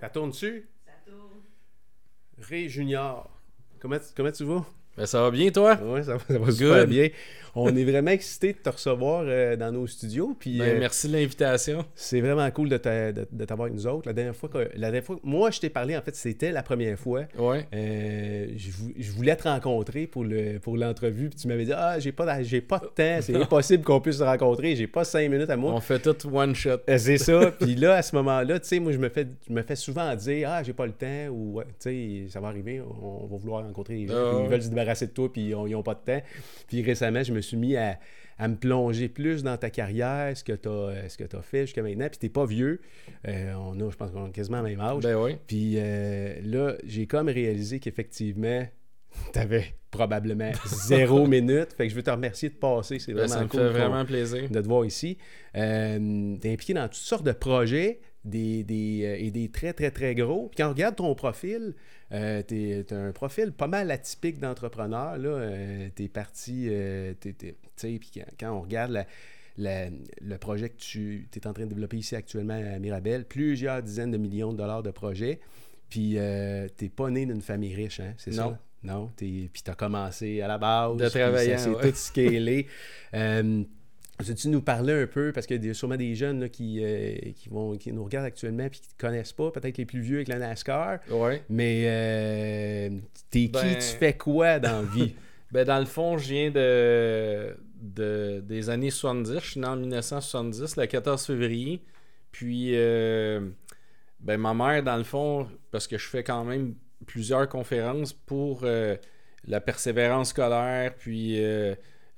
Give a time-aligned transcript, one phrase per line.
[0.00, 0.68] Ça tourne-tu?
[0.86, 1.42] Ça tourne.
[2.38, 3.30] Ray Junior.
[3.78, 4.64] Comment, comment tu vas?
[4.96, 5.78] Ben, ça va bien, toi?
[5.82, 6.88] Oui, ça, va- ça va super Good.
[6.88, 7.08] bien.
[7.56, 10.36] On est vraiment excités de te recevoir euh, dans nos studios.
[10.38, 11.84] Puis, Ben, euh, merci de l'invitation.
[11.96, 14.06] c'est vraiment cool de t'a- de- de t'avoir avec nous autres.
[14.06, 16.62] La dernière fois que, la dernière fois, moi, je t'ai parlé, en fait, c'était la
[16.62, 17.22] première fois.
[17.36, 17.66] Ouais.
[17.74, 21.72] Euh, je, vou- je voulais te rencontrer pour le pour l'entrevue, puis tu m'avais dit
[21.74, 24.86] Ah, j'ai pas, de- j'ai pas de temps, c'est impossible qu'on puisse se rencontrer, j'ai
[24.86, 25.72] pas cinq minutes à moi.
[25.72, 26.78] On fait tout one shot.
[26.88, 27.50] Euh, C'est ça.
[27.60, 30.14] Puis là, à ce moment-là, tu sais, moi, je me fais, je me fais souvent
[30.14, 33.36] dire Ah, j'ai pas le temps, ou tu sais, ça va arriver, on, on va
[33.38, 35.74] vouloir rencontrer les gens, Ah, ils veulent se débarrasser de toi, puis ils ont, ils
[35.74, 36.22] ont pas de temps.
[36.68, 37.98] Puis récemment, je me suis mis à,
[38.38, 42.08] à me plonger plus dans ta carrière, ce que tu as, fait jusqu'à maintenant.
[42.08, 42.80] Puis t'es pas vieux.
[43.28, 45.02] Euh, on a, je pense qu'on a quasiment le même âge.
[45.02, 45.36] Ben oui.
[45.46, 48.66] Puis euh, là, j'ai comme réalisé qu'effectivement,
[49.32, 51.72] t'avais probablement zéro minute.
[51.76, 52.98] Fait que je veux te remercier de passer.
[52.98, 54.48] C'est Ben, vraiment ça me cool fait vraiment plaisir.
[54.48, 55.18] de te voir ici.
[55.56, 59.90] Euh, t'es impliqué dans toutes sortes de projets des, des, euh, et des très, très,
[59.90, 60.48] très gros.
[60.48, 61.74] Puis quand on regarde ton profil,
[62.12, 65.16] euh, t'es t'as un profil pas mal atypique d'entrepreneur.
[65.18, 65.28] là.
[65.28, 67.34] Euh, t'es parti, euh, tu
[67.76, 69.06] sais, puis quand, quand on regarde la-
[69.56, 69.88] la-
[70.20, 74.10] le projet que tu es en train de développer ici actuellement à Mirabel, plusieurs dizaines
[74.10, 75.40] de millions de dollars de projets.
[75.88, 76.16] Puis
[76.76, 78.58] t'es pas né d'une famille riche, hein, c'est ça?
[78.82, 79.10] Non.
[79.16, 80.96] Puis t'as commencé à la base.
[80.96, 81.08] De
[81.58, 81.90] s'est ouais.
[81.90, 82.66] tout scalé.
[84.22, 87.14] Veux-tu nous parler un peu, parce qu'il y a sûrement des jeunes là, qui, euh,
[87.36, 90.00] qui, vont, qui nous regardent actuellement et qui ne te connaissent pas, peut-être les plus
[90.00, 91.42] vieux avec la NASCAR, Ouais.
[91.48, 92.90] mais euh,
[93.30, 95.14] t'es qui, Ben- tu fais quoi dans la vie?
[95.52, 99.40] Ben, dans le fond, je viens de, de- des années 70.
[99.42, 101.82] Je suis né en 1970, le 14 février.
[102.30, 103.40] Puis, euh,
[104.20, 108.60] ben, ma mère, dans le fond, parce que je fais quand même plusieurs conférences pour
[108.62, 108.94] euh,
[109.48, 111.42] la persévérance scolaire, puis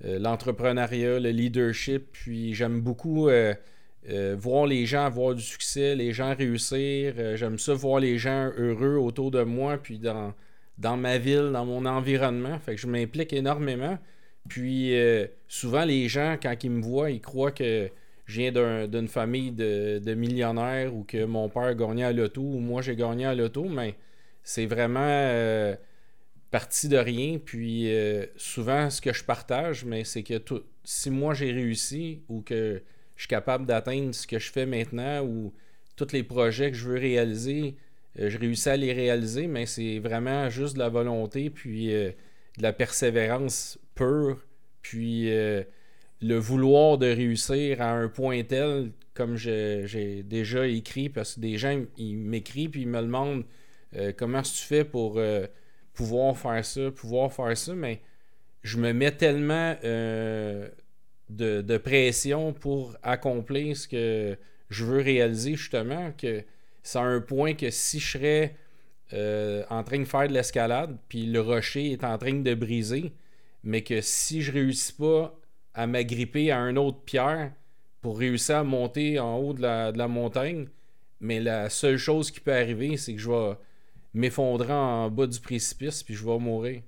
[0.03, 2.07] l'entrepreneuriat, le leadership.
[2.13, 3.55] Puis, j'aime beaucoup euh,
[4.11, 7.15] euh, voir les gens avoir du succès, les gens réussir.
[7.19, 11.65] Euh, j'aime ça voir les gens heureux autour de moi, puis dans ma ville, dans
[11.65, 12.59] mon environnement.
[12.59, 13.99] Fait que je m'implique énormément.
[14.49, 17.89] Puis euh, souvent, les gens, quand ils me voient, ils croient que
[18.27, 22.59] je viens d'un- d'une famille de, millionnaires ou que mon père gagnait à l'auto ou
[22.59, 23.95] moi j'ai gagné à l'auto, mais
[24.43, 25.75] c'est vraiment euh,
[26.53, 27.39] parti de rien.
[27.45, 32.23] Puis euh, souvent, ce que je partage, mais c'est que tout- si moi j'ai réussi
[32.29, 32.83] ou que
[33.17, 35.53] je suis capable d'atteindre ce que je fais maintenant ou
[35.97, 37.75] tous les projets que je veux réaliser,
[38.21, 42.11] euh, je réussis à les réaliser, mais c'est vraiment juste de la volonté, puis euh,
[42.59, 44.45] de la persévérance pure,
[44.83, 51.41] puis le vouloir de réussir à un point tel, comme j'ai déjà écrit, parce que
[51.41, 53.45] des gens, ils m'écrivent, puis ils me demandent
[54.17, 55.21] comment tu fais pour
[55.95, 58.01] pouvoir faire ça, pouvoir faire ça, mais
[58.63, 60.69] je me mets tellement euh,
[61.29, 64.39] de, pression pour accomplir ce que
[64.71, 66.45] je veux réaliser, justement, que
[66.83, 68.57] c'est à un point que si je serais
[69.13, 73.13] euh, en train de faire de l'escalade, puis le rocher est en train de briser,
[73.65, 75.39] mais que si je réussis pas
[75.75, 77.53] à m'agripper à un autre pierre
[78.01, 80.67] pour réussir à monter en haut de la montagne,
[81.23, 83.57] mais la seule chose qui peut arriver, c'est que je vais
[84.15, 86.83] m'effondrer en bas du précipice, puis je vais mourir.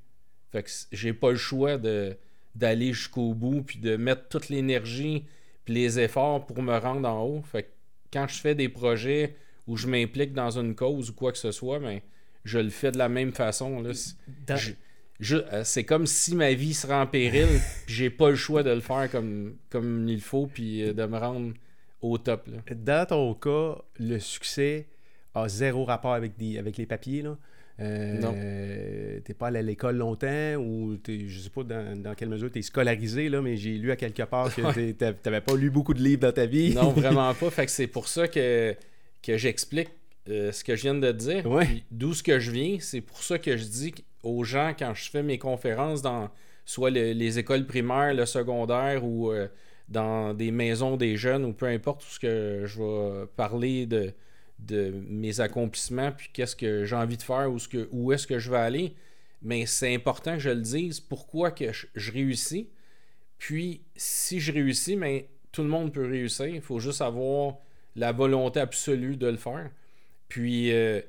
[0.52, 2.16] Fait que j'ai pas le choix de
[2.54, 5.24] d'aller jusqu'au bout, puis de mettre toute l'énergie,
[5.64, 7.42] puis les efforts pour me rendre en haut.
[7.42, 7.68] Fait que
[8.12, 9.34] quand je fais des projets
[9.66, 12.00] où je m'implique dans une cause ou quoi que ce soit, ben,
[12.44, 13.82] je le fais de la même façon.
[13.82, 13.92] Là.
[13.92, 14.14] C'est-
[14.46, 14.72] Dans- je-
[15.18, 17.48] je- euh, c'est comme si ma vie serait en péril,
[17.86, 21.06] puis j'ai pas le choix de le faire comme, comme il faut, puis euh, de
[21.06, 21.54] me rendre
[22.02, 22.46] au top.
[22.46, 22.58] Là.
[22.76, 24.86] Dans ton cas, le succès
[25.34, 27.22] a zéro rapport avec, des, avec les papiers.
[27.22, 27.36] Là.
[27.80, 29.20] Euh.
[29.24, 32.50] T'es pas allé à l'école longtemps ou t'es- je sais pas dans, dans quelle mesure
[32.50, 35.94] tu es scolarisé, là, mais j'ai lu à quelque part que t'avais pas lu beaucoup
[35.94, 36.74] de livres dans ta vie.
[36.74, 37.50] Non, vraiment pas.
[37.50, 38.74] Fait que c'est pour ça que,
[39.22, 39.88] que j'explique
[40.28, 41.46] euh, ce que je viens de te dire.
[41.50, 41.82] Ouais.
[41.90, 45.10] D'où ce que je viens, c'est pour ça que je dis aux gens quand je
[45.10, 46.30] fais mes conférences dans
[46.64, 49.48] soit le- les écoles primaires, le secondaire ou euh,
[49.88, 54.12] dans des maisons des jeunes ou peu importe où ce que je vais parler de,
[54.58, 58.50] de mes accomplissements puis qu'est-ce que j'ai envie de faire que, où est-ce que je
[58.50, 58.94] vais aller.
[59.42, 62.70] Mais c'est important que je le dise pourquoi que je, je réussis.
[63.38, 66.46] Puis si je réussis, mais tout le monde peut réussir.
[66.46, 67.54] Il faut juste avoir
[67.96, 69.70] la volonté absolue de le faire.
[70.28, 71.00] Puis euh,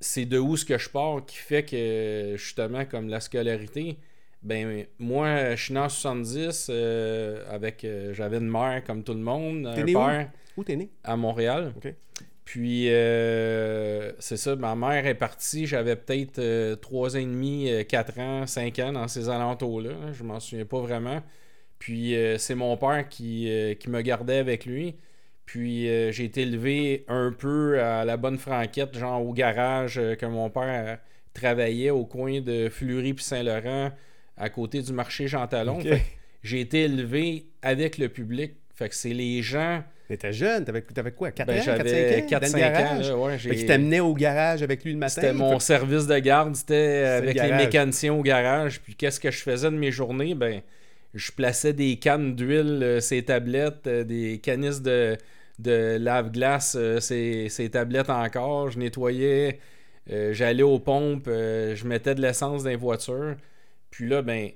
[0.00, 3.98] c'est de où ce que je pars qui fait que justement comme la scolarité,
[4.42, 9.12] ben moi je suis né en 70 euh, avec euh, j'avais une mère comme tout
[9.12, 10.88] le monde, un né père Où t'es né?
[11.04, 11.74] à Montréal.
[12.50, 18.18] Puis euh, c'est ça, ma mère est partie, j'avais peut-être 3 ans et demi, 4
[18.18, 19.90] ans, 5 ans dans ces alentours-là.
[19.92, 21.22] hein, je m'en souviens pas vraiment.
[21.78, 24.96] Puis euh, c'est mon père qui, euh, qui me gardait avec lui.
[25.46, 30.16] Puis euh, j'ai été élevé un peu à la bonne franquette, genre au garage euh,
[30.16, 30.98] que mon père
[31.32, 33.92] travaillait au coin de Fleury puis Saint-Laurent,
[34.36, 35.78] à côté du marché Jean Talon.
[36.42, 38.54] J'ai été élevé avec le public.
[38.74, 39.84] Fait que c'est les gens.
[40.10, 42.26] T'étais jeune, t'avais, t'avais quoi, 4 Ben, ans, j'avais 4-5 ans?
[42.26, 42.72] 4-5 dans le ans.
[42.72, 43.08] garage?
[43.10, 45.14] là, ouais, Fait qu'il j'ai- t'amenait au garage avec lui le matin.
[45.20, 48.80] C'était mon Fait- service de garde, c'était avec le les mécaniciens au garage.
[48.80, 50.34] Puis qu'est-ce que je faisais de mes journées?
[50.34, 50.62] Ben,
[51.14, 55.16] je plaçais des cannes d'huile, euh, ces tablettes, euh, des canisses de,
[55.60, 58.68] de lave-glace, euh, ces, ces tablettes encore.
[58.70, 59.60] Je nettoyais,
[60.10, 63.36] euh, j'allais aux pompes, euh, je mettais de l'essence dans les voitures.
[63.92, 64.48] Puis là, ben,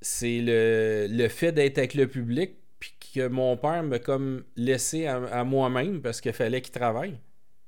[0.00, 2.52] c'est le, le fait d'être avec le public,
[3.10, 7.12] puis que mon père m'a comme laissé à, à moi-même parce qu'il fallait qu'il travaille.
[7.12, 7.18] Tu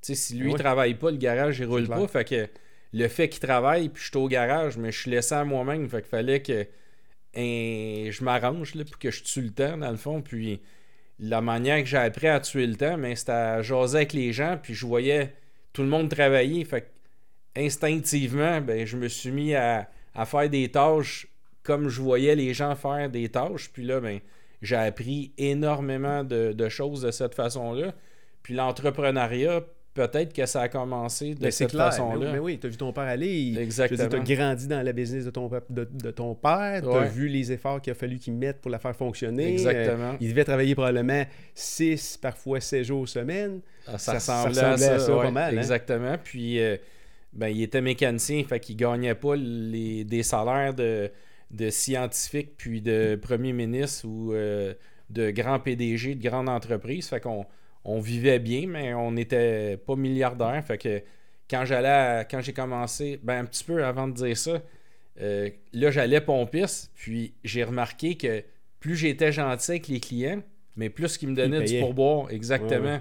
[0.02, 0.52] sais, si lui, Ouais.
[0.52, 2.06] il travaille pas, le garage, il roule pas.
[2.08, 2.48] Fait que
[2.92, 5.88] le fait qu'il travaille, puis je suis au garage, mais je suis laissé à moi-même.
[5.88, 6.62] Fait qu'il fallait que
[7.36, 10.20] hein, je m'arrange, là, puis que je tue le temps, dans le fond.
[10.22, 10.60] Puis
[11.18, 14.32] la manière que j'ai appris à tuer le temps, mais c'était à jaser avec les
[14.32, 15.34] gens, puis je voyais
[15.72, 16.64] tout le monde travailler.
[16.64, 16.86] Fait que
[17.60, 21.26] instinctivement, ben, je me suis mis à, à faire des tâches
[21.62, 23.70] comme je voyais les gens faire des tâches.
[23.70, 24.20] Puis là, ben,
[24.62, 27.92] j'ai appris énormément de, de choses de cette façon-là.
[28.42, 29.60] Puis l'entrepreneuriat,
[29.94, 32.26] peut-être que ça a commencé de Ben, c'est cette façon-là.
[32.26, 33.28] Mais, mais oui, tu as vu ton père aller.
[33.40, 34.08] il- Exactement.
[34.08, 36.80] Tu as grandi dans la business de ton, de, de ton père.
[36.82, 37.08] Tu as Ouais.
[37.08, 39.52] vu les efforts qu'il a fallu qu'il mette pour la faire fonctionner.
[39.52, 40.12] Exactement.
[40.12, 41.24] Euh, il devait travailler probablement
[41.54, 43.60] 6, parfois 7 jours semaine.
[43.86, 45.58] Ah, Ça- Ça, ça ressemblait à ressemblait à ça, ça ouais, pas mal, hein?
[45.58, 46.16] Exactement.
[46.22, 46.76] Puis, euh,
[47.32, 51.10] ben, il était mécanicien, fait qu'il gagnait pas les, des salaires de,
[51.50, 54.74] de scientifiques puis de premier ministre ou euh,
[55.10, 57.08] de grands PDG de grandes entreprises.
[57.08, 57.46] Fait qu'on
[57.84, 60.62] on vivait bien, mais on n'était pas milliardaire.
[60.64, 61.02] Fait que
[61.50, 64.62] quand j'allais quand j'ai commencé, ben un petit peu avant de dire ça,
[65.20, 68.44] euh, là j'allais pompiste, puis j'ai remarqué que
[68.78, 70.42] plus j'étais gentil avec les clients,
[70.76, 72.30] mais plus qu'ils me donnaient du pourboire.
[72.30, 72.84] Exactement.
[72.84, 73.00] Ouais, ouais.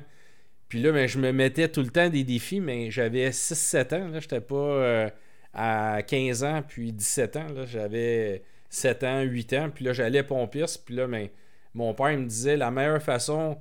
[0.69, 4.07] Puis là, ben, je me mettais tout le temps des défis, mais j'avais 6-7 ans.
[4.10, 5.10] Là, j'étais pas euh,
[5.54, 7.48] à 15 ans, puis 17 ans.
[7.66, 9.69] J'avais 7 ans, 8 ans.
[9.74, 10.86] Puis là, j'allais pompiste.
[10.86, 11.30] Puis là, ben,
[11.74, 13.57] mon père me disait la meilleure façon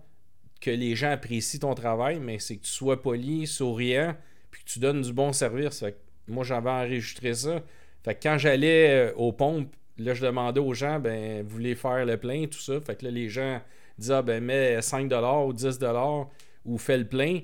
[0.60, 4.16] que les gens apprécient ton travail, mais c'est que tu sois poli, souriant,
[4.50, 5.84] puis que tu donnes du bon service.
[6.26, 7.62] Moi, j'avais enregistré ça.
[8.04, 11.74] Fait que quand j'allais euh, aux pompes, là, je demandais aux gens, ben, vous voulez
[11.74, 12.80] faire le plein, tout ça.
[12.80, 13.60] Fait que là, les gens
[13.98, 16.26] disaient, ah, ben, mets 5$ ou 10$
[16.64, 17.40] ou fais le plein.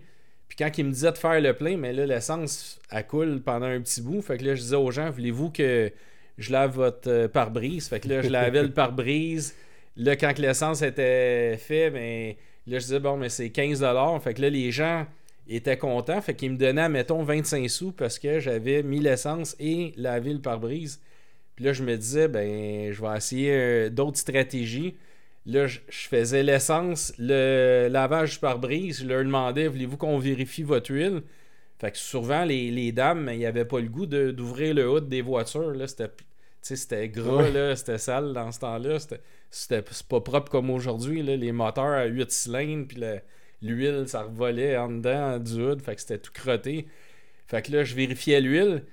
[0.54, 3.66] Puis quand ils me disaient de faire le plein, mais là, l'essence, elle coule pendant
[3.66, 4.22] un petit bout.
[4.22, 5.90] Fait que là, je disais aux gens, voulez-vous que
[6.38, 7.88] je lave votre euh, pare-brise?
[7.88, 9.56] Fait que là, je lavais le pare-brise.
[9.96, 12.34] Là, quand l'essence était fait, ben,
[12.68, 14.20] là, je disais, bon, mais c'est 15$.
[14.20, 15.06] Fait que là, les gens
[15.48, 16.20] étaient contents.
[16.20, 20.40] Fait qu'ils me donnaient, mettons, 25 sous parce que j'avais mis l'essence et lavé le
[20.40, 21.00] pare-brise.
[21.56, 24.94] Puis là, je me disais, ben, je vais essayer euh, d'autres stratégies.
[25.46, 29.00] Là, je, faisais l'essence, le lavage du pare-brise.
[29.02, 31.23] Je leur demandais, voulez-vous qu'on vérifie votre huile?
[31.79, 35.08] Fait que souvent, les, les dames, ils n'avaient pas le goût de- d'ouvrir le hood
[35.08, 35.73] des voitures.
[35.75, 35.87] Là,
[36.62, 37.50] c'était, gras, Ouais.
[37.52, 38.99] là, c'était sale dans ce temps-là.
[39.50, 41.23] C'était, pas propre comme aujourd'hui.
[41.23, 41.37] là.
[41.37, 43.20] Les moteurs à 8 cylindres, puis le-
[43.61, 45.82] l'huile, ça revolait en dedans du hood.
[45.82, 46.87] Fait que c'était tout crotté.
[47.47, 48.85] Fait que là, je vérifiais l'huile,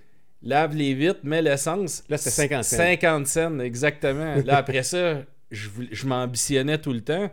[0.44, 2.04] lave les vitres, mets l'essence.
[2.10, 2.76] Là, c'était 50 cents.
[2.76, 4.36] 50 cents, exactement.
[4.44, 5.22] Là, après ça,
[5.52, 7.30] je, je m'ambitionnais tout le temps.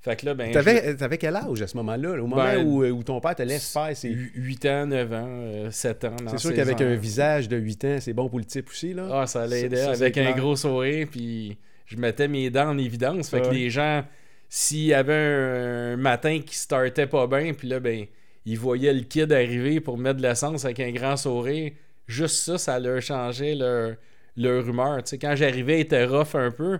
[0.00, 0.52] Fait que là, ben.
[0.52, 2.16] T'avais, t'avais quel âge à ce moment-là?
[2.16, 2.22] là?
[2.22, 4.08] Au moment Ben, où, où ton père te laisse faire ses...
[4.10, 6.16] 8 ans, 9 ans, euh, 7 ans.
[6.24, 6.84] dans C'est sûr qu'avec ans.
[6.84, 9.08] un visage de 8 ans, c'est bon pour le type aussi, là.
[9.12, 10.36] Ah, ça l'aidait avec un clair.
[10.36, 13.28] gros sourire, puis je mettais mes dents en évidence.
[13.28, 14.04] Fait que les gens,
[14.48, 18.06] s'il y avait un, un matin qui startait pas bien, puis là, ben,
[18.46, 21.72] ils voyaient le kid arriver pour mettre de l'essence avec un grand sourire,
[22.06, 23.96] juste ça, ça leur changeait leur,
[24.36, 25.02] leur humeur.
[25.02, 26.78] Tu sais, quand j'arrivais, ils étaient rough un peu.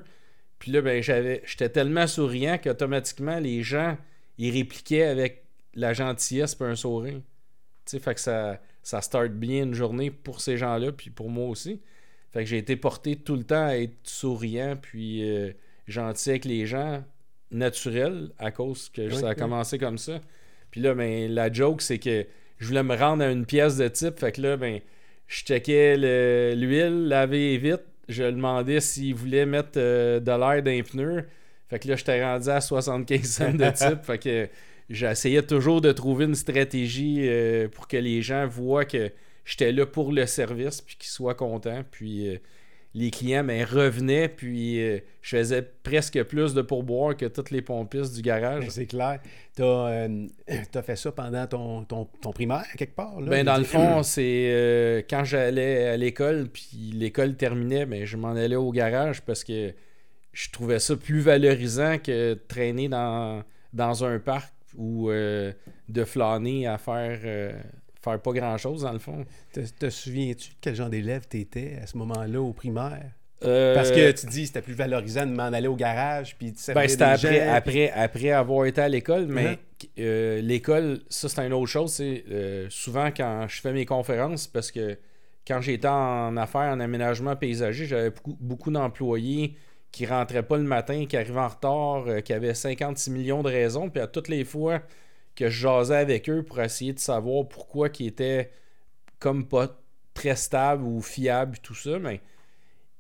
[0.58, 3.96] Puis là, ben, j'avais, j'étais tellement souriant qu'automatiquement, les gens,
[4.38, 7.20] ils répliquaient avec la gentillesse et un sourire.
[7.84, 11.30] Tu sais, fait que ça, ça start bien une journée pour ces gens-là, puis pour
[11.30, 11.80] moi aussi.
[12.32, 15.52] Fait que j'ai été porté tout le temps à être souriant, puis euh,
[15.86, 17.02] gentil avec les gens,
[17.50, 20.20] naturel, à cause que ça a commencé comme ça.
[20.70, 22.26] Puis là, ben, la joke, c'est que
[22.58, 24.80] je voulais me rendre à une pièce de type, fait que là, ben,
[25.26, 30.70] je checkais le- l'huile, laver vite, je demandais s'il voulait mettre euh, de l'air dans
[30.70, 31.24] les pneus.
[31.68, 34.02] Fait que là, j'étais rendu à 75 cents de type.
[34.02, 34.48] fait que
[34.88, 39.12] j'essayais toujours de trouver une stratégie euh, pour que les gens voient que
[39.44, 41.82] j'étais là pour le service puis qu'ils soient contents.
[41.90, 42.38] Puis euh,
[42.94, 47.62] les clients ben, revenaient, puis euh, je faisais presque plus de pourboire que toutes les
[47.62, 48.64] pompistes du garage.
[48.64, 49.20] Ben, c'est clair.
[49.54, 50.26] T'as, euh,
[50.72, 53.28] t'as fait ça pendant ton, ton, ton primaire, quelque part, là?
[53.28, 58.04] Ben, dans le fond, dire, c'est euh, quand j'allais à l'école, puis l'école terminait, ben,
[58.04, 59.74] je m'en allais au garage parce que
[60.32, 63.42] je trouvais ça plus valorisant que de traîner dans,
[63.72, 65.52] dans un parc ou euh,
[65.88, 67.52] de flâner à faire, euh,
[68.10, 69.24] faire pas grand-chose, dans le fond.
[69.52, 73.12] Te, te souviens-tu de quel genre d'élève tu étais à ce moment-là au primaire?
[73.44, 76.82] Euh, Parce que tu dis c'était plus valorisant de m'en aller au garage puis servir
[76.82, 79.88] Ben, c'était après, gens, après, après avoir été à l'école, mais Uh-huh.
[80.00, 81.92] euh, l'école, ça c'est une autre chose.
[81.92, 84.98] C'est euh, souvent quand je fais mes conférences, parce que
[85.46, 89.54] quand j'étais en affaires, en aménagement paysager, j'avais beaucoup, beaucoup d'employés
[89.92, 93.88] qui rentraient pas le matin, qui arrivaient en retard, qui avaient 56 millions de raisons,
[93.88, 94.82] puis à toutes les fois
[95.38, 98.50] que je jasais avec eux pour essayer de savoir pourquoi ils étaient
[99.20, 99.80] comme pas
[100.12, 102.20] très stables ou fiables, tout ça, mais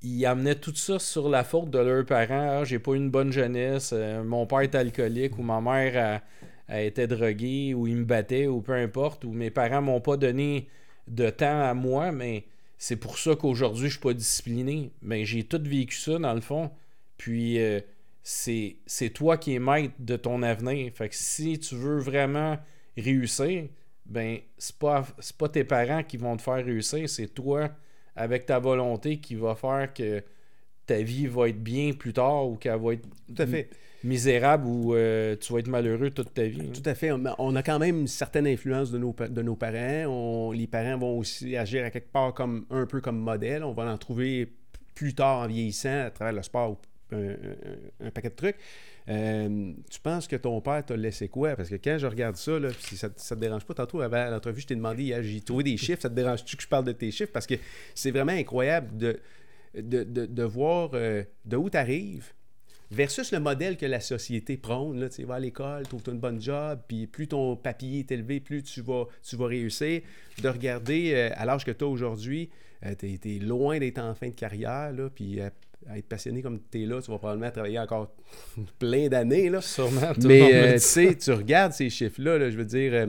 [0.02, 2.60] ils amenaient tout ça sur la faute de leurs parents.
[2.60, 6.22] Ah, j'ai pas eu une bonne jeunesse, euh, mon père est alcoolique ou ma mère
[6.68, 10.00] a, a été droguée ou il me battait ou peu importe, ou mes parents m'ont
[10.00, 10.68] pas donné
[11.08, 12.44] de temps à moi, mais
[12.76, 14.92] c'est pour ça qu'aujourd'hui je suis pas discipliné.
[15.02, 16.70] Mais j'ai tout vécu ça dans le fond.
[17.16, 17.80] Puis euh,
[18.30, 20.92] c'est c'est toi qui es maître de ton avenir.
[20.92, 22.58] Fait que si tu veux vraiment
[22.94, 23.68] réussir,
[24.04, 27.70] ben c'est pas c'est pas tes parents qui vont te faire réussir, c'est toi
[28.14, 30.22] avec ta volonté qui va faire que
[30.84, 33.70] ta vie va être bien plus tard ou qu'elle va être Tout à fait.
[34.04, 36.70] misérable ou euh, tu vas être malheureux toute ta vie.
[36.70, 37.10] Tout à fait.
[37.12, 40.04] On- a quand même une certaine influence de nos, pa- de nos parents.
[40.06, 43.64] On- les parents vont aussi agir à quelque part comme un peu comme modèle.
[43.64, 44.52] On va en trouver
[44.94, 46.76] plus tard en vieillissant à travers le sport ou
[47.12, 48.56] un, paquet de trucs.
[49.08, 51.56] Euh, tu penses que ton père t'a laissé quoi?
[51.56, 54.28] Parce que quand je regarde ça, là, si ça, ça te dérange pas, tantôt avant
[54.30, 56.84] l'entrevue, je t'ai demandé, hier, j'ai trouvé des chiffres, ça te dérange-tu que je parle
[56.84, 57.32] de tes chiffres?
[57.32, 57.54] Parce que
[57.94, 58.96] c'est vraiment incroyable
[59.74, 62.32] de, voir euh, de où tu arrives
[62.90, 65.08] versus le modèle que la société prône.
[65.08, 68.40] Tu sais, va à l'école, trouve une bonne job, puis plus ton papier est élevé,
[68.40, 70.02] plus tu vas, tu vas réussir.
[70.42, 72.50] De regarder euh, à l'âge que tu as aujourd'hui,
[72.98, 75.40] tu es, loin d'être en fin de carrière, puis
[75.86, 78.14] à être passionné comme tu es là, tu vas probablement travailler encore
[78.78, 79.48] plein d'années.
[79.50, 79.60] Là.
[79.60, 80.12] Sûrement.
[80.14, 83.06] tout Mais euh, tu sais, tu regardes ces chiffres-là, là, je veux dire, euh,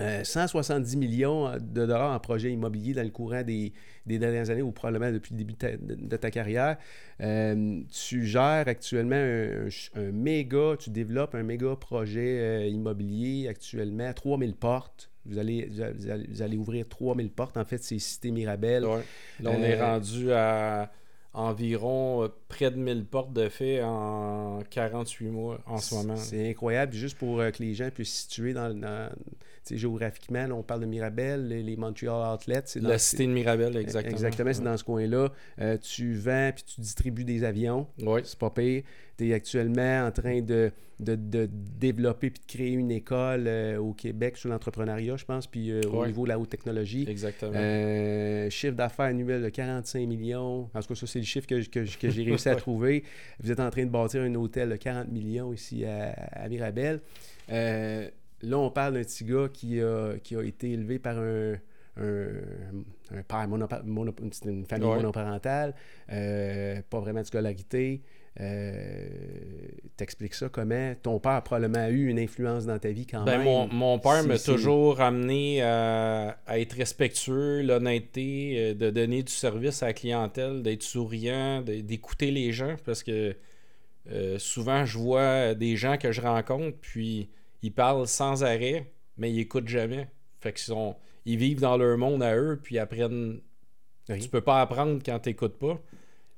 [0.00, 3.74] euh, 170 millions de dollars en projets immobiliers dans le courant des,
[4.06, 6.78] des dernières années ou probablement depuis le début de ta, de- de ta carrière.
[7.20, 14.54] Euh, tu gères actuellement un, méga, tu développes un méga projet euh, immobilier actuellement, 3000
[14.54, 15.10] portes.
[15.26, 17.56] Vous allez, vous allez, vous allez ouvrir 3000 portes.
[17.58, 18.84] En fait, c'est Cité Mirabel.
[18.86, 19.02] Ouais.
[19.40, 20.90] Là, on est Euh, rendu à
[21.34, 26.16] environ euh, près de 1000 portes de fait en 48 mois en ce moment.
[26.16, 26.92] C'est incroyable.
[26.92, 29.10] Juste pour euh, que les gens puissent se situer dans, dans-
[29.70, 32.62] géographiquement, là, on parle de Mirabel, les, les Montreal Outlets.
[32.80, 34.12] dans- La cité de Mirabel, exactement.
[34.12, 35.30] Exactement, c'est dans ce coin-là.
[35.60, 37.86] Euh, tu vends puis tu distribues des avions.
[38.02, 38.82] Oui, C'est pas pire.
[39.18, 43.76] Tu es actuellement en train de, de, de développer puis de créer une école euh,
[43.78, 47.04] au Québec sur l'entrepreneuriat, je pense, puis euh, au niveau de la haute technologie.
[47.08, 47.52] exactement.
[48.50, 50.70] Chiffre d'affaires annuel de 45 millions.
[50.74, 53.04] En tout cas, ça, c'est le chiffre que, que- que j'ai réussi à trouver.
[53.40, 57.00] Vous êtes en train de bâtir un hôtel de 40 millions ici à, à Mirabel.
[57.50, 58.08] Euh,
[58.42, 61.54] là, on parle d'un petit gars qui a, qui a été élevé par un,
[61.96, 62.28] un,
[63.14, 64.96] un père une famille Ouais.
[64.96, 65.74] monoparentale,
[66.10, 68.02] euh, pas vraiment de scolarité.
[68.40, 69.06] Euh,
[69.96, 70.94] T'expliques ça comment?
[71.02, 73.44] Ton père a probablement eu une influence dans ta vie quand Ben, même.
[73.44, 79.32] mon, mon père m'a toujours amené à, à être respectueux, l'honnêteté, euh, de donner du
[79.32, 83.36] service à la clientèle, d'être souriant, d'écouter les gens parce que
[84.10, 87.28] euh, souvent je vois des gens que je rencontre puis
[87.62, 90.08] ils parlent sans arrêt, mais ils écoutent jamais.
[90.40, 93.40] Fait qu'ils sont ils vivent dans leur monde à eux puis ils apprennent
[94.08, 94.18] Oui.
[94.18, 95.80] tu peux pas apprendre quand tu n'écoutes pas.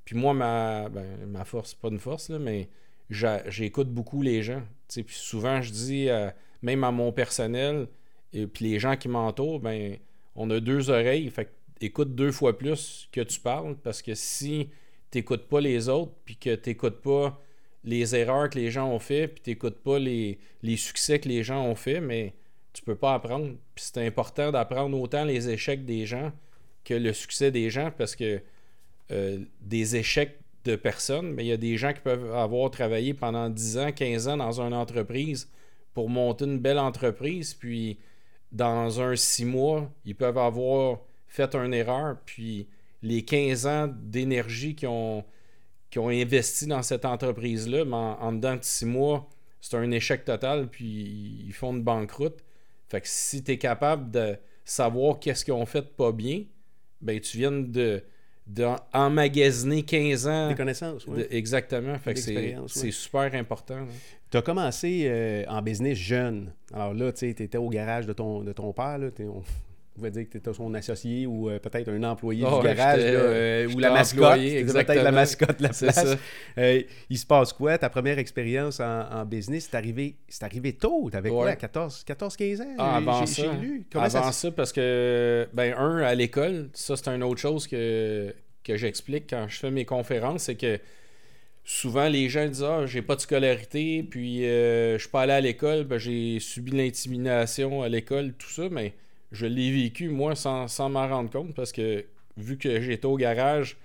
[0.05, 2.69] Puis moi, ma, ben, ma force, pas une force, là, mais
[3.09, 4.63] j'écoute beaucoup les gens.
[4.89, 6.31] Puis souvent, je dis, euh,
[6.63, 7.89] même à mon personnel,
[8.33, 9.97] et puis les gens qui m'entourent, ben,
[10.35, 11.31] on a deux oreilles.
[11.31, 11.51] Fait que
[11.81, 14.71] écoute deux fois plus que tu parles, parce que si
[15.11, 17.41] tu n'écoutes pas les autres, puis que tu n'écoutes pas
[17.85, 21.29] les erreurs que les gens ont fait, puis tu n'écoutes pas les, les succès que
[21.29, 22.35] les gens ont fait, mais
[22.73, 23.55] tu peux pas apprendre.
[23.75, 26.33] Puis c'est important d'apprendre autant les échecs des gens
[26.85, 28.41] que le succès des gens parce que
[29.11, 33.15] euh, des échecs de personnes, mais il y a des gens qui peuvent avoir travaillé
[33.15, 35.51] pendant 10 ans, 15 ans dans une entreprise
[35.93, 37.99] pour monter une belle entreprise, puis
[38.51, 42.67] dans un 6 mois, ils peuvent avoir fait une erreur, puis
[43.03, 45.25] les 15 ans d'énergie qu'ils ont,
[45.95, 49.29] qu'ils ont investi dans cette entreprise-là, mais en, en dedans de 6 mois,
[49.61, 52.39] c'est un échec total, puis ils font une banqueroute.
[52.89, 56.43] Fait que si tu es capable de savoir qu'est-ce qu'ils ont fait de pas bien,
[57.01, 58.03] ben tu viens de,
[58.47, 60.49] de emmagasiner 15 ans.
[60.49, 61.19] Des connaissances, oui.
[61.19, 61.97] de- exactement.
[61.99, 62.21] Fait que
[62.69, 63.87] c'est super important.
[64.31, 66.53] Tu as commencé euh, en business jeune.
[66.73, 68.99] Alors là, tu étais au garage de ton, de ton père.
[68.99, 69.11] Là,
[69.99, 72.67] on- va dire que tu étais son associé ou euh, peut-être un employé Ah du
[72.67, 74.39] ouais, garage, là, euh, ou la mascotte.
[74.41, 76.17] peut-être la mascotte de la place.
[76.59, 77.79] Euh, il se passe quoi?
[77.79, 81.09] Ta première expérience en, en business, c'est arrivé, c'est arrivé tôt.
[81.11, 81.53] T'avais quoi, Ouais.
[81.53, 82.75] à 14, 14 15 ans?
[82.79, 83.43] Ah, avant j'ai- ça.
[83.43, 83.87] j'ai lu.
[83.93, 88.35] Comment avant ça, parce que, ben, un, à l'école, ça, c'est une autre chose que,
[88.65, 90.79] que j'explique quand je fais mes conférences, c'est que
[91.65, 95.41] souvent, les gens disent Ah, j'ai pas de scolarité, puis je suis pas allé à
[95.41, 98.93] l'école, ben, j'ai subi l'intimidation à l'école, tout ça, mais
[99.35, 102.05] je l'ai vécu, moi, sans, sans m'en rendre compte, parce que
[102.39, 103.77] vu que j'étais au garage,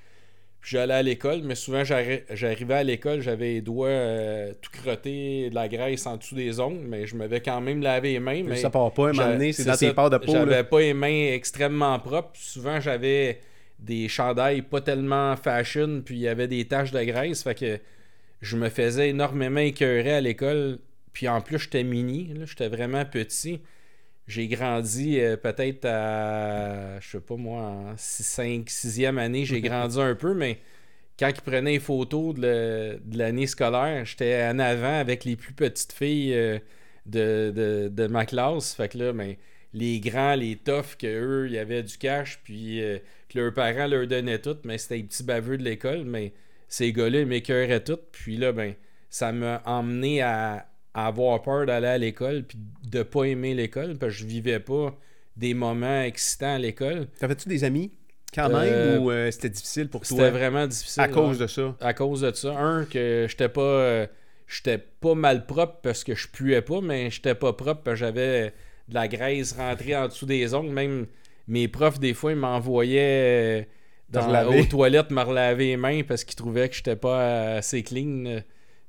[0.62, 4.72] puis j'allais à l'école, mais souvent, j'arri- j'arrivais à l'école, j'avais les doigts euh, tout
[4.72, 8.20] crottés, de la graisse en dessous des ongles, mais je m'avais quand même lavé les
[8.20, 8.44] mains.
[8.44, 10.34] Mais Ça part pas, un c'est dans tes parts de peau.
[10.34, 12.32] J'avais pas les mains extrêmement propres.
[12.36, 13.39] Souvent, j'avais
[13.79, 17.44] des chandails pas tellement fashion, puis il y avait des taches de graisse.
[17.44, 17.79] Fait que
[18.41, 20.79] je me faisais énormément écœurer à l'école.
[21.13, 22.34] Puis en plus, j'étais mini.
[22.46, 23.62] J'étais vraiment petit.
[24.29, 30.00] J'ai grandi euh, peut-être à, je sais pas moi, en 5, 6e année, j'ai grandi
[30.01, 30.59] un peu, mais
[31.19, 35.93] quand ils prenaient les photos de l'année scolaire, j'étais en avant avec les plus petites
[35.93, 36.59] filles euh,
[37.07, 38.75] de, de- de ma classe.
[38.75, 39.36] Fait que là, ben,
[39.74, 43.88] les grands, les toughs, qu'eux, il y avait du cash, puis euh, que leurs parents
[43.88, 46.33] leur donnaient tout, mais c'était les petits baveux de l'école, mais
[46.69, 48.00] ces gars-là, ils m'écœuraient tout.
[48.12, 48.75] Puis là, ben,
[49.09, 52.58] ça m'a emmené à, à avoir peur d'aller à l'école, puis
[52.89, 54.96] de pas aimer l'école, parce que je vivais pas
[55.36, 57.08] des moments excitants à l'école.
[57.19, 57.91] T'avais-tu des amis
[58.34, 61.01] quand Euh, même ou euh, c'était difficile pour C'était toi vraiment difficile.
[61.03, 61.75] à cause de ça?
[61.79, 62.58] à cause de ça.
[62.60, 64.08] Un, que j'étais pas euh,
[64.48, 68.05] j'étais pas mal propre parce que je puais pas, mais j'étais pas propre parce que
[68.05, 68.53] j'avais
[68.88, 70.72] de la graisse rentrée en dessous des ongles.
[70.74, 71.05] Même
[71.48, 73.63] mes profs, des fois, ils m'envoyaient euh,
[74.10, 74.62] dans, relaver.
[74.62, 78.41] aux toilettes me relaver les mains parce qu'ils trouvaient que j'étais pas assez clean.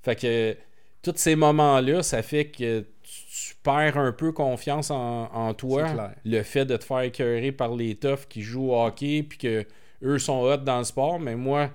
[0.02, 0.56] Fait que
[1.02, 5.86] tous ces moments-là, ça fait que tu, perds un peu confiance en, en toi.
[6.24, 9.66] Le fait de te faire écœurer par les toughs qui jouent au hockey puis que
[10.02, 11.70] eux sont hot dans le sport, mais moi,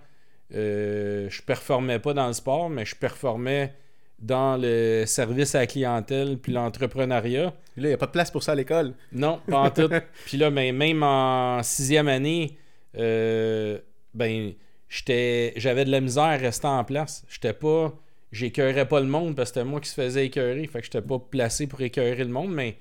[0.53, 3.73] euh, je performais pas dans le sport, mais je performais
[4.19, 7.43] dans le service à la clientèle puis l'entrepreneuriat.
[7.43, 8.93] Là, il n'y a pas de place pour ça à l'école.
[9.11, 9.89] Non, pas en tout.
[10.25, 12.57] Puis là, ben, même en sixième année,
[12.97, 13.77] euh,
[14.13, 14.53] ben,
[14.87, 17.25] j'étais, j'avais de la misère à rester en place.
[17.27, 17.93] J'étais pas,
[18.35, 20.67] j'écœurais pas le monde parce que c'était moi qui se faisais écœurer.
[20.67, 22.77] Fait que j'étais pas placé pour écœurer le monde, mais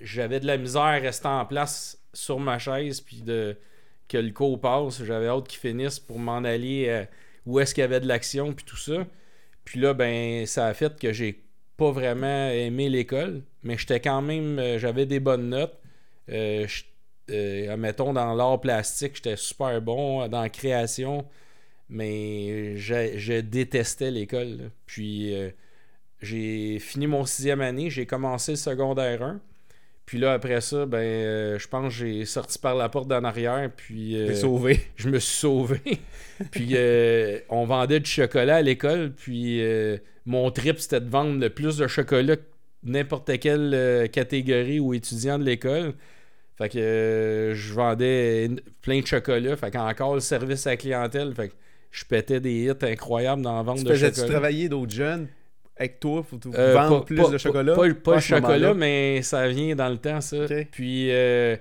[0.00, 3.56] j'avais de la misère rester en place sur ma chaise puis de
[4.08, 5.04] que le cours passe.
[5.04, 7.04] J'avais hâte qu'il finisse pour m'en aller euh,
[7.46, 9.06] où est-ce qu'il y avait de l'action puis tout ça.
[9.64, 11.44] Puis là, ben, ça a fait que j'ai
[11.76, 15.78] pas vraiment aimé l'école, mais j'étais quand même, euh, j'avais des bonnes notes.
[16.30, 16.66] Euh,
[17.30, 21.24] euh, mettons, dans l'art plastique, j'étais super bon dans la création,
[21.88, 24.70] mais je, je détestais l'école.
[24.86, 25.50] Puis euh,
[26.20, 29.40] j'ai fini mon sixième année, j'ai commencé le secondaire 1.
[30.04, 33.24] Puis là, après ça, ben, euh, je pense que j'ai sorti par la porte d'en
[33.24, 34.16] arrière, puis...
[34.16, 34.80] euh, sauvé.
[34.96, 35.80] je me suis sauvé.
[36.50, 36.74] puis
[37.50, 39.12] on vendait du chocolat à l'école.
[39.12, 39.62] Puis
[40.24, 42.42] mon trip, c'était de vendre le plus de chocolat que
[42.84, 45.94] n'importe quelle catégorie ou étudiant de l'école.
[46.56, 49.56] Fait que je vendais plein de chocolat.
[49.56, 51.34] Fait qu'encore le service à la clientèle.
[51.34, 51.54] Fait que
[51.90, 54.26] je pétais des hits incroyables dans la vente Tu de chocolat.
[54.28, 55.26] travailler d'autres jeunes
[55.76, 57.74] avec toi pour te Euh, vendre pas- plus pas- de chocolat?
[57.74, 58.20] Pas, le moment-là?
[58.20, 60.36] chocolat, mais ça vient dans le temps, ça.
[60.72, 61.56] Puis euh,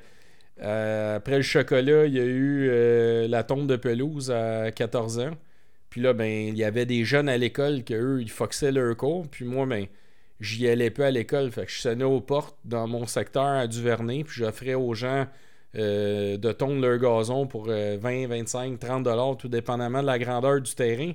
[0.62, 5.32] euh, après le chocolat, il y a eu la tombe de pelouse à 14 ans.
[5.90, 8.96] Puis là, ben, il y avait des jeunes à l'école que eux, ils foxaient leur
[8.98, 9.28] cours.
[9.30, 9.86] Puis moi, ben,
[10.42, 11.50] j'y allais peu à l'école.
[11.52, 14.24] Fait que je sonnais aux portes dans mon secteur à Duvernay.
[14.24, 15.26] Puis j'offrais aux gens
[15.76, 20.18] euh, de tondre leur gazon pour euh, 20, 25, 30 dollars, tout dépendamment de la
[20.20, 21.12] grandeur du terrain.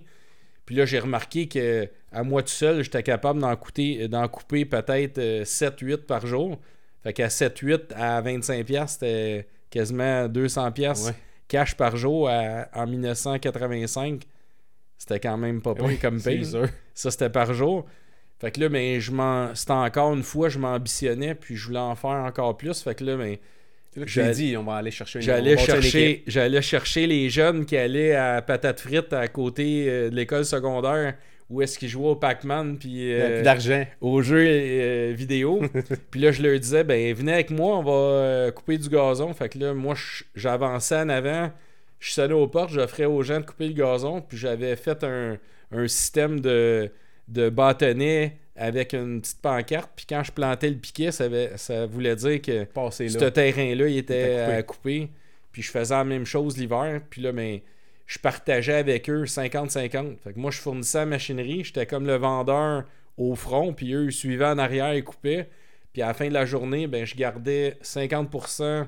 [0.66, 4.64] Puis là, j'ai remarqué que à moi tout seul, j'étais capable d'en, coûter- d'en couper
[4.64, 6.58] peut-être 7-8 par jour.
[7.02, 11.14] Fait qu'à 7-8 à 25$, piastres, c'était quasiment 200$ piastres Ouais.
[11.48, 14.22] cash par jour à- en 1985.
[14.98, 16.44] C'était quand même pas Oui, comme paye.
[16.94, 17.86] Ça, c'était par jour.
[18.38, 19.54] Fait que là, ben, je m'en...
[19.54, 22.80] c'était encore une fois, je m'ambitionnais, puis je voulais en faire encore plus.
[22.82, 23.36] Fait que là, ben,
[23.94, 28.14] J'ai dit, on va aller chercher une J'allais chercher, j'allais chercher les jeunes qui allaient
[28.14, 31.14] à Patate Frites à côté euh, de l'école secondaire
[31.50, 33.84] où est-ce qu'ils jouaient au Pac-Man puis euh, d'argent.
[34.00, 35.62] aux jeux euh, vidéo.
[36.10, 39.34] puis là, je leur disais, ben venez avec moi, on va couper du gazon.
[39.34, 39.94] Fait que là, moi,
[40.34, 41.52] j'avançais en avant,
[42.00, 44.22] je sonnais aux portes, j'offrais aux gens de couper le gazon.
[44.22, 45.36] Puis j'avais fait un,
[45.72, 46.90] un système de,
[47.28, 49.90] de bâtonnets avec une petite pancarte.
[49.96, 52.66] Puis quand je plantais le piquet, ça, avait- ça voulait dire que
[53.14, 53.30] ce là.
[53.30, 54.52] terrain-là, il était coupé.
[54.52, 55.08] à couper.
[55.52, 57.00] Puis je faisais la même chose l'hiver.
[57.10, 57.60] Puis là, ben,
[58.06, 60.18] je partageais avec eux 50-50.
[60.22, 61.64] Fait que moi, je fournissais la machinerie.
[61.64, 62.84] J'étais comme le vendeur
[63.16, 63.72] au front.
[63.72, 65.48] Puis eux, ils suivaient en arrière et coupaient.
[65.92, 68.86] Puis à la fin de la journée, ben, je gardais 50%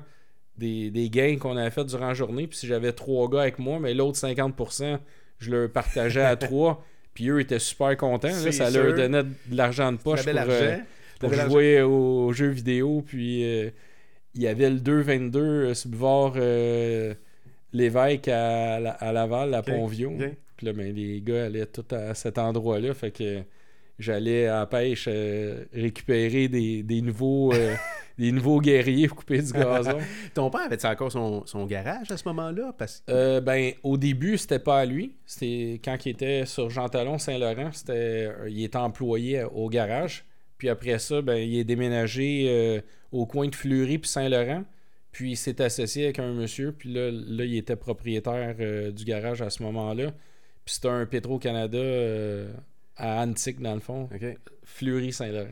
[0.57, 2.47] des, des gains qu'on avait fait durant la journée.
[2.47, 4.99] Puis si j'avais trois gars avec moi, mais l'autre 50%,
[5.39, 6.83] je leur partageais à trois.
[7.15, 8.27] Puis eux étaient super contents.
[8.27, 8.51] là.
[8.51, 8.83] Ça sûr.
[8.83, 10.77] leur donnait de l'argent de poche pour, euh,
[11.19, 13.03] pour jouer aux jeux vidéo.
[13.07, 13.69] Puis euh,
[14.35, 17.13] il y avait le 2-22 euh, boulevard euh,
[17.73, 20.11] Lévesque à, à Laval, à Ok, Pontvio.
[20.11, 20.29] ok.
[20.57, 22.93] Puis là, ben, les gars allaient tout à cet endroit-là.
[22.93, 23.41] Fait que
[23.99, 27.75] j'allais à la pêche euh, récupérer des, des nouveaux, euh,
[28.17, 29.97] des nouveaux guerriers pour couper du gazon.
[30.33, 32.73] Ton père avait encore son, son garage à ce moment-là?
[32.77, 33.11] Parce que...
[33.11, 35.15] Euh, ben, au début, c'était pas à lui.
[35.25, 40.25] C'était quand il était sur Jean Talon, Saint-Laurent, c'était, il était employé au garage.
[40.57, 42.81] Puis après ça, ben, il est déménagé
[43.11, 44.63] au coin de Fleury puis Saint-Laurent.
[45.11, 46.73] Puis il s'est associé avec un monsieur.
[46.73, 48.55] Puis là, là il était propriétaire
[48.91, 50.11] du garage à ce moment-là.
[50.65, 51.77] Puis c'était un Petro-Canada
[52.97, 54.09] à Antique, dans le fond.
[54.13, 54.37] OK.
[54.63, 55.49] Fleury-Saint-Laurent.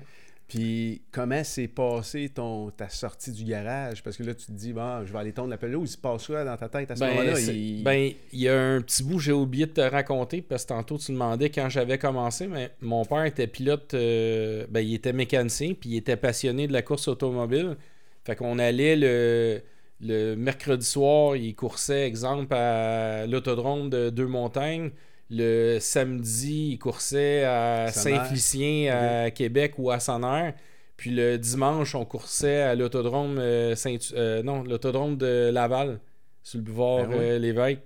[0.48, 4.04] Puis comment s'est passé ton, ta sortie du garage?
[4.04, 5.90] Parce que là, tu te dis, bon, je vais aller tondre la pelouse.
[5.90, 7.32] Il se passe quoi dans ta tête à ce moment-là?
[7.32, 9.82] Ben, c'est- Il- ben, il y a un petit bout que j'ai oublié de te
[9.82, 14.68] raconter parce que tantôt tu demandais quand j'avais commencé, mais mon père était pilote, euh,
[14.70, 17.78] ben, il était mécanicien, puis il était passionné de la course automobile.
[18.26, 19.62] Fait qu'on allait le,
[20.02, 24.92] le mercredi soir, il coursait, exemple, à l'autodrome de Deux-Montagnes.
[25.30, 27.88] Le samedi, il coursait à.
[27.92, 30.52] Saint-Félicien, à Québec ou à Sonner.
[30.98, 36.00] Puis le dimanche, on coursait à l'autodrome euh, Saint euh, non, l'autodrome de Laval,
[36.44, 37.16] sur le boulevard ouais?
[37.20, 37.80] euh, Lévesque,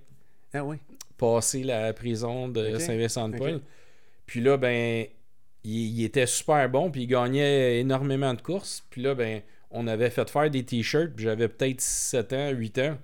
[0.52, 0.76] Ah oui.
[1.16, 2.78] passé la prison de.
[2.78, 3.60] Saint-Vincent-de-Paul.
[4.26, 5.06] Puis là, ben,
[5.64, 8.84] il, il était super bon, puis il gagnait énormément de courses.
[8.90, 12.78] Puis là, ben, on avait fait faire des t-shirts, puis j'avais peut-être 7 ans, 8
[12.78, 12.98] ans.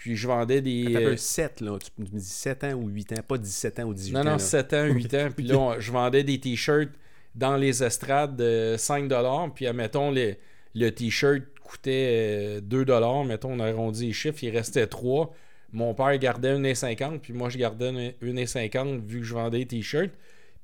[0.00, 0.86] Puis je vendais des.
[0.96, 1.78] Euh, peu 7, là.
[1.78, 4.24] Tu me dis 7 ans ou 8 ans, pas 17 ans ou 18 non, ans.
[4.24, 4.38] non, là.
[4.38, 5.28] 7 ans, 8 ans.
[5.36, 6.88] Puis là, on- je vendais des t-shirts
[7.34, 9.50] dans les estrades de 5$.
[9.54, 10.36] Puis, admettons, le,
[10.74, 13.26] le t-shirt coûtait euh, 2$.
[13.26, 15.34] Mettons, on arrondit les chiffres, il restait 3.
[15.72, 20.12] Mon père gardait 1,50$, puis moi, je gardais 1,50$ vu que je vendais des t-shirts.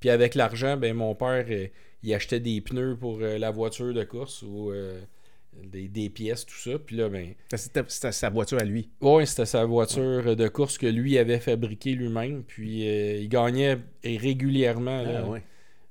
[0.01, 1.67] Puis avec l'argent, ben mon père, euh,
[2.03, 4.99] il achetait des pneus pour euh, la voiture de course ou euh,
[5.65, 6.79] des, des pièces, tout ça.
[6.79, 8.89] Puis là, ben, C'était sa voiture à lui.
[9.01, 12.43] Ouais, c'était sa voiture de course que lui avait fabriquée lui-même.
[12.47, 15.03] Puis euh, il gagnait régulièrement.
[15.03, 15.23] là.
[15.25, 15.43] Ah, ouais.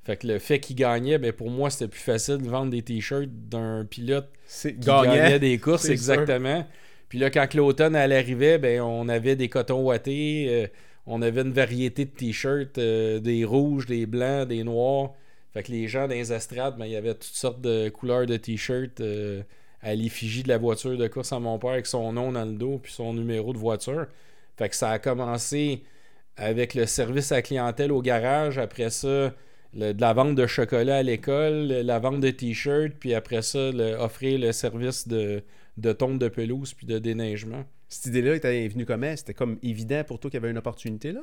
[0.06, 2.84] Fait que le fait qu'il gagnait, ben pour moi, c'était plus facile de vendre des
[2.84, 6.66] t-shirts d'un pilote qui gagnait des courses, exactement.
[7.10, 10.68] Puis là, quand l'automne elle arrivait, ben on avait des cotons ouatés, euh,
[11.08, 15.14] on avait une variété de t-shirts, euh, des rouges, des blancs, des noirs.
[15.56, 18.26] Fait que les gens dans les estrades, ben, il y avait toutes sortes de couleurs
[18.26, 19.42] de t-shirts euh,
[19.82, 22.52] à l'effigie de la voiture de course à mon père avec son nom dans le
[22.52, 24.06] dos puis son numéro de voiture.
[24.58, 25.84] Fait que ça a commencé
[26.36, 28.58] avec le service à clientèle au garage.
[28.58, 29.34] Après ça,
[29.74, 33.70] le- de la vente de chocolat à l'école, la vente de t-shirts, puis après ça,
[34.00, 35.42] offrir le service de,
[35.78, 37.64] de tonte de pelouse puis de déneigement.
[37.88, 39.16] Cette idée-là était venue comment?
[39.16, 41.22] C'était comme évident pour toi qu'il y avait une opportunité là?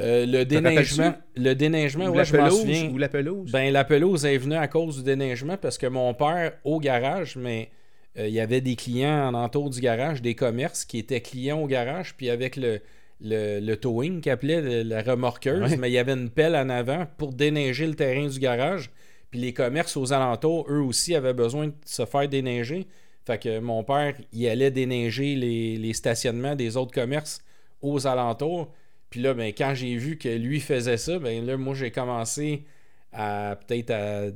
[0.00, 2.60] Euh, le déneigement, le déneigement, ou ouais, la je m'en pelouse?
[2.60, 2.90] souviens.
[2.90, 3.50] Ou la pelouse?
[3.52, 7.36] Ben, la pelouse est venue à cause du déneigement parce que mon père, au garage,
[7.36, 7.70] mais
[8.18, 11.60] euh, il y avait des clients en entour du garage, des commerces qui étaient clients
[11.62, 12.80] au garage, puis avec le,
[13.20, 15.76] le, le towing qu'appelait le- la remorqueuse, Ouais.
[15.76, 18.90] mais il y avait une pelle en avant pour déneiger le terrain du garage.
[19.30, 22.86] Puis les commerces aux alentours, eux aussi, avaient besoin de se faire déneiger.
[23.24, 27.40] Fait que mon père, il allait déneiger les, les stationnements des autres commerces
[27.82, 28.72] aux alentours.
[29.10, 32.64] Puis là, ben, quand j'ai vu que lui faisait ça, ben là, moi, j'ai commencé
[33.12, 34.26] à peut-être à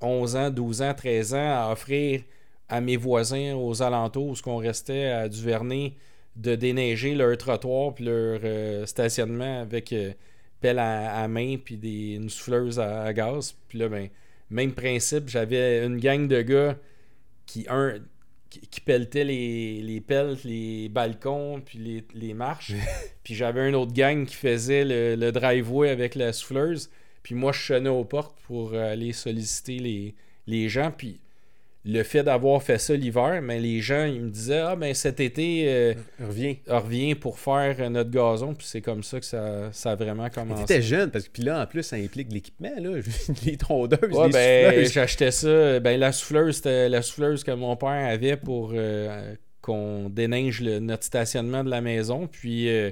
[0.00, 2.22] 11 ans, 12 ans, 13 ans à offrir
[2.68, 5.94] à mes voisins aux alentours où ce qu'on restait à Duvernay
[6.36, 10.12] de déneiger leur trottoir puis leur euh, stationnement avec euh,
[10.60, 13.54] pelle à, à main puis des, une souffleuse à, à gaz.
[13.68, 14.08] Puis là, ben,
[14.50, 16.76] même principe, j'avais une gang de gars
[17.46, 17.98] qui, un,
[18.60, 18.82] qui,
[19.24, 22.72] les, les pelles, les balcons, puis les, les marches.
[23.24, 26.90] puis j'avais une autre gang qui faisait le, le driveway avec la souffleuse.
[27.22, 30.14] Puis moi, je sonnais aux portes pour aller solliciter les,
[30.46, 30.92] les gens.
[30.96, 31.20] Puis
[31.86, 35.20] le fait d'avoir fait ça l'hiver, mais les gens, ils me disaient Ah, ben cet
[35.20, 36.54] été, euh, Reviens.
[36.66, 38.54] reviens pour faire notre gazon.
[38.54, 40.64] Puis c'est comme ça que ça, ça a vraiment commencé.
[40.64, 42.90] T'étais jeune, parce que puis là, en plus, ça implique de l'équipement, là.
[43.44, 45.78] les tondeuses, Ouais, les ben, j'achetais ça.
[45.80, 50.78] Ben, la souffleuse, c'était la souffleuse que mon père avait pour euh, qu'on déneige le-
[50.78, 52.26] notre stationnement de la maison.
[52.26, 52.90] Puis euh,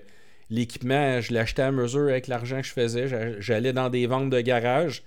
[0.50, 3.08] l'équipement, je l'achetais à mesure avec l'argent que je faisais.
[3.08, 5.02] J'a- J'allais dans des ventes de garage.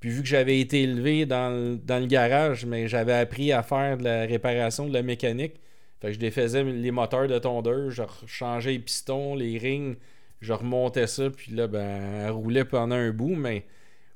[0.00, 3.62] Puis vu que j'avais été élevé dans le, dans le garage, mais j'avais appris à
[3.62, 5.54] faire de la réparation, de la mécanique.
[6.00, 9.96] Fait que je défaisais les moteurs de tondeuse, je changeais les pistons, les rings,
[10.42, 13.64] je remontais ça, puis là, ben, elle roulait pendant un bout, mais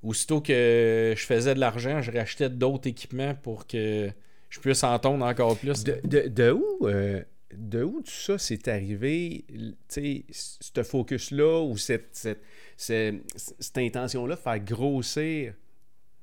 [0.02, 4.10] aussitôt que je faisais de l'argent, je rachetais d'autres équipements pour que
[4.50, 5.84] je puisse en tondre encore plus.
[5.84, 9.44] De, de, de où euh, de où tout ça s'est arrivé,
[9.88, 12.42] ce focus-là ou cette, cette,
[12.76, 15.54] cette, cette intention-là faire grossir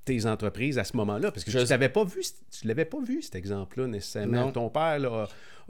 [0.08, 1.32] tes entreprises à ce moment-là?
[1.32, 4.52] Parce que je ne pas vu, tu l'avais pas vu cet exemple-là nécessairement.
[4.52, 5.28] Ton père là,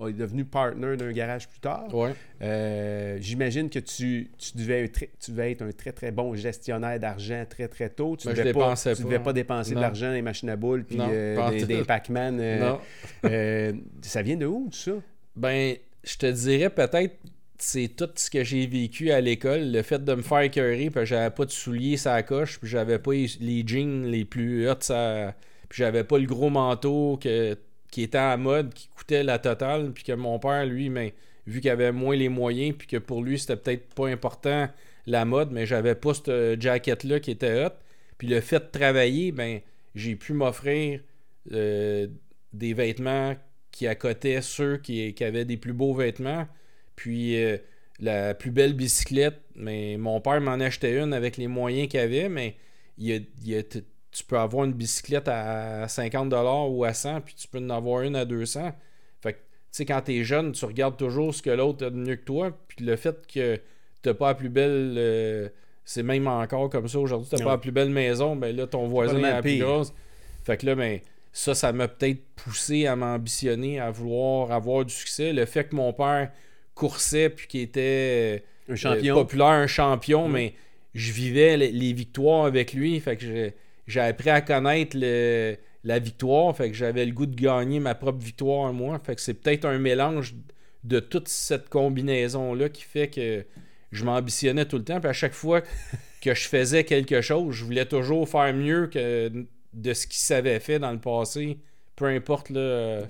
[0.07, 1.93] est devenu partner d'un garage plus tard.
[1.93, 2.13] Ouais.
[2.41, 6.99] Euh, j'imagine que tu, tu, devais être, tu devais être un très très bon gestionnaire
[6.99, 8.15] d'argent très très tôt.
[8.15, 10.97] Tu ne devais, pas, devais pas dépenser de l'argent dans les machines à boules puis
[10.99, 12.39] euh, des, des Pac-Man.
[12.39, 14.91] Euh, ça vient de où tout ça?
[15.35, 17.15] Ben, je te dirais peut-être
[17.57, 19.71] c'est tout ce que j'ai vécu à l'école.
[19.71, 22.99] Le fait de me faire écœurer, puis j'avais pas de souliers sa coche, puis j'avais
[22.99, 28.37] pas les jeans les plus hauts, puis j'avais pas le gros manteau qui était à
[28.37, 30.89] mode, qui coûtait la totale, puis que mon père, lui,
[31.47, 34.69] vu qu'il avait moins les moyens, puis que pour lui, c'était peut-être pas important
[35.07, 37.71] la mode, mais j'avais pas cette jacket-là qui était hot.
[38.17, 39.61] Puis le fait de travailler, ben,
[39.95, 41.01] j'ai pu m'offrir
[41.51, 42.07] euh,
[42.53, 43.35] des vêtements
[43.71, 46.47] qui accotait ceux qui, avaient des plus beaux vêtements.
[46.97, 47.57] Puis euh,
[47.99, 52.27] la plus belle bicyclette, mais mon père m'en achetait une avec les moyens qu'il avait,
[52.27, 52.57] mais
[52.97, 53.25] il
[54.11, 58.01] tu peux avoir une bicyclette à 50$ ou à 100$, puis tu peux en avoir
[58.01, 58.73] une à 200$.
[59.21, 61.95] Fait que, tu sais, quand t'es jeune, tu regardes toujours ce que l'autre a de
[61.95, 63.59] mieux que toi, puis le fait que
[64.01, 64.95] t'as pas la plus belle...
[64.97, 65.49] Euh,
[65.85, 68.87] c'est même encore comme ça aujourd'hui, t'as pas la plus belle maison, ben là, ton
[68.87, 69.93] voisin a la plus grosse.
[70.43, 70.99] Fait que là, ben
[71.31, 75.31] ça, ça m'a peut-être poussé à m'ambitionner, à vouloir avoir du succès.
[75.31, 76.31] Le fait que mon père
[76.77, 79.15] coursait puis qu'il était un champion.
[79.15, 80.53] populaire, un champion, mais
[80.93, 82.99] je vivais les, victoires avec lui.
[82.99, 83.51] Fait que
[83.87, 84.97] j'ai appris à connaître
[85.83, 86.55] la victoire.
[86.55, 88.99] Fait que j'avais le goût de gagner ma propre victoire moi.
[89.03, 90.35] Fait que c'est peut-être un mélange
[90.83, 93.43] de toute cette combinaison-là qui fait que
[93.91, 94.99] je m'ambitionnais tout le temps.
[94.99, 95.61] Puis à chaque fois
[96.21, 99.31] que je faisais quelque chose, je voulais toujours faire mieux que
[99.73, 101.57] de ce qu'il s'avait fait dans le passé,
[101.95, 103.01] peu importe le.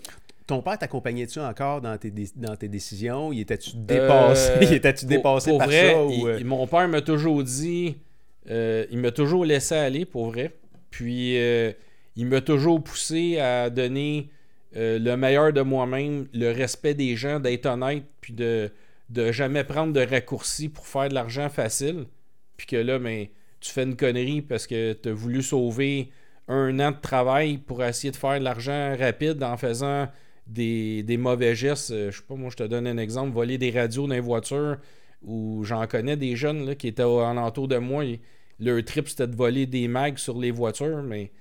[0.47, 3.31] Euh, Ton père t'accompagnait-tu encore dans tes, dans tes décisions?
[3.33, 6.03] Il était-tu dépassé, il était-tu dépassé pour par vrai, ça?
[6.03, 6.27] Ou...
[6.27, 6.43] Euh?
[6.43, 7.97] mon père m'a toujours dit,
[8.49, 10.53] euh, il m'a toujours laissé aller, pour vrai.
[10.89, 11.36] Puis
[12.15, 14.29] il m'a toujours poussé à donner
[14.73, 18.71] le meilleur de moi-même, le respect des gens, d'être honnête, puis de,
[19.10, 22.05] de jamais prendre de raccourcis pour faire de l'argent facile.
[22.55, 23.27] Puis que là, ben,
[23.60, 26.10] tu fais une connerie parce que tu as voulu sauver
[26.47, 30.07] un an de travail pour essayer de faire de l'argent rapide en faisant
[30.47, 31.91] des, mauvais gestes.
[31.91, 34.19] Euh, je sais pas, moi, je te donne un exemple voler des radios dans les
[34.19, 34.77] voitures
[35.23, 38.05] où j'en connais des jeunes qui étaient en entour de moi.
[38.05, 38.21] Et
[38.60, 41.31] leur trip, c'était de voler des mags sur les voitures, mais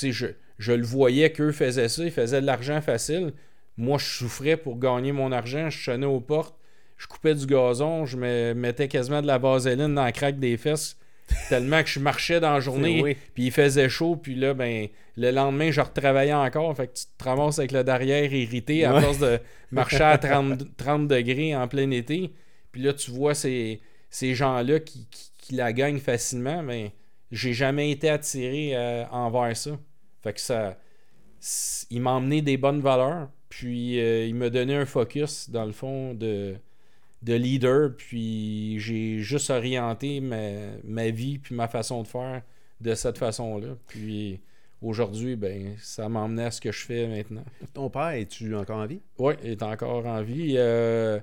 [0.00, 0.26] je,
[0.58, 3.32] je le voyais qu'eux faisaient ça, ils faisaient de l'argent facile.
[3.76, 6.56] Moi, je souffrais pour gagner mon argent, je sonnais aux portes,
[6.96, 10.56] je coupais du gazon, je me mettais quasiment de la vaseline dans la craque des
[10.56, 10.96] fesses
[11.48, 15.30] Tellement que je marchais dans la journée, puis il faisait chaud, puis là, ben, le
[15.30, 16.76] lendemain, je retravaillais encore.
[16.76, 19.38] Fait que tu te ramasses avec le derrière irrité à force de
[19.70, 22.32] marcher à 30, 30, degrés en plein été.
[22.72, 25.06] Puis là, tu vois ces, ces gens-là qui,
[25.38, 26.92] qui, la gagnent facilement, mais
[27.30, 29.78] j'ai jamais été attiré euh, envers ça.
[30.22, 30.78] Fait que ça.
[31.90, 35.72] Il m'a emmené des bonnes valeurs, puis euh, il m'a donné un focus, dans le
[35.72, 36.56] fond, de
[37.24, 42.42] de leader, puis j'ai juste orienté ma, vie puis ma façon de faire
[42.80, 43.68] de cette façon-là.
[43.86, 44.40] Puis
[44.82, 47.44] aujourd'hui, ben, ça m'a emmené à ce que je fais maintenant.
[47.72, 49.00] Ton père, es-tu encore en vie?
[49.18, 50.54] Oui, il est encore en vie.
[50.58, 51.18] Euh,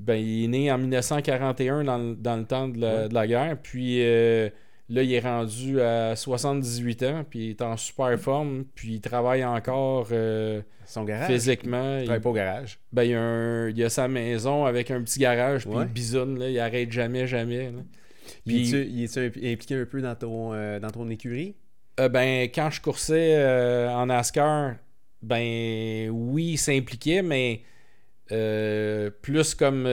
[0.00, 3.58] ben, il est né en 1941 dans, le temps de la, guerre.
[3.60, 4.48] Puis euh,
[4.88, 9.00] là, il est rendu à 78 ans, puis il est en super forme, puis il
[9.00, 10.08] travaille encore.
[10.12, 11.28] Euh, son garage?
[11.28, 11.98] Physiquement.
[11.98, 12.78] Il travaille pas au garage?
[12.92, 15.86] Ben, il, y a un, il a sa maison avec un petit garage, puis il
[15.86, 17.72] bisonne, là, il arrête jamais, jamais.
[18.46, 19.18] Puis, il est
[19.52, 21.54] impliqué un peu dans ton, euh, dans ton écurie?
[22.00, 24.74] Euh, ben, quand je coursais en NASCAR,
[25.22, 27.62] ben oui, il s'impliquait, mais
[28.28, 29.88] plus comme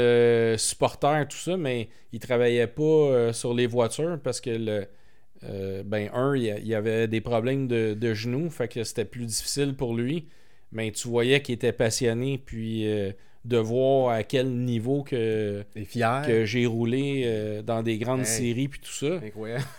[0.58, 5.84] supporter, tout ça, mais il travaillait pas sur les voitures parce que le.
[5.84, 9.76] ben, un, il y avait des problèmes de, de genoux, fait que c'était plus difficile
[9.76, 10.28] pour lui
[10.72, 13.12] mais tu voyais qu'il était passionné, puis euh,
[13.46, 18.80] de voir à quel niveau que, que j'ai roulé euh, dans des grandes séries, puis
[18.80, 19.20] tout ça.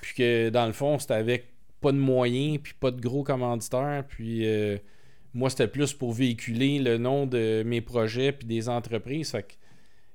[0.03, 1.47] Puis que dans le fond, c'était avec
[1.81, 4.77] pas de moyens, puis pas de gros commanditaires, puis euh,
[5.35, 9.31] moi, c'était plus pour véhiculer le nom de mes projets, puis des entreprises.
[9.31, 9.55] Fait que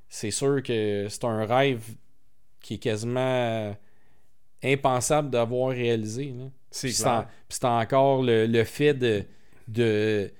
[0.09, 1.83] c'est sûr que c'est un rêve
[2.61, 3.75] qui est quasiment
[4.63, 6.33] impensable d'avoir réalisé.
[6.71, 9.23] C'est encore le, fait de,
[9.67, 10.31] de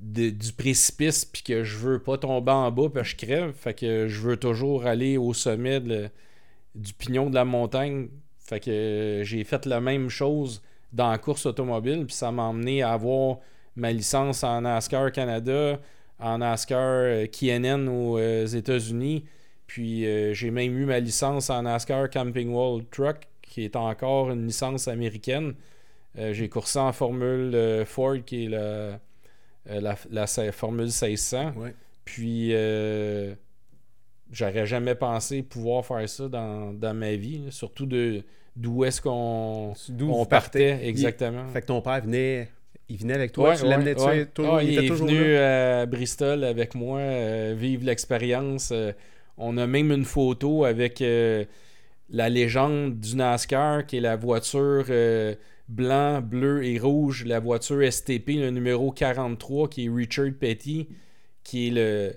[0.00, 3.52] du précipice puis que je veux pas tomber en bas puis je crève.
[3.52, 8.08] Fait que je veux toujours aller au sommet du pignon de la montagne.
[8.40, 10.60] Fait que j'ai fait la même chose
[10.92, 13.38] dans la course automobile, puis ça m'a emmené à avoir
[13.76, 15.80] ma licence en NASCAR Canada,
[16.18, 19.24] en NASCAR euh, KNN aux euh, États-Unis.
[19.72, 24.30] Puis euh, j'ai même eu ma licence en NASCAR Camping World Truck, qui est encore
[24.30, 25.54] une licence américaine.
[26.18, 29.00] Euh, j'ai coursé en Formule euh, Ford, qui est la,
[30.10, 31.52] la, Formule 1600.
[31.56, 31.74] Ouais.
[32.04, 32.50] Puis
[34.30, 37.50] j'aurais jamais pensé pouvoir faire ça dans, dans ma vie, là.
[37.50, 38.22] surtout de
[38.54, 41.48] d'où est-ce qu'on on partait exactement.
[41.48, 42.50] Fait que ton père venait,
[42.92, 44.26] il venait avec toi, Ouais, tu l'amenais ouais, ouais.
[44.26, 45.80] toujours, il il, était est toujours venu là?
[45.80, 48.70] à Bristol avec moi, euh, vivre l'expérience.
[48.72, 48.92] Euh,
[49.38, 51.44] on a même une photo avec euh,
[52.10, 55.34] la légende du NASCAR, qui est la voiture euh,
[55.68, 60.88] blanc, bleu et rouge, la voiture STP, le numéro 43, qui est Richard Petty,
[61.44, 62.12] qui est le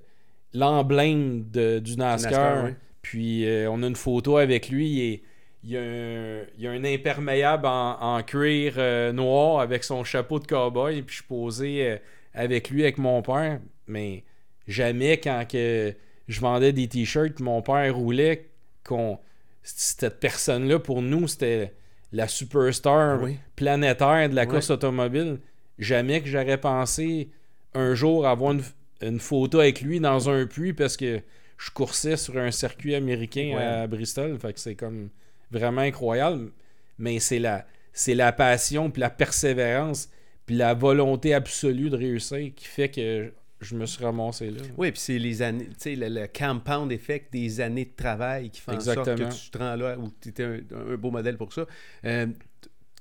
[0.54, 2.32] l'emblème du NASCAR.
[2.32, 2.76] NASCAR, ouais.
[3.02, 5.24] Puis euh, on a une photo avec lui et
[5.66, 9.84] il y a un, il y a un imperméable en, en cuir euh, noir avec
[9.84, 11.02] son chapeau de cowboy.
[11.02, 11.98] Puis je suis posé euh,
[12.34, 13.60] avec lui, avec mon père.
[13.88, 14.24] Mais
[14.68, 15.94] jamais quand que
[16.28, 18.50] je vendais des t-shirts, mon père roulait,
[18.84, 19.18] qu'on
[19.64, 21.74] cette personne-là, pour nous, c'était
[22.12, 23.38] la superstar Oui.
[23.56, 25.40] planétaire de la course automobile.
[25.80, 27.30] Jamais que j'aurais pensé
[27.74, 28.62] un jour avoir une,
[29.02, 31.20] une photo avec lui dans un puits parce que
[31.58, 33.64] je coursais sur un circuit américain Ouais.
[33.64, 34.38] à Bristol.
[34.40, 35.10] Fait que c'est comme
[35.58, 36.52] vraiment incroyable.
[36.98, 40.10] Mais c'est la, c'est la passion, puis la persévérance,
[40.46, 44.62] puis la volonté absolue de réussir qui fait que je me suis ramassé là.
[44.78, 48.50] Oui, puis c'est les années, tu sais, le, le compound effect des années de travail
[48.50, 49.30] qui font en sorte Exactement.
[49.30, 50.60] que tu te rends là où tu étais un,
[50.92, 51.66] un beau modèle pour ça.
[52.06, 52.28] Euh,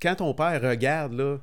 [0.00, 1.38] quand ton père regarde, là,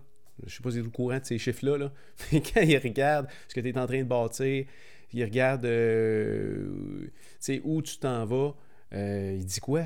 [0.45, 1.91] je sais pas si tu es au courant de ces chiffres-là, là,
[2.31, 4.65] mais quand il regarde ce que tu es en train de bâtir,
[5.13, 7.09] il regarde euh,
[7.63, 8.55] où tu t'en vas,
[8.93, 9.83] euh, il dit quoi?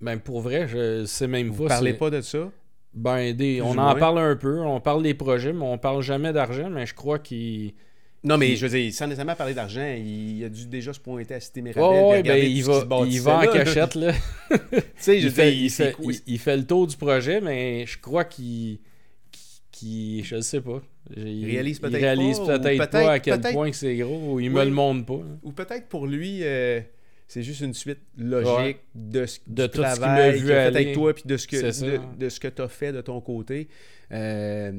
[0.00, 1.68] Ben pour vrai, je sais même Vous pas.
[1.70, 2.50] parlez c'est- pas de ça?
[2.94, 6.32] Ben, des- on en parle un peu, on parle des projets, mais on parle jamais
[6.32, 7.72] d'argent, mais je crois qu'il.
[8.24, 11.34] Non, mais je veux dire, sans nécessairement parler d'argent, il a dû déjà se pointer
[11.34, 12.22] à Cité Mirabel.
[12.22, 14.12] ben, il va, il en cachette, là.
[14.50, 16.96] Tu sais, je il, fait, il, c'est fait, quoi- il- il fait le tour du
[16.96, 18.78] projet, mais je crois qu'il.
[19.82, 20.82] je ne sais pas.
[21.16, 24.54] Il réalise peut-être pas, à quel point que c'est gros, ou il Oui.
[24.54, 25.20] me le montre pas.
[25.42, 26.80] Ou peut-être pour lui, euh,
[27.32, 28.80] c'est juste une suite logique Ouais.
[28.94, 31.56] de, ce, De du tout qu'il travail a fait avec toi, puis de ce que,
[31.56, 33.68] de, de ce que tu as fait de ton côté.
[34.12, 34.72] Euh,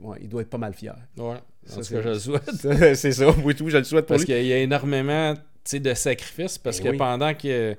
[0.00, 0.94] ouais, il doit être pas mal fier.
[1.16, 2.94] Ouais, Ça, c'est ce c'est- que je le souhaite.
[2.96, 5.32] C'est ça, oui, tout, je le souhaite pour Parce qu'il y a énormément
[5.72, 6.58] de sacrifices.
[6.58, 6.96] Parce Ben que oui.
[6.98, 7.74] pendant que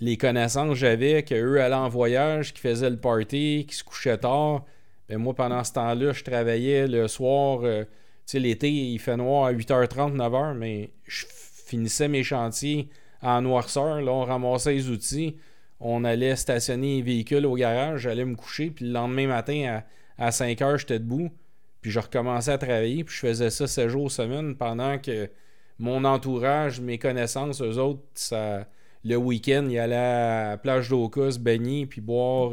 [0.00, 4.18] les connaissances que j'avais, qu'eux allaient en voyage, qui faisaient le party, qui se couchaient
[4.18, 4.66] tard,
[5.08, 7.60] ben moi, pendant ce temps-là, je travaillais le soir.
[7.62, 11.24] euh, tu sais, l'été, il fait noir à 8h30, 9h, mais je
[11.66, 12.88] finissais mes chantiers
[13.22, 14.00] en noirceur.
[14.02, 15.36] Là, on ramassait les outils.
[15.80, 18.02] On allait stationner les véhicules au garage.
[18.02, 18.70] J'allais me coucher.
[18.70, 19.82] Puis le lendemain matin,
[20.18, 21.30] à, à 5h, j'étais debout.
[21.80, 23.04] Puis je recommençais à travailler.
[23.04, 25.28] Puis je faisais ça 7 jours semaine pendant que
[25.78, 28.66] mon entourage, mes connaissances, eux autres, ça,
[29.04, 32.52] le week-end, ils allaient à la plage d'Oka baigner, puis boire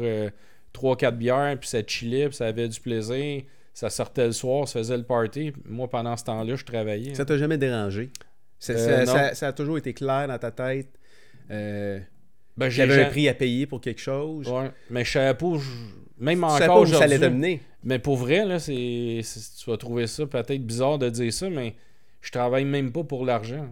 [0.74, 3.42] 3-4 bières, puis ça chillait, puis ça avait du plaisir.
[3.72, 5.52] Ça sortait le soir, ça faisait le party.
[5.64, 7.14] Moi, pendant ce temps-là, je travaillais.
[7.14, 8.10] Ça t'a jamais dérangé?
[8.60, 10.88] Ça, Euh, ça- a toujours été clair dans ta tête
[11.50, 11.98] euh,
[12.56, 14.46] Ben, avait un prix à payer pour quelque chose.
[14.48, 17.60] Ouais, mais je savais pas, je- même Tu encore ça allait.
[17.82, 19.20] Mais pour vrai, là, c'est,
[19.58, 21.74] tu vas trouver ça peut-être bizarre de dire ça, mais
[22.20, 23.66] je travaille même pas pour l'argent.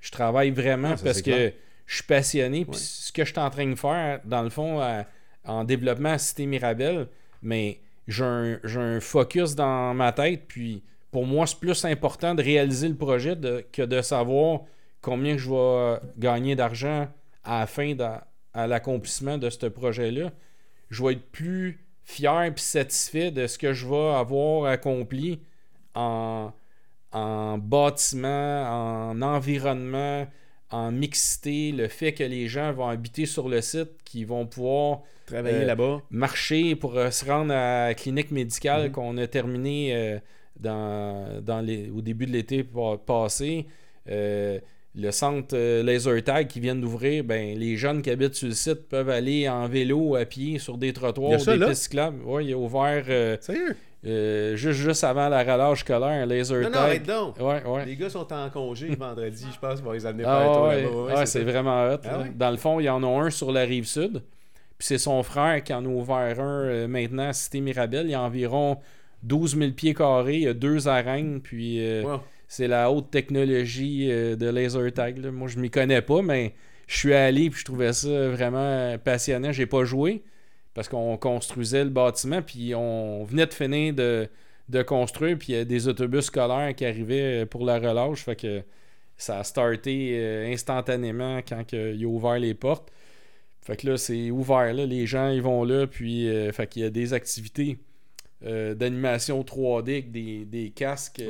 [0.00, 1.52] Je travaille vraiment ça, parce que clair.
[1.86, 2.64] je suis passionné.
[2.64, 5.04] Puis ce que je suis en train de faire, dans le fond, à-
[5.44, 7.08] en développement à Cité Mirabel,
[7.42, 10.42] mais j'ai un, j'ai un focus dans ma tête.
[10.46, 14.60] Puis pour moi, c'est plus important de réaliser le projet de- que de savoir
[15.00, 17.08] combien je vais gagner d'argent
[17.44, 18.04] à la fin de-
[18.54, 20.30] à l'accomplissement de ce projet-là.
[20.90, 25.40] Je vais être plus fier et satisfait de ce que je vais avoir accompli
[25.94, 26.50] en,
[27.12, 30.26] en bâtiment, en environnement,
[30.70, 35.00] en mixité, le fait que les gens vont habiter sur le site, qu'ils vont pouvoir
[35.26, 36.02] Travailler Euh, là-bas.
[36.10, 38.92] marcher pour euh, se rendre à la clinique médicale Mhm.
[38.92, 40.18] qu'on a terminée euh,
[40.58, 43.66] dans, dans les, au début de l'été pa- passé.
[44.10, 44.58] Euh,
[44.94, 48.54] le centre euh, Laser Tag qui vient d'ouvrir, ben, les jeunes qui habitent sur le
[48.54, 51.68] site peuvent aller en vélo, à pied, sur des trottoirs, ça, des là?
[51.68, 52.22] pistes cyclables.
[52.24, 53.76] Ouais, il est ouvert euh, Sérieux?
[54.06, 56.82] euh, juste, juste avant la relâche scolaire, un Laser Non, non, Tag.
[56.82, 57.36] arrête donc.
[57.38, 57.84] Ouais, ouais.
[57.84, 61.14] Les gars sont en congé vendredi, je pense, pour les amener Ah tour ouais, ouais,
[61.18, 61.98] Ouais, c'est vraiment hot.
[62.04, 62.24] Ah?
[62.34, 64.22] Dans le fond, il y en a un sur la rive sud.
[64.78, 68.06] Puis c'est son frère qui en a ouvert un euh, maintenant à Cité Mirabel.
[68.06, 68.78] Il y a environ
[69.22, 70.36] 12 000 pieds carrés.
[70.36, 71.40] Il y a deux arènes.
[71.40, 72.20] Puis euh, Wow.
[72.46, 75.18] c'est la haute technologie euh, de laser tag.
[75.18, 75.30] là.
[75.30, 76.54] Moi, je m'y connais pas, mais
[76.86, 79.52] je suis allé puis je trouvais ça vraiment passionnant.
[79.52, 80.22] J'ai pas joué
[80.74, 84.28] parce qu'on construisait le bâtiment puis on venait de finir de,
[84.68, 88.22] de construire puis il y a des autobus scolaires qui arrivaient pour la relâche.
[88.24, 88.62] Fait que
[89.16, 92.90] ça a starté euh, instantanément quand il a ouvert les portes.
[93.60, 94.72] Fait que là, c'est ouvert.
[94.72, 94.86] Là.
[94.86, 95.86] Les gens, ils vont là.
[95.86, 97.76] Puis, euh, fait qu'il y a des activités
[98.46, 101.22] euh, d'animation 3D avec des, casques.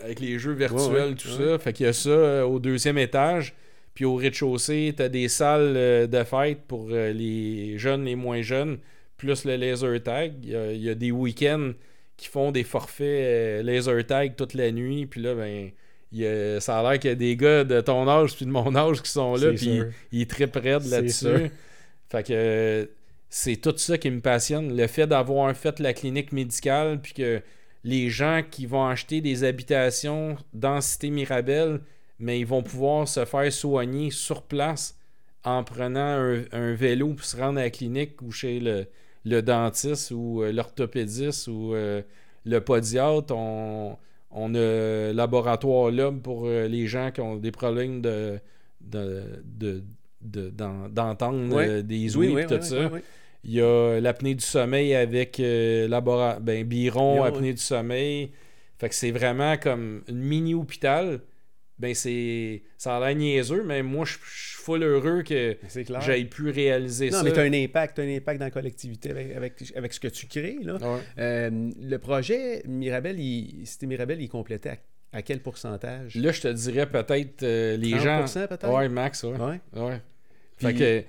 [0.00, 1.58] Avec les jeux virtuels, tout ça.
[1.58, 3.54] Fait qu'il y a ça au deuxième étage.
[3.94, 5.74] Puis au rez-de-chaussée, tu as des salles
[6.08, 8.78] de fête pour les jeunes, les moins jeunes,
[9.16, 10.34] plus le laser tag.
[10.42, 11.72] Il y a, des week-ends
[12.16, 15.06] qui font des forfaits laser tag toute la nuit.
[15.06, 15.70] Puis là, ben
[16.60, 19.02] ça a l'air qu'il y a des gars de ton âge puis de mon âge
[19.02, 21.50] qui sont là, puis ils, très près là-dessus.
[22.10, 22.88] Fait que
[23.28, 24.76] c'est tout ça qui me passionne.
[24.76, 27.42] Le fait d'avoir fait la clinique médicale, puis que
[27.84, 31.80] les gens qui vont acheter des habitations dans Cité Mirabel,
[32.18, 34.98] mais ils vont pouvoir se faire soigner sur place
[35.44, 40.42] en prenant un, vélo pour se rendre à la clinique ou chez le, dentiste ou
[40.42, 42.02] euh, l'orthopédiste ou euh,
[42.44, 43.34] le podiatre.
[43.34, 43.96] On,
[44.30, 48.40] on a laboratoire là pour euh, les gens qui ont des problèmes de,
[50.20, 52.90] d'entendre euh, des ouïes et tout ça.
[53.44, 55.88] Il y a l'apnée du sommeil avec euh,
[56.40, 58.32] ben, Biron, apnée du sommeil.
[58.78, 61.20] Fait que c'est vraiment comme une mini-hôpital
[61.78, 65.56] ben c'est ça a l'air niaiseux, mais moi je suis full heureux que
[66.00, 67.18] j'aille pu réaliser ça.
[67.18, 70.00] Non, mais tu as un impact, as un impact dans la collectivité avec, avec, ce
[70.00, 70.58] que tu crées.
[70.62, 70.78] Là.
[71.18, 74.76] Euh, le projet Mirabel, il, c'était Mirabel, il complétait à,
[75.24, 76.14] quel pourcentage?
[76.14, 78.24] Là, je te dirais peut-être euh, les gens.
[78.24, 78.68] peut-être?
[78.68, 79.60] Ouais, max, ouais.
[79.74, 80.02] ouais.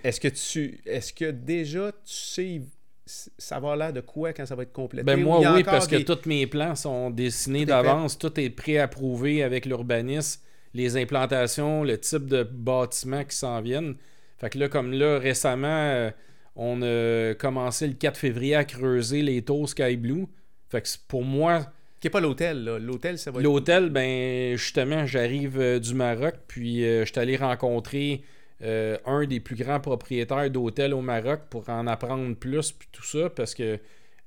[0.03, 2.61] Est-ce que tu est-ce que déjà tu sais
[3.05, 5.03] ça va l'air de quoi quand ça va être complété?
[5.03, 9.65] Ben moi, oui, parce que tous mes plans sont dessinés d'avance, tout est pré-approuvé avec
[9.65, 10.41] l'urbanisme
[10.73, 13.95] les implantations, le type de bâtiment qui s'en viennent.
[14.37, 16.11] Fait que là, comme là, récemment, euh,
[16.55, 20.27] on a commencé le 4 février à creuser les taux Sky Blue.
[20.69, 21.71] Fait que pour moi.
[21.99, 22.79] Qui n'est pas l'hôtel, là.
[22.79, 27.35] L'hôtel, ça va L'hôtel, ben, justement, j'arrive euh, du Maroc, puis euh, je suis allé
[27.35, 28.23] rencontrer
[28.61, 33.29] un des plus grands propriétaires d'hôtels au Maroc pour en apprendre plus, puis tout ça,
[33.29, 33.79] parce que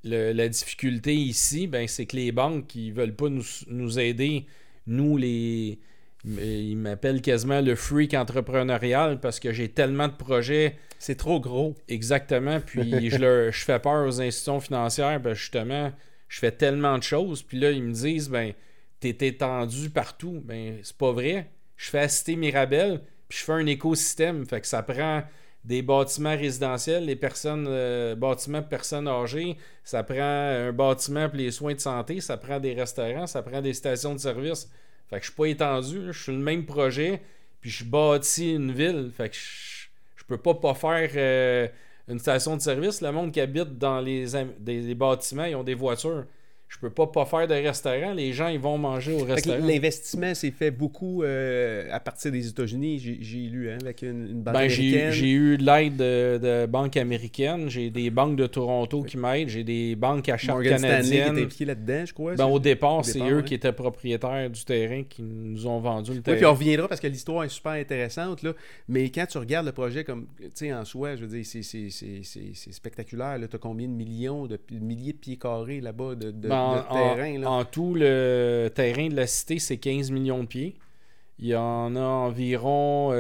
[0.05, 4.47] la difficulté ici, ben, c'est que les banques qui veulent pas nous, nous aider,
[4.87, 5.79] nous, les
[6.25, 10.77] il m'appelle quasiment le freak entrepreneurial parce que j'ai tellement de projets.
[10.99, 11.75] C'est trop gros.
[11.89, 12.61] Exactement.
[12.61, 15.19] Puis je, leur, je fais peur aux institutions financières.
[15.21, 15.93] Ben justement,
[16.33, 17.43] je fais tellement de choses.
[17.43, 18.55] Puis là, ils me disent ben,
[19.01, 20.41] t'es étendu partout.
[20.43, 21.51] Ben, c'est pas vrai.
[21.77, 24.47] Je fais assister Mirabel, puis je fais un écosystème.
[24.47, 25.25] Fait que ça prend
[25.63, 31.37] des bâtiments résidentiels, les personnes, euh, bâtiments pour personnes âgées, ça prend un bâtiment pour
[31.37, 34.71] les soins de santé, ça prend des restaurants, ça prend des stations de service.
[35.11, 37.21] Fait que je suis pas étendu, je suis le même projet,
[37.61, 39.11] puis je bâtis une ville.
[39.15, 41.69] Fait que je, je peux pas pas faire euh,
[42.09, 43.01] une station de service.
[43.01, 44.27] Le monde qui habite dans les,
[44.59, 46.25] des bâtiments, ils ont des voitures
[46.73, 48.15] je peux pas pas faire de restaurant.
[48.15, 49.59] Les gens, ils vont manger au restaurant.
[49.63, 54.55] L'investissement s'est fait beaucoup euh, à partir des États-Unis, j'ai lu, hein, avec une, banque
[54.55, 55.11] ben, américaine.
[55.13, 57.69] J'ai eu l'aide de, de, banques américaines.
[57.69, 59.51] J'ai des banques de Toronto qui m'aident.
[59.51, 61.37] J'ai des banques à charte Morgan canadienne.
[61.37, 62.35] qui impliqué là-dedans, je crois.
[62.37, 66.23] Ben, au départ, c'est eux qui étaient propriétaires du terrain qui nous ont vendu le
[66.23, 66.39] terrain.
[66.39, 68.43] Puis on reviendra parce que l'histoire est super intéressante.
[68.43, 68.55] Là.
[68.89, 72.73] Mais quand tu regardes le projet comme, tu sais, en soi, je veux dire, c'est
[72.73, 73.39] spectaculaire.
[73.39, 77.65] Tu as combien de millions, de milliers de pieds carrés là-bas de, de ben, en,
[77.65, 80.77] tout, le terrain de la cité, c'est 15 millions de pieds.
[81.39, 83.11] Il y en a environ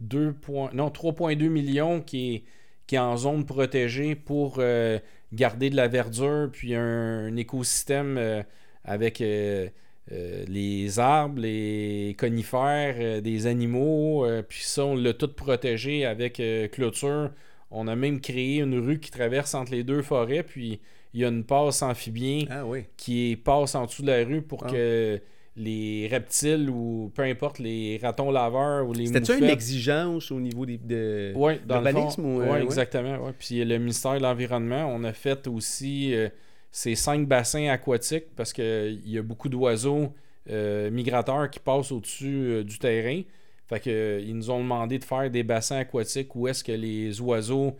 [0.00, 0.32] 2 euh,
[0.72, 2.42] non, 3,2 millions qui est,
[2.86, 4.98] qui est en zone protégée pour euh,
[5.32, 8.42] garder de la verdure, puis un, écosystème euh,
[8.84, 17.30] avec les arbres, les conifères, des animaux, puis ça, on l'a tout protégé avec clôture.
[17.70, 20.80] On a même créé une rue qui traverse entre les deux forêts, puis
[21.14, 22.64] il y a une passe amphibien ah
[22.96, 24.70] qui passe en dessous de la rue pour ah.
[24.70, 25.20] que
[25.56, 30.66] les reptiles ou peu importe les ratons laveurs ou les C'était-tu une exigence au niveau
[30.66, 33.32] des, de Oui, dans le fond, euh, exactement.
[33.38, 36.28] Puis le ministère de l'Environnement, on a fait aussi euh,
[36.72, 40.12] ces cinq bassins aquatiques parce qu'il y a beaucoup d'oiseaux
[40.50, 43.22] euh, migrateurs qui passent au-dessus du terrain.
[43.68, 47.20] Fait que, ils nous ont demandé de faire des bassins aquatiques où est-ce que les
[47.20, 47.76] oiseaux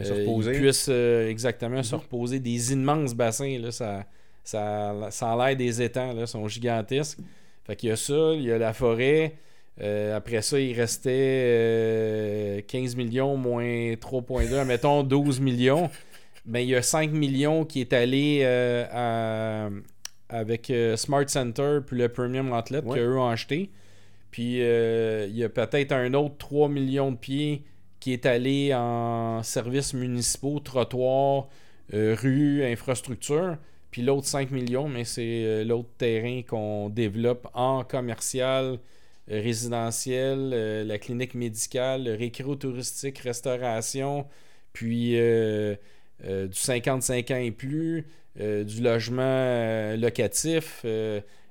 [0.00, 2.02] euh, ils puissent euh, exactement se mhm.
[2.02, 2.40] reposer.
[2.40, 4.06] Des immenses bassins, là, ça,
[4.44, 7.18] ça, ça a l'air des étangs, là, sont gigantesques.
[7.64, 9.34] Fait qu'il y a ça, il y a la forêt.
[9.80, 15.90] Euh, après ça, il restait 15 millions moins 3.2, mettons 12 millions.
[16.44, 18.44] Ben, il y a 5 millions qui est allé
[20.28, 23.70] avec Smart Center puis le Premium Outlet qu'eux ont acheté.
[24.30, 27.62] Puis il y a peut-être un autre 3 millions de pieds
[28.02, 31.46] qui est allé en services municipaux, trottoirs,
[31.94, 33.58] euh, rues, infrastructures.
[33.92, 38.80] Puis l'autre 5 millions, mais c'est euh, l'autre terrain qu'on développe en commercial,
[39.28, 40.50] résidentiel,
[40.84, 44.26] la clinique médicale, le récréo-touristique, restauration,
[44.72, 45.78] puis du
[46.50, 48.04] 55 ans et plus,
[48.36, 50.84] du logement locatif,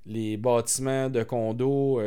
[0.06, 2.02] les bâtiments de condos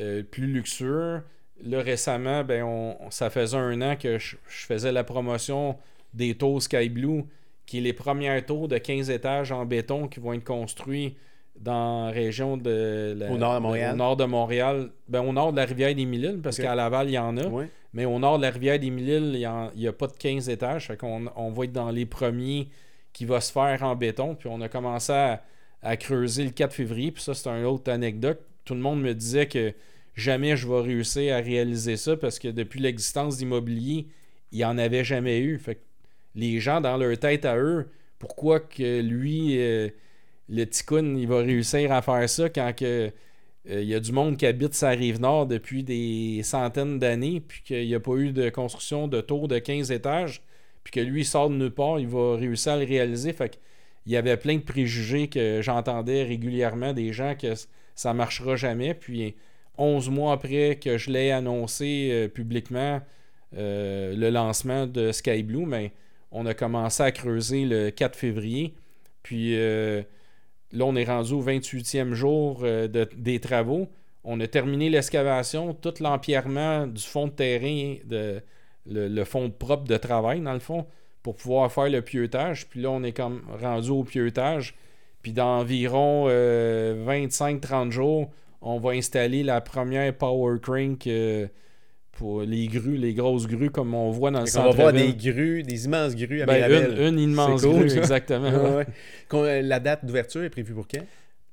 [0.00, 1.22] euh, plus luxueux.
[1.64, 5.76] Là, récemment, ben, on, ça faisait un an que je, faisais la promotion
[6.14, 7.24] des tours Sky Blue,
[7.66, 11.16] qui est les premières tours de 15 étages en béton qui vont être construits
[11.60, 13.94] dans la région de au nord de Montréal.
[13.94, 14.90] Au nord de Montréal.
[15.08, 17.42] Ben, au nord de la rivière des Mille parce qu'à Laval, il y en a.
[17.92, 20.86] Mais au nord de la rivière des Mille il n'y a, pas de 15 étages.
[20.86, 22.68] Fait qu'on on va être dans les premiers
[23.12, 24.36] qui va se faire en béton.
[24.36, 25.42] Puis on a commencé à,
[25.82, 27.10] à creuser le 4 février.
[27.10, 29.72] Puis ça, c'est une autre anecdote tout le monde me disait que
[30.18, 34.06] jamais je vais réussir à réaliser ça parce que depuis l'existence d'immobilier,
[34.52, 35.58] il n'y en avait jamais eu.
[35.58, 35.80] Fait
[36.34, 37.88] les gens, dans leur tête à eux,
[38.18, 39.88] pourquoi que lui, euh,
[40.48, 43.10] le ticoun, il va réussir à faire ça quand euh,
[43.66, 47.62] il y a du monde qui habite sa rive nord depuis des centaines d'années, puis
[47.62, 50.42] qu'il n'y a pas eu de construction de tour de 15 étages,
[50.84, 53.32] puis que lui il sort de nulle part, il va réussir à le réaliser.
[53.32, 53.60] Fait
[54.06, 57.52] il y avait plein de préjugés que j'entendais régulièrement des gens que
[57.94, 58.94] ça marchera jamais.
[58.94, 59.34] Puis
[59.78, 63.00] 11 mois après que je l'ai annoncé euh, publiquement,
[63.56, 65.92] euh, le lancement de Sky Blue, mais
[66.30, 68.74] on a commencé à creuser le 4 février.
[69.22, 70.02] Puis euh,
[70.72, 73.88] là, on est rendu au 28e jour des travaux.
[74.24, 77.94] On a terminé l'excavation, tout l'empierrement du fond de terrain,
[78.86, 80.86] le, fond propre de travail, dans le fond,
[81.22, 82.68] pour pouvoir faire le pieutage.
[82.68, 84.74] Puis là, on est comme rendu au pieutage.
[85.22, 88.30] Puis dans environ 25-30 euh, jours,
[88.60, 91.46] on va installer la première Power Crank euh,
[92.12, 94.68] pour les grues, les grosses grues comme on voit dans le centre.
[94.68, 98.82] On va voir des grues, des immenses grues à ben, une, immense grue, exactement.
[99.34, 101.04] Euh, la date d'ouverture est prévue pour quand?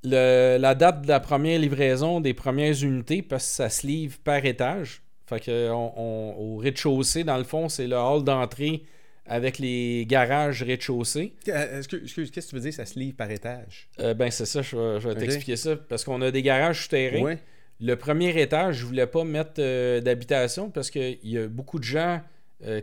[0.02, 4.44] la date de la première livraison des premières unités, parce que ça se livre par
[4.44, 5.02] étage.
[5.26, 8.84] Fait que au rez-de-chaussée, dans le fond, c'est le hall d'entrée
[9.28, 11.34] avec les garages rez-de-chaussée.
[11.48, 13.88] Euh, excuse, qu'est-ce que tu veux dire, ça se livre par étage?
[14.00, 15.76] Euh, ben, c'est ça, je vais, t'expliquer ça.
[15.76, 17.36] Parce qu'on a des garages souterrains.
[17.78, 21.84] Le premier étage, je voulais pas mettre euh, d'habitation parce qu'il y a beaucoup de
[21.84, 22.22] gens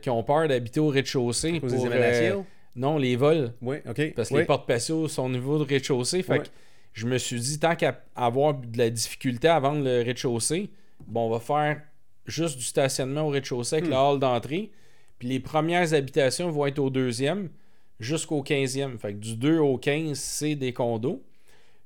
[0.02, 1.60] qui ont peur d'habiter au rez-de-chaussée.
[1.60, 2.34] Pour, les
[2.76, 3.54] non, les vols.
[3.62, 4.14] Oui, OK.
[4.16, 6.24] Parce que les portes patios sont au niveau de rez-de-chaussée.
[6.24, 6.48] Fait que
[6.94, 10.70] je me suis dit, tant qu'à avoir de la difficulté à vendre le rez-de-chaussée,
[11.08, 11.82] bon, on va faire
[12.26, 13.92] juste du stationnement au rez-de-chaussée avec hmm.
[13.92, 14.72] la hall d'entrée
[15.24, 17.50] les premières habitations vont être au deuxième
[18.00, 18.98] jusqu'au 15e.
[18.98, 21.24] Fait que du 2 au 15, c'est des condos.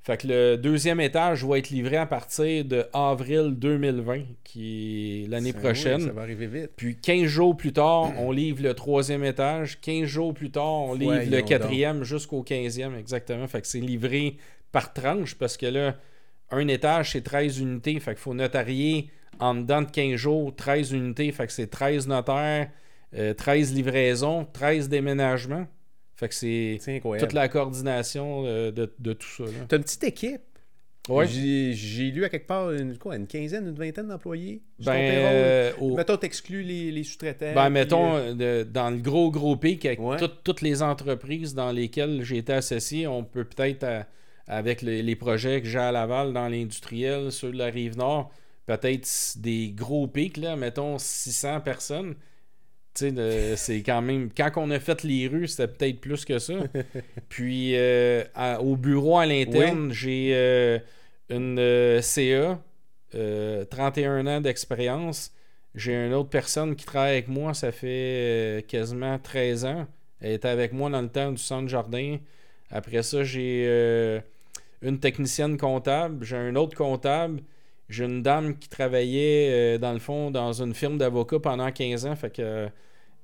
[0.08, 5.28] Fait que le deuxième étage va être livré à partir de avril 2020, qui est
[5.28, 6.00] l'année prochaine.
[6.00, 6.72] ça va arriver vite.
[6.78, 9.82] Puis 15 jours plus tard, on livre le troisième étage.
[9.82, 13.48] 15 jours plus tard, on livre le quatrième jusqu'au 15e, exactement.
[13.48, 14.38] Fait que c'est livré
[14.72, 15.98] par tranche parce que là,
[16.52, 18.00] un étage, c'est 13 unités.
[18.00, 19.10] Fait qu'il faut notarier
[19.40, 21.34] en dedans de 15 jours, 13 unités.
[21.34, 22.70] Fait que c'est 13 notaires.
[23.38, 25.68] 13 euh, livraisons, 13 déménagements.
[26.16, 26.80] Fait que c'est
[27.20, 29.44] toute la coordination euh, de, tout ça.
[29.70, 30.42] Tu as une petite équipe.
[31.10, 31.26] Ouais.
[31.26, 34.62] J'ai lu à quelque part une, quoi, une quinzaine, une vingtaine d'employés.
[34.80, 37.54] Ben, euh, Mettons, t'exclus les, les sous-traitants.
[37.54, 40.00] Ben, mettons, dans le gros gros pic, avec
[40.44, 43.86] toutes les entreprises dans lesquelles j'ai été associé, on peut peut-être,
[44.48, 48.32] avec les, projets que j'ai à Laval dans l'industriel, sur la rive nord,
[48.66, 49.08] peut-être
[49.38, 52.16] des gros pics, là, mettons 600 personnes
[52.98, 54.30] c'est quand même.
[54.36, 56.54] Quand on a fait les rues, c'était peut-être plus que ça.
[57.30, 58.24] Puis euh,
[58.60, 60.80] au bureau à l'interne, j'ai euh,
[61.30, 62.60] une euh, CA,
[63.70, 65.32] 31 ans d'expérience.
[65.76, 69.88] J'ai une autre personne qui travaille avec moi, ça fait quasiment 13 ans.
[70.20, 72.18] Elle était avec moi dans le temps du centre jardin.
[72.72, 74.22] Après ça, j'ai
[74.82, 77.42] une technicienne comptable, j'ai un autre comptable.
[77.90, 82.16] J'ai une dame qui travaillait dans le fond dans une firme d'avocats pendant 15 ans.
[82.16, 82.70] Fait que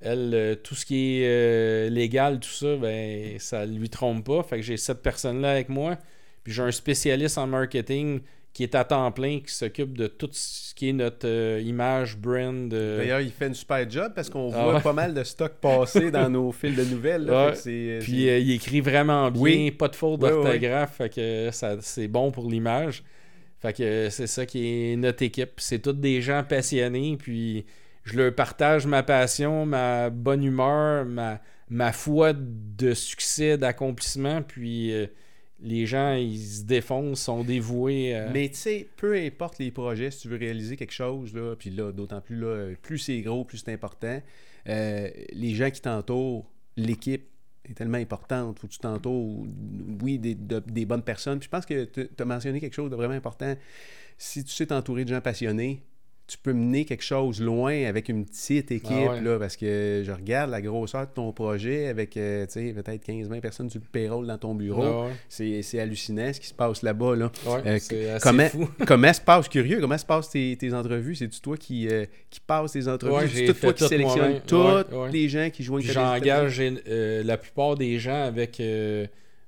[0.04, 4.42] elle, euh, tout ce qui est euh, légal, tout ça, ben, ça lui trompe pas.
[4.42, 5.96] Fait que j'ai cette personne-là avec moi.
[6.42, 8.20] Puis j'ai un spécialiste en marketing
[8.52, 12.18] qui est à temps plein, qui s'occupe de tout ce qui est notre euh, image,
[12.18, 12.68] brand.
[12.68, 16.10] D'ailleurs, il fait une super job parce qu'on ah voit pas mal de stock passer
[16.10, 17.26] dans nos fils de nouvelles.
[18.00, 20.98] Puis il écrit vraiment bien, pas de faute d'orthographe.
[20.98, 21.48] Fait que
[21.80, 23.02] c'est bon pour l'image.
[23.64, 25.52] Fait que c'est ça qui est notre équipe.
[25.56, 27.16] C'est tous des gens passionnés.
[27.16, 27.64] Puis
[28.04, 35.06] je leur partage ma passion, ma bonne humeur, ma, foi de succès, d'accomplissement, puis euh,
[35.60, 38.14] les gens, ils se défoncent, sont dévoués.
[38.14, 41.56] euh, Mais tu sais, peu importe les projets, si tu veux réaliser quelque chose, là,
[41.56, 44.20] puis là, d'autant plus, là, plus c'est gros, plus c'est important,
[44.68, 47.30] euh, les gens qui t'entourent, l'équipe
[47.68, 48.58] est tellement importante.
[48.58, 49.46] Faut que tu t'entoures,
[50.02, 51.38] oui, des, de- des bonnes personnes.
[51.38, 53.54] Puis je pense que tu as mentionné quelque chose de vraiment important.
[54.18, 55.82] Si tu sais t'entourer de gens passionnés,
[56.26, 59.20] tu peux mener quelque chose loin avec une petite équipe, Ah ouais.
[59.20, 63.68] là, parce que je regarde la grosseur de ton projet avec, euh, peut-être 15-20 personnes
[63.74, 64.82] le payroll dans ton bureau.
[64.82, 67.30] ah ouais, C'est c'est hallucinant ce qui se passe là-bas, là.
[67.46, 68.68] ouais, Euh, c'est assez comment, fou.
[68.86, 71.14] comment se passe, curieux, comment se passent tes, tes entrevues?
[71.14, 73.28] C'est-tu toi qui, euh, qui passes tes entrevues?
[73.28, 74.42] C'est tout toi qui tout sélectionnes moi-même.
[74.46, 74.56] tous
[74.94, 75.10] Ouais, ouais.
[75.12, 76.58] les gens qui jouent Puis J'engage
[76.88, 78.62] euh, la plupart des gens avec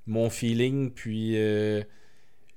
[0.05, 1.35] mon feeling, puis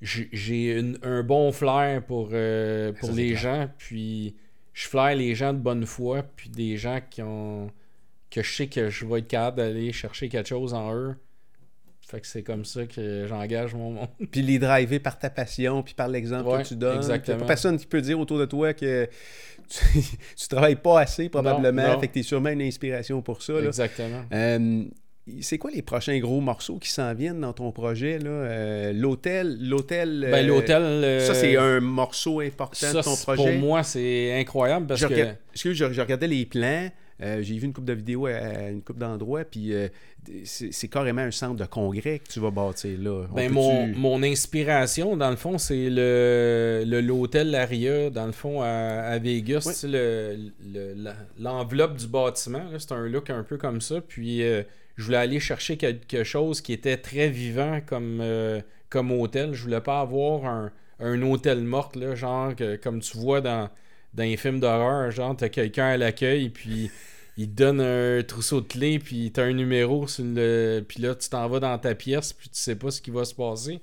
[0.01, 4.35] j'ai- un bon flair pour, euh, pour Ça, les gens, puis
[4.73, 7.71] je flaire les gens de bonne foi, puis des gens qui ont
[8.31, 11.17] que je sais que je vais être capable d'aller chercher quelque chose en eux.
[12.01, 14.09] Fait que c'est comme ça que j'engage mon monde.
[14.33, 16.97] Puis les driver par ta passion, puis par l'exemple Ouais, que tu donnes.
[16.97, 17.39] exactement.
[17.39, 19.09] Pas personne qui peut dire autour de toi que
[19.69, 19.79] tu,
[20.37, 21.83] tu travailles pas assez, probablement.
[21.87, 22.01] Non, non.
[22.01, 23.53] Fait que tu es sûrement une inspiration pour ça.
[23.55, 23.67] là.
[23.69, 24.25] Exactement.
[24.33, 24.85] Euh,
[25.43, 28.19] c'est quoi les prochains gros morceaux qui s'en viennent dans ton projet?
[28.19, 28.31] là?
[28.31, 30.27] Euh, l'hôtel, l'hôtel...
[30.31, 30.83] Ben, euh, l'hôtel.
[30.83, 33.43] euh, Ça, c'est un morceau important ça, de ton projet?
[33.45, 35.27] Pour moi, c'est incroyable parce je, que.
[35.53, 36.89] excuse, je, je regardais les plans.
[37.23, 39.89] euh, j'ai vu une coupe de vidéos à, à une coupe d'endroits, puis euh,
[40.45, 43.27] c'est carrément un centre de congrès que tu vas bâtir là.
[43.35, 48.67] Ben, mon, mon inspiration, dans le fond, c'est le l'hôtel Laria, dans le fond, à,
[48.69, 49.65] à Vegas.
[49.67, 49.75] Oui.
[49.75, 50.51] Sais, le-
[51.39, 54.01] L'enveloppe du bâtiment, c'est un look un peu comme ça.
[54.01, 54.63] Puis, euh,
[54.97, 59.55] je voulais aller chercher quelque chose qui était très vivant comme, euh, comme hôtel.
[59.55, 63.71] Je voulais pas avoir un, un hôtel mort, là, genre, que- comme tu vois dans,
[64.15, 65.11] dans les films d'horreur.
[65.11, 66.91] Genre, t'as quelqu'un à l'accueil, puis
[67.37, 70.81] il te donne un trousseau de clés, puis t'as un numéro, le...
[70.87, 73.25] puis là, tu t'en vas dans ta pièce, puis tu sais pas ce qui va
[73.25, 73.81] se passer.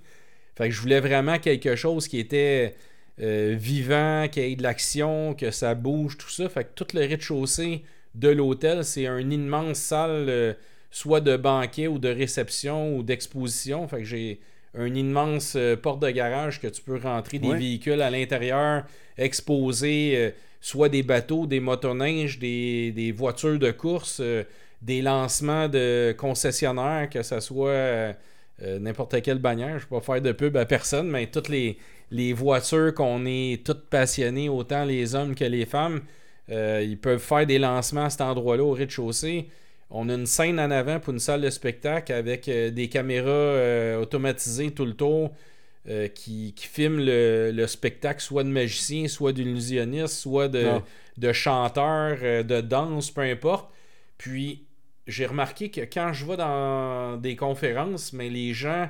[0.55, 2.76] Fait que je voulais vraiment quelque chose qui était
[3.22, 6.49] euh, vivant, qui ait de l'action, que ça bouge, tout ça.
[6.49, 7.84] Fait que tout le rez-de-chaussée
[8.16, 10.53] de l'hôtel, c'est une immense salle, euh,
[10.91, 13.88] soit de banquet ou de réception ou d'exposition.
[13.88, 14.39] Fait que j'ai
[14.77, 17.57] une immense euh, porte de garage que tu peux rentrer des Ouais.
[17.57, 18.83] véhicules à l'intérieur,
[19.17, 20.29] exposer euh,
[20.61, 24.43] soit des bateaux, des motoneiges, des, des voitures de course, euh,
[24.81, 28.13] des lancements de concessionnaires, que ce soit euh,
[28.79, 29.79] n'importe quelle bannière.
[29.79, 31.77] Je ne vais pas faire de pub à personne, mais toutes les,
[32.11, 36.01] les voitures qu'on est toutes passionnées, autant les hommes que les femmes,
[36.49, 39.47] ils peuvent faire des lancements à cet endroit-là au rez-de-chaussée.
[39.89, 43.29] On a une scène en avant pour une salle de spectacle avec euh, des caméras
[43.29, 45.31] euh, automatisées tout le tour
[45.88, 50.83] euh, qui, qui filment le, le spectacle soit de magicien, soit d'illusionniste, soit de, Ah.
[51.17, 53.69] de chanteur, euh, de danse, peu importe.
[54.17, 54.65] Puis
[55.07, 58.89] j'ai remarqué que quand je vais dans des conférences, mais les gens,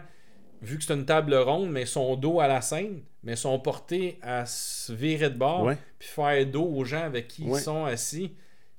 [0.64, 4.18] vu que c'est une table ronde, mais sont dos à la scène, mais sont portés
[4.24, 5.78] à se virer de bord, Ouais.
[6.00, 7.60] puis faire dos aux gens avec qui Ouais.
[7.60, 8.32] ils sont assis.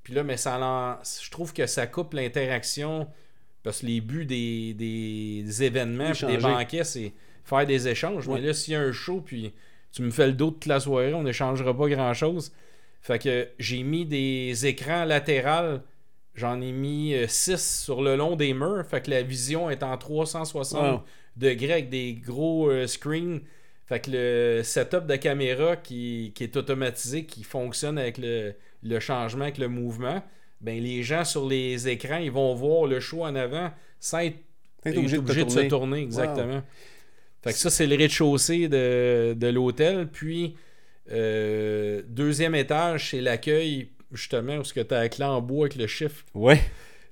[0.09, 3.07] Puis là, mais ça je trouve que ça coupe l'interaction
[3.63, 7.13] parce que les buts des, des événements, puis des banquets, c'est
[7.45, 8.27] faire des échanges.
[8.27, 8.41] Ouais.
[8.41, 9.53] Mais là, s'il y a un show, puis
[9.93, 12.53] tu me fais le dos toute la soirée, on n'échangera pas grand-chose.
[13.03, 15.83] Fait que j'ai mis des écrans latérales.
[16.35, 18.87] J'en ai mis 6 sur le long des murs.
[18.87, 21.03] Fait que la vision est en 360 Wow.
[21.37, 23.41] degrés avec des gros euh, screens.
[23.85, 29.01] Fait que le setup de caméra qui, qui est automatisé, qui fonctionne avec le, le
[29.01, 30.23] changement, avec le mouvement,
[30.61, 33.71] ben les gens sur les écrans, ils vont voir le show en avant
[34.01, 34.39] sans être
[34.87, 36.01] obligé obligé, de se tourner.
[36.03, 36.63] Exactement.
[37.43, 40.09] Fait que ça, c'est le rez-de-chaussée de, de l'hôtel.
[40.09, 40.57] Puis,
[41.11, 45.87] euh, deuxième étage, c'est l'accueil, justement, où tu as la clé en bois avec le
[45.87, 46.61] chiffre Ouais.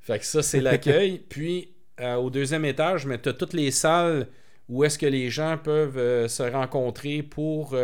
[0.00, 1.18] fait que ça, c'est l'accueil.
[1.28, 4.26] Puis, euh, au deuxième étage, mais tu as toutes les salles
[4.68, 7.76] où est-ce que les gens peuvent euh, se rencontrer pour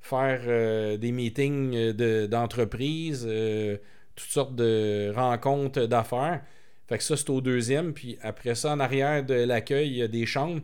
[0.00, 3.76] faire euh, des meetings euh, de- d'entreprise, euh,
[4.16, 6.42] toutes sortes de rencontres d'affaires.
[6.88, 7.92] Fait que ça, c'est au deuxième.
[7.92, 10.60] Puis après ça, en arrière de l'accueil, il y a des chambres.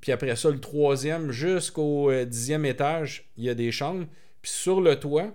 [0.00, 4.06] Puis après ça, le troisième jusqu'au dixième étage, il y a des chambres.
[4.40, 5.30] Puis sur le toit,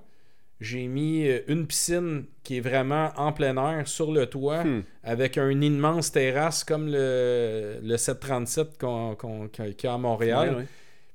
[0.59, 4.81] j'ai mis une piscine qui est vraiment en plein air sur le toit Hmm.
[5.03, 10.55] avec une immense terrasse comme le, le 737 qu'on, qu'on- qu'il y a à Montréal.
[10.57, 10.65] Ouais.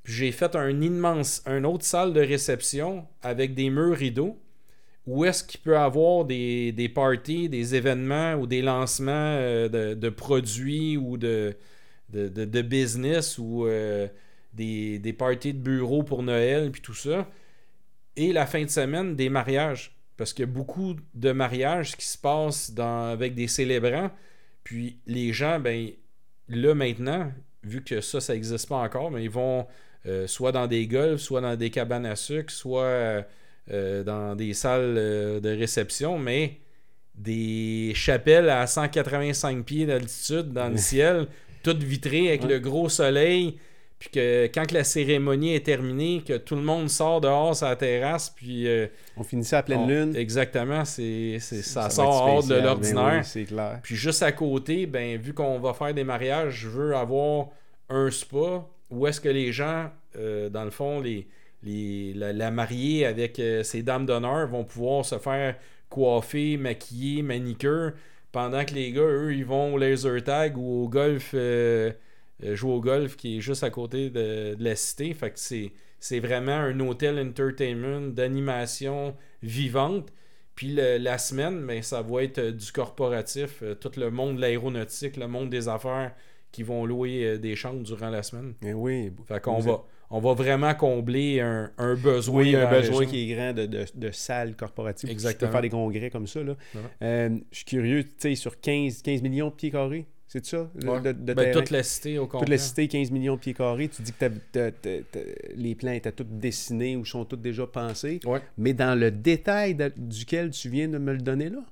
[0.02, 4.38] Puis j'ai fait un immense, une autre salle de réception avec des murs rideaux
[5.06, 9.94] où est-ce qu'il peut avoir des, des parties, des événements ou des lancements euh, de,
[9.94, 11.56] de produits ou de,
[12.10, 14.06] de, de- business ou euh,
[14.52, 17.28] des, des parties de bureau pour Noël puis tout ça.
[18.16, 19.96] Et la fin de semaine, des mariages.
[20.16, 24.10] Parce qu'il y a beaucoup de mariages qui se passent dans, avec des célébrants.
[24.62, 25.90] Puis les gens, ben
[26.48, 27.32] là maintenant,
[27.64, 29.66] vu que ça, ça n'existe pas encore, mais ils vont
[30.06, 33.24] euh, soit dans des golfs, soit dans des cabanes à sucre, soit
[33.70, 36.58] euh, dans des salles de réception, mais
[37.14, 41.26] des chapelles à 185 pieds d'altitude dans le ciel,
[41.62, 43.58] toutes vitrées avec le gros soleil.
[43.98, 47.76] Puis que quand la cérémonie est terminée, que tout le monde sort dehors sur la
[47.76, 48.66] terrasse, puis...
[48.66, 50.16] Euh, on finissait à pleine lune.
[50.16, 53.24] Exactement, c'est, ça, sort hors de ben l'ordinaire.
[53.24, 53.78] c'est clair.
[53.84, 57.50] Puis juste à côté, ben vu qu'on va faire des mariages, je veux avoir
[57.88, 61.26] un spa où est-ce que les gens, euh, dans le fond, les,
[62.14, 65.56] la, mariée avec euh, ses dames d'honneur vont pouvoir se faire
[65.88, 67.92] coiffer, maquiller, manicure,
[68.30, 71.34] pendant que les gars, eux, ils vont au laser tag ou au golf...
[72.44, 75.14] Euh, jouer au golf qui est juste à côté de, la cité.
[75.14, 80.12] Fait que c'est, vraiment un hôtel entertainment d'animation vivante.
[80.54, 84.40] Puis la semaine, ben, ça va être euh, du corporatif, euh, tout le monde de
[84.42, 86.12] l'aéronautique, le monde des affaires
[86.52, 88.54] qui vont louer des chambres durant la semaine.
[88.62, 89.10] Mais oui.
[89.26, 92.42] Fait qu'on va, on va vraiment combler un, besoin.
[92.42, 95.10] Oui, un besoin qui est grand de, de, salles corporatives.
[95.10, 95.50] Exactement.
[95.50, 96.40] faire des congrès comme ça.
[96.42, 96.56] Là.
[97.00, 100.70] je suis curieux, tu sais, sur 15, 15 millions de pieds carrés, c'est ça?
[100.74, 102.40] De, ben, toute la cité au complet.
[102.40, 103.88] Toute la cité, 15 millions de pieds carrés.
[103.88, 104.72] Tu dis que
[105.54, 108.18] les plans étaient tous dessinés ou sont tous déjà pensés.
[108.56, 111.62] Mais dans le détail duquel tu viens de me le donner là?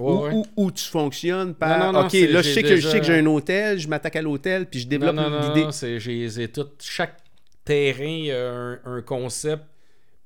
[0.00, 4.22] Où, tu fonctionnes par OK, là, je sais, que, j'ai un hôtel, je m'attaque à
[4.22, 5.14] l'hôtel, puis je développe.
[5.14, 6.68] Non, non, j'ai tout.
[6.80, 7.16] Chaque
[7.64, 9.64] terrain a un concept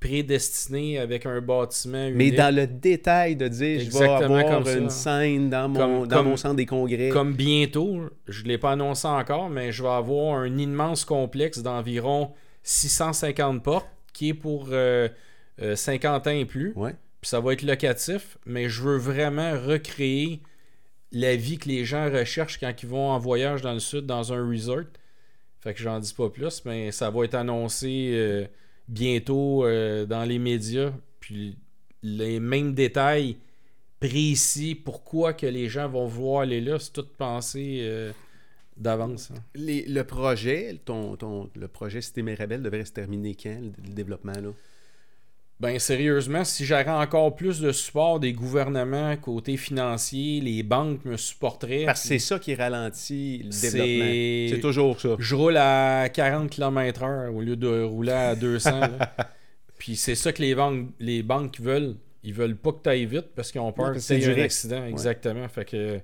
[0.05, 5.49] prédestiné avec un bâtiment Mais dans le détail de dire je vais avoir une scène
[5.49, 7.09] dans, mon, dans mon centre des congrès.
[7.09, 11.61] Comme bientôt, je ne l'ai pas annoncé encore, mais je vais avoir un immense complexe
[11.61, 12.33] d'environ
[12.65, 15.07] 650 portes qui est pour 50 euh,
[15.63, 16.75] euh, ans et plus.
[17.25, 20.43] Puis ça va être locatif, mais je veux vraiment recréer
[21.11, 24.35] la vie que les gens recherchent quand ils vont en voyage dans le sud, dans
[24.35, 24.85] un resort.
[25.63, 28.45] Fait que j'en dis pas plus, mais ça va être annoncé euh,
[28.89, 30.93] bientôt euh, dans les médias.
[31.19, 31.57] Puis
[32.03, 33.39] les mêmes détails
[34.01, 38.13] précis, pourquoi que les gens vont vouloir aller là, c'est tout pensé euh,
[38.77, 39.31] d'avance.
[39.31, 39.41] Hein.
[39.55, 44.51] Le projet, ton, ton, le projet Cité Mirabel devrait se terminer quand, le développement là?
[45.61, 51.17] Ben sérieusement, si j'avais encore plus de support des gouvernements côté financier, les banques me
[51.17, 51.85] supporteraient.
[51.87, 54.51] Parce que c'est ça qui ralentit le développement.
[54.51, 55.17] C'est toujours ça.
[55.19, 58.81] Je roule à 40 km/h au lieu de rouler à 200.
[59.79, 61.97] Puis c'est ça que les banques, les banques veulent.
[62.25, 64.43] Ils veulent pas que tu ailles vite parce qu'ils ont peur que tu aies un
[64.43, 64.85] accident.
[64.87, 65.47] Exactement.
[65.49, 66.01] Fait que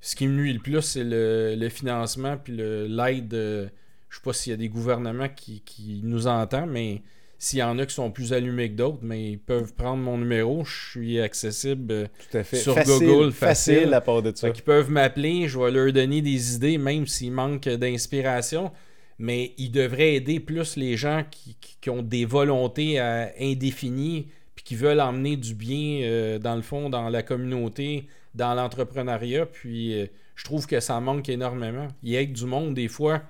[0.00, 3.70] ce qui me nuit le plus, c'est le, financement puis l'aide.
[4.08, 7.02] Je sais pas s'il y a des gouvernements qui, qui nous entendent, mais
[7.38, 10.18] s'il y en a qui sont plus allumés que d'autres, mais ils peuvent prendre mon
[10.18, 10.64] numéro.
[10.64, 12.08] Je suis accessible
[12.52, 13.32] sur Google.
[13.32, 14.48] Facile, à part de ça.
[14.48, 18.72] Ils peuvent m'appeler, je vais leur donner des idées, même s'ils manquent d'inspiration.
[19.18, 21.56] Mais ils devraient aider plus les gens qui,
[21.88, 24.26] ont des volontés indéfinies
[24.56, 29.46] puis qui veulent emmener du bien, euh, dans le fond, dans la communauté, dans l'entrepreneuriat.
[29.46, 31.88] Puis euh, je trouve que ça manque énormément.
[32.02, 33.22] Il y a du monde, des fois,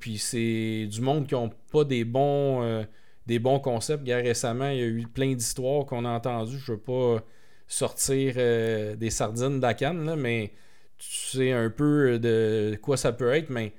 [0.00, 2.62] puis c'est du monde qui n'ont pas des bons.
[2.62, 2.84] Euh,
[3.26, 4.06] des bons concepts.
[4.08, 6.58] récemment, il y a eu plein d'histoires qu'on a entendues.
[6.58, 7.24] Je ne veux pas
[7.68, 10.52] sortir euh, des sardines d'Akan, mais
[10.98, 13.72] tu sais un peu de quoi ça peut être, mais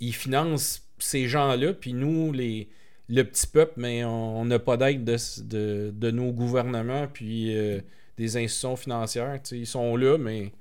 [0.00, 2.68] ils financent ces gens-là, puis nous, les,
[3.08, 7.80] le petit peuple, mais on n'a pas d'aide de, de, nos gouvernements, puis euh,
[8.16, 9.40] des institutions financières.
[9.52, 10.52] Ils sont là, mais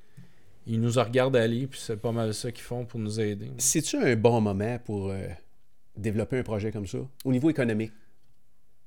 [0.67, 3.51] ils nous regardent aller, puis c'est pas mal ça qu'ils font pour nous aider.
[3.57, 5.27] C'est-tu un bon moment pour euh,
[5.95, 7.91] développer un projet comme ça, au niveau économique?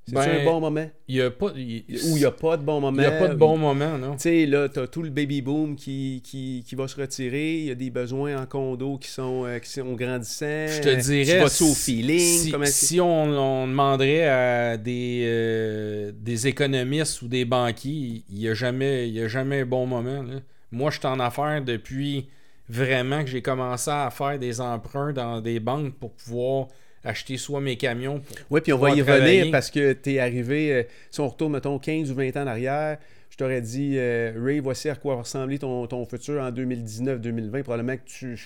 [0.09, 0.89] C'est ben, un bon moment?
[1.09, 2.97] Il y a pas, Ou il n'y a pas de bon moment?
[2.97, 4.13] Il n'y a pas de bon moment, non?
[4.13, 7.57] Tu sais, là, tu as tout le baby boom qui, qui, qui, va se retirer.
[7.57, 10.69] Il y a des besoins en condo qui sont, euh, qui sont grandissants.
[10.69, 11.39] Je te dirais.
[11.39, 12.67] Tu vas au feeling?
[12.67, 18.55] Si, si on, demanderait à des, euh, des économistes ou des banquiers, il n'y a,
[18.55, 20.25] jamais, a jamais un bon moment.
[20.71, 22.29] Moi, je suis en affaires depuis
[22.69, 26.69] vraiment que j'ai commencé à faire des emprunts dans des banques pour pouvoir
[27.07, 28.21] acheter soit mes camions.
[28.51, 31.53] oui, puis on va y revenir parce que tu es arrivé, euh, si on retourne,
[31.53, 32.99] mettons, 15 ou 20 ans en arrière,
[33.31, 37.63] je t'aurais dit, euh, Ray, voici à quoi va ressembler ton, futur en 2019-2020.
[37.63, 38.39] Probablement que tu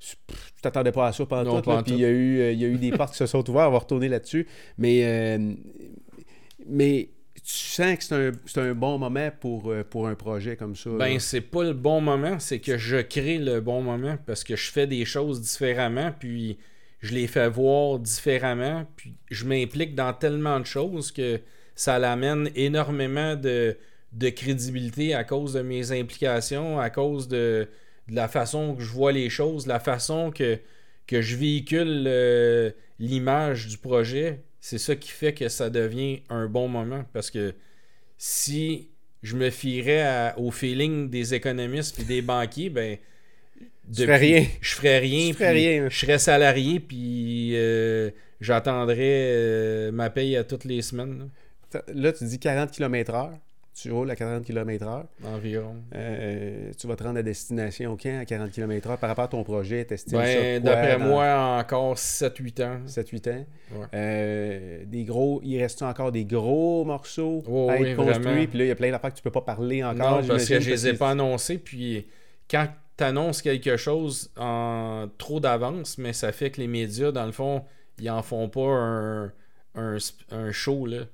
[0.00, 0.16] tu
[0.60, 1.70] t'attendais pas à ça pendant tout.
[1.84, 3.48] Puis il y, a eu, euh, il y a eu des portes qui se sont
[3.48, 3.68] ouvertes.
[3.68, 4.48] On va retourner là-dessus.
[4.76, 5.38] Mais,
[6.66, 8.02] mais tu sens que
[8.46, 10.90] c'est un, un, bon moment pour, pour un projet comme ça.
[10.90, 12.40] Ben, c'est pas le bon moment.
[12.40, 16.12] C'est que je crée le bon moment parce que je fais des choses différemment.
[16.18, 16.58] Puis
[17.02, 21.40] je les fais voir différemment, puis je m'implique dans tellement de choses que
[21.74, 23.76] ça l'amène énormément de,
[24.30, 27.68] crédibilité à cause de mes implications, à cause de,
[28.08, 30.58] la façon que je vois les choses, la façon que,
[31.06, 36.46] que je véhicule euh, l'image du projet, c'est ça qui fait que ça devient un
[36.46, 37.04] bon moment.
[37.12, 37.54] Parce que
[38.16, 38.90] si
[39.22, 42.96] je me fierais au feeling des économistes et des banquiers, ben.
[43.94, 44.46] Tu ferais rien.
[44.60, 45.32] Je ferais rien.
[45.32, 45.88] Ferais puis rien.
[45.88, 48.10] Je serais salarié, puis euh,
[48.40, 51.18] j'attendrais euh, ma paye à toutes les semaines,
[51.72, 53.30] là, Là, tu dis 40 km/h.
[53.74, 55.04] Tu roules à 40 km/h.
[55.24, 55.76] environ.
[55.94, 59.42] Euh, tu vas te rendre à destination quand à 40 km/h par rapport à ton
[59.42, 59.82] projet?
[59.86, 62.80] T'estimes Ben, d'après dans moi, encore 7-8 ans.
[62.86, 63.46] 7-8 ans.
[63.74, 63.86] Ouais.
[63.94, 68.46] Euh, des gros, il reste encore des gros morceaux Oh, à oui, être construits?
[68.46, 70.20] Puis là, il y a plein d'affaires que tu peux pas parler encore.
[70.20, 71.56] non, parce que je les ai pas annoncés.
[71.56, 72.06] Puis
[72.50, 72.68] quand
[73.02, 77.32] tu annonces quelque chose en trop d'avance, mais ça fait que les médias, dans le
[77.32, 77.64] fond,
[77.98, 79.32] ils en font pas un,
[79.74, 80.86] un, show.
[80.86, 81.04] Là.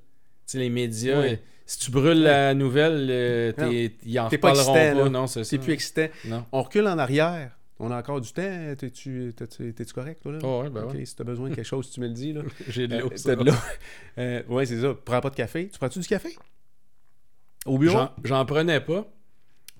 [0.53, 1.23] Les médias,
[1.65, 5.03] si tu brûles la nouvelle, euh, t'es- ils en pas reparleront excitant, pas.
[5.03, 5.09] là.
[5.09, 6.07] Non, c'est plus excitant.
[6.25, 6.45] Non.
[6.51, 7.51] On recule en arrière.
[7.81, 8.41] On a encore du temps.
[8.77, 10.39] T'es-tu t'es-tu- t'es-tu correct, toi, là?
[10.43, 11.05] Oh, ouais, ben ouais.
[11.05, 12.41] si t'as besoin de quelque chose, tu me le dis, là.
[12.67, 13.09] J'ai de Euh, l'eau.
[13.09, 13.35] t'as ça.
[13.37, 13.53] de l'eau.
[14.17, 14.93] Euh, ouais, c'est ça.
[15.05, 15.69] Prends pas de café.
[15.71, 16.35] Tu prends-tu du café?
[17.65, 17.97] Au bureau?
[17.97, 19.07] J'en- J'en prenais pas.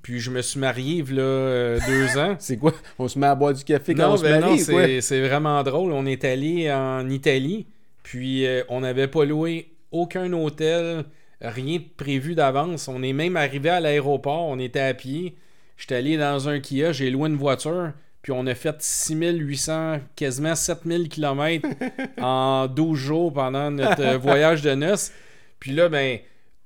[0.02, 2.36] Puis je me suis marié, là, euh, deux ans.
[2.40, 2.74] C'est quoi?
[2.98, 5.62] On se met à boire du café quand non, on se ben marie, c'est vraiment
[5.64, 5.92] drôle.
[5.92, 7.68] On est allé en Italie,
[8.04, 11.04] puis euh, on n'avait pas loué aucun hôtel,
[11.42, 12.88] rien de prévu d'avance.
[12.88, 15.36] On est même arrivé à l'aéroport, on était à pied.
[15.78, 20.56] J'étais allé dans un Kia, j'ai loué une voiture, puis on a fait 6800, quasiment
[20.56, 21.68] 7000 km
[22.22, 25.12] en 12 jours pendant notre euh, voyage de noces.
[25.60, 26.20] Puis là, ben,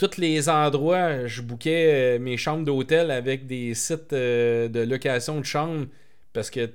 [0.07, 5.39] tous les endroits, je bouquais euh, mes chambres d'hôtel avec des sites euh, de location
[5.39, 5.87] de chambres
[6.33, 6.69] parce que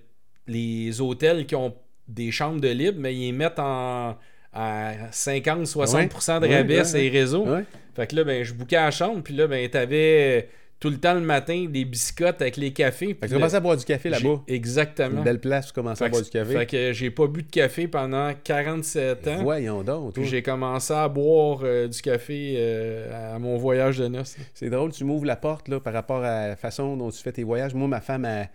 [0.47, 1.75] les hôtels qui ont
[2.07, 4.17] des chambres de libre, mais ils mettent en
[4.53, 7.47] à 50-60% de rabais ouais, les réseaux.
[7.95, 10.47] Fait que là, ben, je bouquais la chambre, puis là, ben, t'avais euh,
[10.81, 13.09] tout le temps le matin des biscottes avec les cafés.
[13.09, 14.43] Fait que tu commences à boire du café là-bas.
[14.47, 15.19] Exactement.
[15.19, 16.53] Une belle place pour commencer à boire du café.
[16.57, 19.43] fait que j'ai pas bu de café pendant 47 ans.
[19.43, 20.15] Voyons donc.
[20.15, 24.37] Puis j'ai commencé à boire euh, du café euh, à mon voyage de noces.
[24.55, 27.33] C'est drôle, tu m'ouvres la porte là, par rapport à la façon dont tu fais
[27.33, 27.75] tes voyages.
[27.75, 28.49] Moi, ma femme, elle-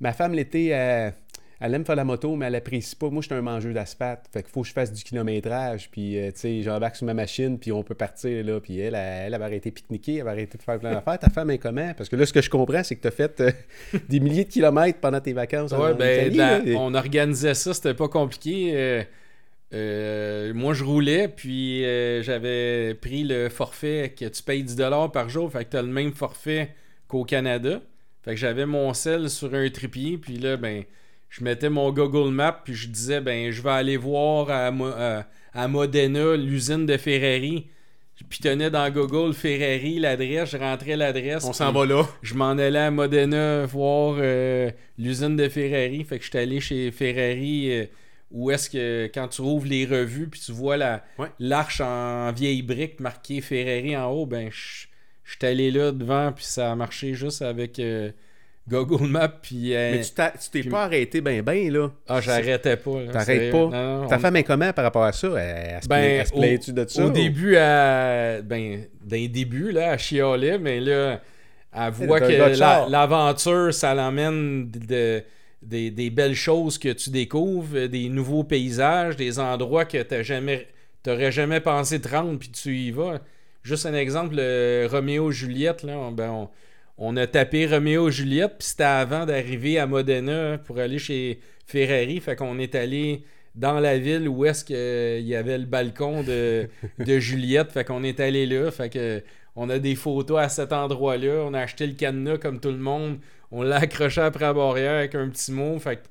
[0.00, 1.12] ma femme l'été, elle,
[1.60, 3.10] elle aime faire la moto, mais elle apprécie pas.
[3.10, 4.26] Moi, je suis un mangeur d'asphalte.
[4.32, 5.90] Fait qu'il faut que je fasse du kilométrage.
[5.90, 8.44] Puis, euh, tu sais, j'embarque sur ma machine, puis on peut partir.
[8.44, 10.92] Là, puis elle, elle, elle avait arrêté de pique-niquer, elle avait arrêté de faire plein
[10.92, 11.18] d'affaires.
[11.18, 11.92] Ta femme est comment?
[11.96, 13.50] Parce que là, ce que je comprends, c'est que tu as fait euh,
[14.08, 16.36] des milliers de kilomètres pendant tes vacances Ouais, en ben, Italie.
[16.36, 16.78] la- là.
[16.78, 18.72] on organisait ça, c'était pas compliqué.
[18.74, 19.02] Euh,
[19.74, 21.82] euh, moi, je roulais, puis
[22.22, 26.12] j'avais pris le forfait que tu payes 10$ par jour, fait que t'as le même
[26.12, 26.70] forfait
[27.06, 27.80] qu'au Canada.
[28.22, 30.84] Fait que j'avais mon sel sur un trépied, puis là, ben,
[31.28, 34.86] je mettais mon Google Maps, puis je disais, ben, je vais aller voir à, Mo-
[34.86, 37.66] à- à Modena l'usine de Ferrari.
[38.28, 41.44] Puis tenais dans Google Ferrari l'adresse, je rentrais l'adresse.
[41.44, 42.02] On s'en va là.
[42.22, 46.02] je m'en allais à Modena voir euh, l'usine de Ferrari.
[46.04, 47.84] Fait que j'étais allé chez Ferrari euh,
[48.32, 51.28] où est-ce que quand tu rouvres les revues puis tu vois la Ouais.
[51.38, 54.86] l'arche en vieille brique marquée Ferrari en haut, ben je
[55.24, 58.10] j'étais allé là devant puis ça a marché juste avec euh,
[58.68, 61.90] Google Maps puis euh, Mais tu t'es puis- pas arrêté ben ben, là.
[62.08, 62.90] ah j'arrêtais pas.
[63.12, 63.58] T'arrêtes pas?
[63.58, 65.28] non, Ta on- femme est comment par rapport à ça?
[65.38, 67.04] Elle, se Ben, plaint-tu de ça?
[67.04, 71.20] Au ou- début, à, ben, dans les débuts, là, elle chialait, mais là,
[71.74, 75.22] elle voit que la- l'aventure, ça l'emmène de, de-
[75.62, 80.68] des, des belles choses que tu découvres, des nouveaux paysages, des endroits que tu jamais,
[81.02, 83.20] t'aurais jamais pensé te rendre, puis tu y vas.
[83.64, 86.48] Juste un exemple, le Roméo Juliette, là, on- ben, on,
[86.98, 92.20] on a tapé Roméo Juliette, puis c'était avant d'arriver à Modena pour aller chez Ferrari,
[92.20, 93.24] fait qu'on est allé
[93.58, 96.68] dans la ville où est-ce qu'il y avait le balcon de,
[96.98, 97.72] de Juliette.
[97.72, 98.70] Fait qu'on est allé là.
[98.70, 99.22] Fait que
[99.56, 101.44] on a des photos à cet endroit-là.
[101.44, 103.18] On a acheté le cadenas comme tout le monde.
[103.50, 105.78] On l'a accroché après la barrière avec un petit mot.
[105.80, 106.02] Fait que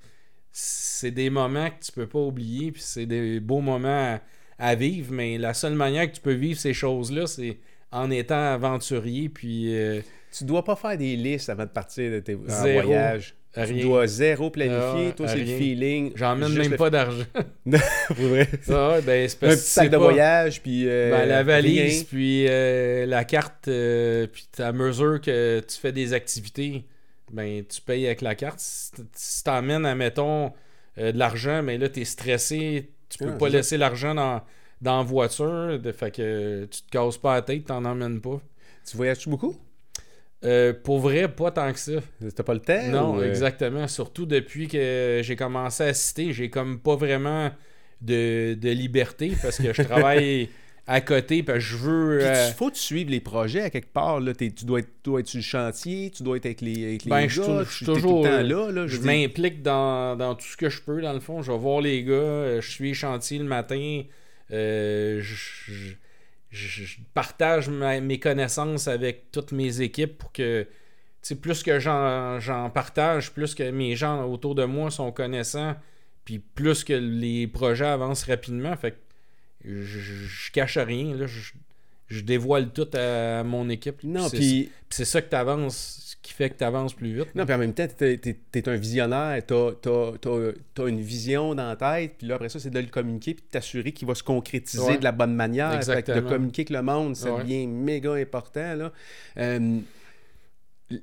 [0.51, 2.73] c'est des moments que tu peux pas oublier.
[2.73, 4.19] Puis c'est des beaux moments à,
[4.59, 5.13] à vivre.
[5.13, 7.59] Mais la seule manière que tu peux vivre ces choses-là, c'est
[7.91, 9.29] en étant aventurier.
[9.29, 10.01] Puis euh,
[10.31, 12.81] Tu dois pas faire des listes avant de partir de tes en Zéro.
[12.87, 13.35] voyage.
[13.65, 15.07] Tu dois zéro planifier.
[15.09, 16.11] Ah, Toi, c'est le feeling.
[16.15, 17.25] J'emmène même le- pas d'argent.
[18.07, 18.47] Pour vrai.
[18.69, 22.03] Ah ben, Un petit sac de voyage, puis euh, Ben, la valise, rien.
[22.07, 26.85] puis euh, la carte, euh, puis à mesure que tu fais des activités,
[27.31, 28.59] ben tu payes avec la carte.
[28.59, 30.51] Si t'emmènes, admettons,
[30.97, 34.41] de l'argent, mais là, t'es stressé, tu peux Ah, pas laisser l'argent dans,
[34.81, 38.39] dans la voiture, de, fait que tu te casses pas la tête, t'en emmènes pas.
[38.87, 39.55] Tu voyages-tu beaucoup?
[40.43, 41.93] Euh, pour vrai, pas tant que ça.
[42.35, 42.87] T'as pas le temps?
[42.89, 43.87] Non, ou, euh, exactement.
[43.87, 47.51] Surtout depuis que j'ai commencé à citer, j'ai comme pas vraiment
[48.01, 50.49] de, de liberté parce que je travaille
[50.87, 52.17] à côté, parce que je veux.
[52.19, 54.19] Puis euh, il faut que tu suives les projets à quelque part.
[54.19, 54.33] Là.
[54.35, 57.09] Tu, dois être, dois être sur le chantier, tu dois être avec les, avec les
[57.09, 57.27] Ben, gars.
[57.27, 58.71] je suis tou- je suis t'es tout toujours, le temps euh, là.
[58.71, 61.41] là je m'implique dans, dans tout ce que je peux, dans le fond.
[61.41, 64.03] Je vais voir les gars, je suis les chantiers le matin,
[64.53, 65.93] euh, je,
[66.49, 70.69] je- partage ma- mes connaissances avec toutes mes équipes pour que, tu
[71.21, 75.75] sais, plus que j'en j'en partage, plus que mes gens autour de moi sont connaissants,
[76.25, 78.75] puis plus que les projets avancent rapidement.
[78.77, 78.97] Fait que
[79.65, 81.51] je, je- je cache rien, là, je,
[82.07, 84.03] je dévoile tout à mon équipe.
[84.03, 87.33] Non, puis c'est ça que tu avances, qui fait que tu avances plus vite.
[87.35, 91.75] non, puis en même temps, tu es, un visionnaire, tu as, une vision dans la
[91.75, 94.23] tête, puis là, après ça, c'est de le communiquer, puis de t'assurer qu'il va se
[94.23, 94.97] concrétiser Ouais.
[94.97, 95.69] de la bonne manière.
[95.69, 96.29] Que de Exactement.
[96.29, 97.43] communiquer avec le monde, ça Ouais.
[97.43, 98.75] devient méga important.
[98.75, 98.91] Là.
[99.37, 99.79] Euh,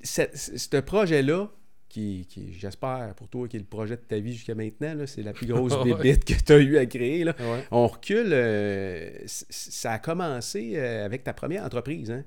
[0.03, 1.49] ce projet-là,
[1.89, 5.23] qui, qui, j'espère pour toi, qui est le projet de ta vie jusqu'à maintenant, c'est
[5.23, 7.23] la plus grosse bébite que tu as eu à créer.
[7.23, 7.37] Là.
[7.39, 7.65] Ouais.
[7.71, 12.11] On recule, euh, ça a commencé euh, avec ta première entreprise.
[12.11, 12.25] Hein?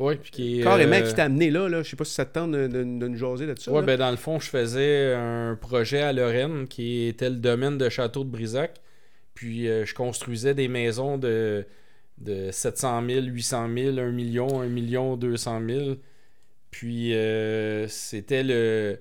[0.00, 1.82] Ouais, puis qui Carrément, euh, qui t'a amené là, là.
[1.82, 3.68] Je sais pas si ça te tente de, de, de nous jaser là-dessus.
[3.68, 3.86] Ouais, là.
[3.86, 7.86] ben dans le fond, je faisais un projet à Lorraine qui était le domaine de
[7.90, 8.80] Château de Brisac.
[9.34, 11.66] Puis euh, je construisais des maisons de,
[12.16, 15.80] de 700 000, 800 000, 1 million, 1 million 200 000.
[16.70, 18.98] Puis euh, c'était le,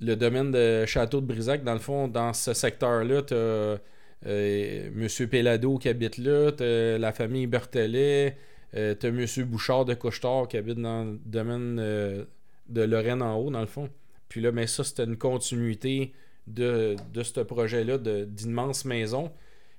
[0.00, 1.64] le domaine de Château de Brisac.
[1.64, 3.78] Dans le fond, dans ce secteur-là, tu as
[4.26, 5.08] M.
[5.30, 8.36] Pellado qui habite là, tu la famille Berthelet,
[8.74, 9.44] euh, tu as M.
[9.44, 12.24] Bouchard de Couchetard qui habite dans le domaine euh,
[12.68, 13.88] de Lorraine en haut, dans le fond.
[14.28, 16.12] Puis là, mais ça, c'était une continuité
[16.46, 19.32] de, de ce projet-là, d'immenses maisons.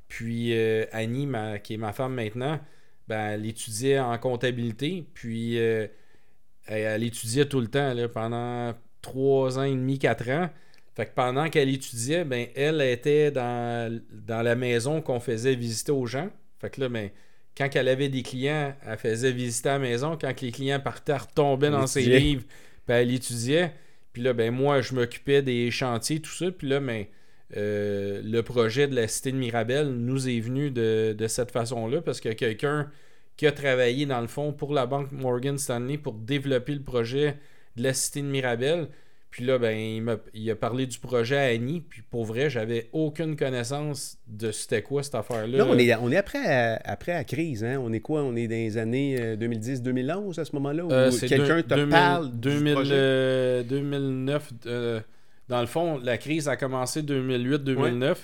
[0.08, 1.28] Puis euh, Annie,
[1.64, 2.60] qui est ma femme maintenant,
[3.08, 5.06] ben, elle étudiait en comptabilité.
[5.14, 5.88] Puis euh,
[6.66, 10.50] elle, elle étudiait tout le temps là, pendant trois ans et demi, quatre ans.
[10.96, 15.92] Fait que pendant qu'elle étudiait, ben, elle était dans, dans la maison qu'on faisait visiter
[15.92, 16.30] aux gens.
[16.60, 17.10] Fait que là, ben,
[17.58, 20.18] quand elle avait des clients, elle faisait visiter la maison.
[20.20, 22.44] Quand les clients partaient, elle retombait dans ses livres,
[22.86, 23.74] puis elle étudiait.
[24.14, 26.52] Puis là, ben, moi, je m'occupais des chantiers, tout ça.
[26.52, 27.06] Puis là, ben,
[27.56, 32.02] euh, le projet de la Cité de Mirabel nous est venu de, de cette façon-là
[32.02, 32.92] parce que quelqu'un
[33.38, 37.38] qui a travaillé dans le fond pour la banque Morgan Stanley pour développer le projet
[37.76, 38.90] de la Cité de Mirabel.
[39.30, 39.78] Puis là, ben,
[40.34, 41.82] il, a parlé du projet à Annie.
[41.82, 45.58] Puis pour vrai, j'avais aucune connaissance de c'était quoi cette affaire-là.
[45.60, 47.64] Là, on est, on est après, à- après la crise.
[47.64, 47.80] Hein?
[47.84, 48.24] On est quoi?
[48.24, 50.86] On est dans les années euh, 2010-2011 à ce moment-là?
[50.86, 52.94] Où Euh, c'est quelqu'un te 2000 parle du 2000, projet?
[52.96, 54.54] euh, 2009.
[54.66, 55.02] euh,
[55.50, 58.16] dans le fond, la crise a commencé 2008-2009.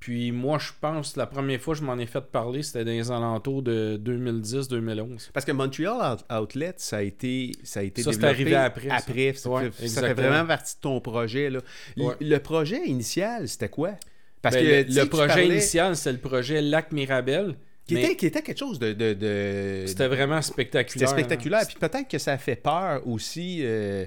[0.00, 2.84] Puis moi, je pense que la première fois que je m'en ai fait parler, c'était
[2.84, 5.30] dans les alentours de 2010-2011.
[5.32, 8.90] Parce que Montreal Out- Outlet, ça a été, ça a été Ça, développé arrivé après.
[8.90, 10.28] Après, ça, Ouais, fait, ça fait exactement.
[10.28, 11.50] vraiment partie de ton projet.
[11.50, 11.60] Là.
[11.96, 12.14] Ouais.
[12.20, 13.92] Le projet initial, c'était quoi?
[14.40, 17.56] Parce Ben, que le, projet parlais- initial, c'est le projet Lac Mirabel.
[17.86, 18.92] Qui, était, qui était quelque chose de...
[18.92, 21.08] de, de- C'était vraiment C'était spectaculaire.
[21.08, 21.60] spectaculaire.
[21.62, 21.66] hein.
[21.66, 23.60] Puis peut-être que ça a fait peur aussi.
[23.62, 24.04] euh,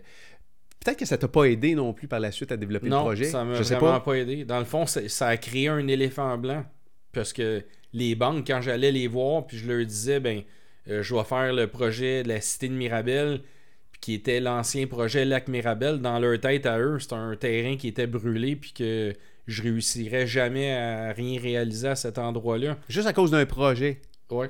[0.84, 3.04] peut-être que ça t'a pas aidé non plus par la suite à développer non, le
[3.04, 3.26] projet.
[3.26, 4.00] ça m'a vraiment pas.
[4.00, 4.18] pas.
[4.18, 4.46] aidé.
[4.46, 6.66] Dans le fond, ça a créé un éléphant blanc.
[7.14, 7.64] Parce que
[7.94, 10.44] les banques, quand j'allais les voir, puis je leur disais, ben,
[10.90, 13.42] euh, je vais faire le projet de la Cité de Mirabel,
[13.92, 17.76] puis qui était l'ancien projet Lac Mirabel, dans leur tête à eux, c'était un terrain
[17.76, 19.14] qui était brûlé, puis que
[19.48, 22.78] je réussirais jamais à rien réaliser à cet endroit-là.
[22.88, 24.02] Juste à cause d'un projet.
[24.30, 24.50] Ouais.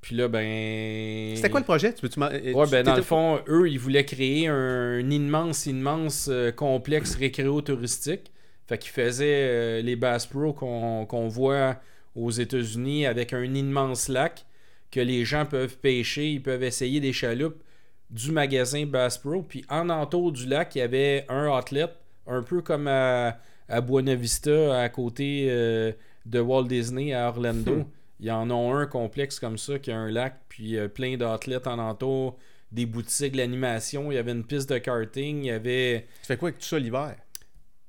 [0.00, 1.36] Puis là, ben.
[1.36, 1.92] C'était quoi le projet?
[1.92, 6.50] Tu m'en- Ouais, ben dans le fond, eux, ils voulaient créer un, immense, immense euh,
[6.52, 8.32] complexe récréo-touristique.
[8.66, 11.76] Fait qu'ils faisaient euh, les Bass Pro qu'on voit
[12.14, 14.46] aux États-Unis avec un immense lac
[14.90, 17.62] que les gens peuvent pêcher, ils peuvent essayer des chaloupes
[18.10, 19.42] du magasin Bass Pro.
[19.42, 21.86] Puis en entour du lac, il y avait un outlet,
[22.26, 23.38] un peu comme à,
[23.68, 25.92] à Buena Vista, à côté euh,
[26.26, 27.84] de Walt Disney à Orlando.
[28.20, 31.16] Il y en a un complexe comme ça qui a un lac, puis euh, plein
[31.16, 32.36] d'outlets en entour,
[32.70, 34.12] des boutiques, de l'animation.
[34.12, 36.06] Il y avait une piste de karting, il y avait.
[36.20, 37.16] Tu fais quoi avec tout ça l'hiver?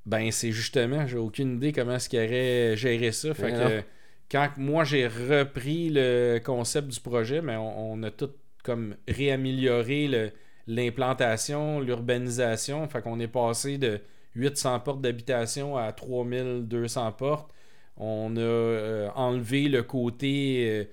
[0.06, 3.34] Ben, c'est justement, j'ai aucune idée comment est-ce qu'il aurait géré ça.
[3.34, 3.70] Fait Ben que non.
[3.70, 3.82] euh,
[4.32, 8.32] quand moi j'ai repris le concept du projet, mais on, on a tout
[8.64, 10.32] comme réamélioré
[10.68, 12.88] l'implantation, l'urbanisation.
[12.88, 14.00] Fait qu'on est passé de
[14.36, 17.52] 800 portes d'habitation à 3200 portes.
[18.04, 20.84] On a euh, enlevé le côté euh,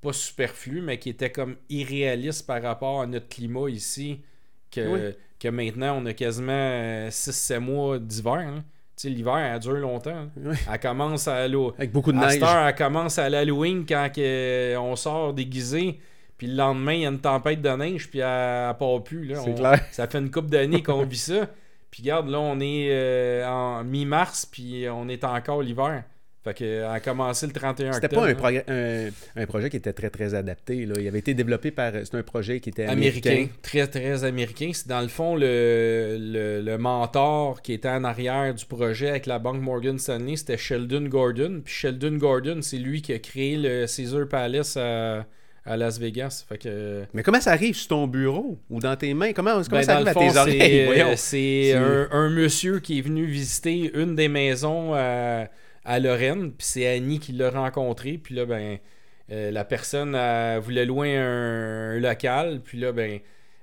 [0.00, 4.22] pas superflu, mais qui était comme irréaliste par rapport à notre climat ici.
[4.70, 4.80] Que,
[5.10, 5.14] Oui.
[5.38, 8.32] que maintenant, on a quasiment 6-7 mois d'hiver.
[8.34, 8.64] hein.
[8.96, 10.10] Tu sais, l'hiver, elle dure longtemps.
[10.16, 10.30] hein.
[10.36, 10.56] Oui.
[10.72, 11.74] Elle commence à l'eau.
[11.76, 12.42] Avec beaucoup de À neige.
[12.42, 16.00] heure, elle commence à l'Halloween quand que, on sort déguisé.
[16.38, 19.26] Puis le lendemain, il y a une tempête de neige, puis elle, elle part plus.
[19.26, 19.42] là.
[19.46, 19.80] On- clair.
[19.90, 21.48] Ça fait une couple d'années qu'on vit ça.
[21.90, 26.04] Puis regarde, là, on est euh, en mi-mars, puis on est encore l'hiver.
[26.46, 28.22] Fait que, a commencé le 31 C'était octobre.
[28.22, 28.60] pas un, hein.
[28.62, 30.86] progr- un, un projet qui était très, très adapté.
[30.86, 30.94] Là.
[31.00, 31.90] Il avait été développé par...
[32.04, 33.30] C'est un projet qui était américain.
[33.30, 33.52] américain.
[33.62, 34.70] Très, très américain.
[34.72, 39.26] C'est dans le fond le, le, le mentor qui était en arrière du projet avec
[39.26, 41.62] la banque Morgan Stanley, c'était Sheldon Gordon.
[41.64, 45.26] Puis Sheldon Gordon, c'est lui qui a créé le Caesar Palace à,
[45.64, 46.44] à Las Vegas.
[46.48, 47.02] Fait que...
[47.12, 49.32] Mais comment ça arrive sur ton bureau ou dans tes mains?
[49.32, 50.60] Comment, comment Ben, ça arrive le à fond, tes oreilles?
[51.02, 55.46] euh, c'est C'est- un, un monsieur qui est venu visiter une des maisons à,
[55.86, 58.78] à Lorraine, puis c'est Annie qui l'a rencontré, puis là, ben,
[59.32, 63.20] euh, la personne elle voulait louer un, un local, puis là, ben,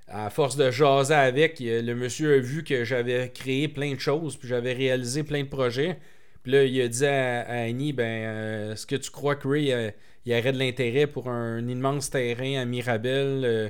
[0.07, 3.99] à force de jaser avec, euh, le monsieur a vu que j'avais créé plein de
[3.99, 5.99] choses, puis j'avais réalisé plein de projets,
[6.43, 9.47] puis là, il a dit à, à Annie, ben, euh, est-ce que tu crois que
[9.47, 9.91] Ray, euh,
[10.25, 13.43] il y aurait de l'intérêt pour un immense terrain à Mirabel?
[13.45, 13.69] euh,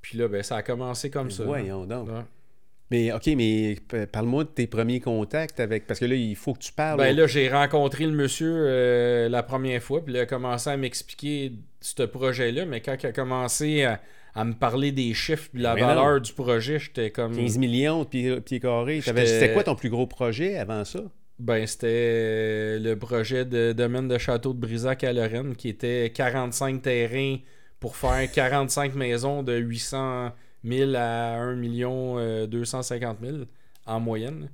[0.00, 1.44] puis là, ben, ça a commencé comme ça.
[1.44, 2.08] Voyons donc.
[2.08, 2.22] Ouais.
[2.90, 3.76] Mais OK, mais
[4.12, 5.86] parle-moi de tes premiers contacts avec...
[5.86, 6.98] Parce que là, il faut que tu parles.
[6.98, 10.76] Ben là, j'ai rencontré le monsieur euh, la première fois, puis il a commencé à
[10.76, 14.00] m'expliquer ce projet-là, mais quand il a commencé à,
[14.34, 16.20] à me parler des chiffres puis la Mais valeur non.
[16.20, 17.36] du projet, j'étais comme...
[17.36, 19.00] 15 millions de pieds, pieds carrés.
[19.00, 21.00] C'était quoi ton plus gros projet avant ça?
[21.38, 26.10] Ben, c'était euh, le projet de domaine de château de Brisac à Lorraine, qui était
[26.14, 27.38] 45 terrains
[27.78, 30.32] pour faire 45 maisons de 800
[30.66, 33.36] 000 à 1 million euh, 250 000
[33.86, 34.48] en moyenne.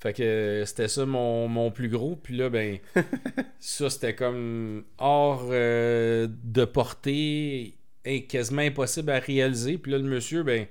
[0.00, 2.16] Fait que euh, c'était ça mon, mon plus gros.
[2.16, 2.78] Puis là, ben,
[3.58, 7.74] ça c'était comme hors euh, de portée,
[8.04, 9.78] et quasiment impossible à réaliser.
[9.78, 10.66] Puis là, le monsieur, ben,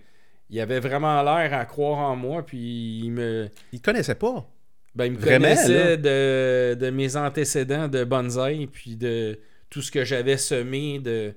[0.49, 2.45] il avait vraiment l'air à croire en moi.
[2.45, 3.49] Puis il me.
[3.71, 4.47] Il te connaissait pas?
[4.93, 9.39] Ben, il me Vraiment, connaissait de, de mes antécédents de bonsaï, puis de
[9.71, 11.34] tout ce que j'avais semé de,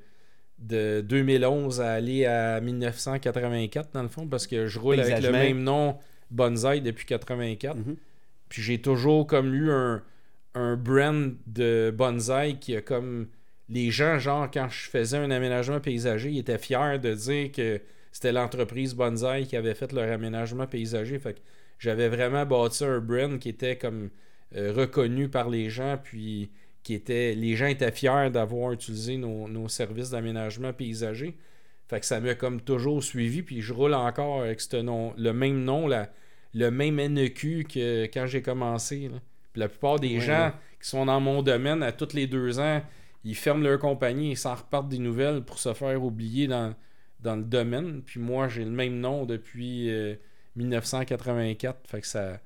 [0.59, 5.31] de 2011 à aller à 1984, dans le fond, parce que je roule avec le
[5.31, 5.97] même nom
[6.31, 7.77] bonsaï depuis 84.
[7.77, 7.97] Mhm.
[8.49, 10.03] Puis j'ai toujours comme eu un,
[10.55, 13.29] un brand de bonsaï qui a comme...
[13.69, 17.81] Les gens, genre, quand je faisais un aménagement paysager, ils étaient fiers de dire que
[18.13, 21.19] c'était l'entreprise bonsaï qui avait fait leur aménagement paysager.
[21.19, 21.41] Fait que
[21.81, 24.11] j'avais vraiment bâti un brand qui était comme
[24.55, 26.51] euh, reconnu par les gens, puis
[26.87, 27.35] qui était...
[27.35, 31.37] Les gens étaient fiers d'avoir utilisé nos, nos services d'aménagement paysager.
[31.89, 35.33] Fait que ça m'a comme toujours suivi, puis je roule encore avec ce nom, le
[35.33, 36.13] même nom, la,
[36.55, 39.09] le même NEQ que quand j'ai commencé.
[39.09, 39.19] là.
[39.53, 42.81] Puis la plupart des gens qui sont dans mon domaine, à tous les deux ans,
[43.25, 46.73] ils ferment leur compagnie et s'en repartent des nouvelles pour se faire oublier dans,
[47.19, 48.03] dans le domaine.
[48.07, 50.15] Puis moi, j'ai le même nom depuis euh,
[50.55, 51.81] 1984.
[51.89, 52.39] Fait que ça,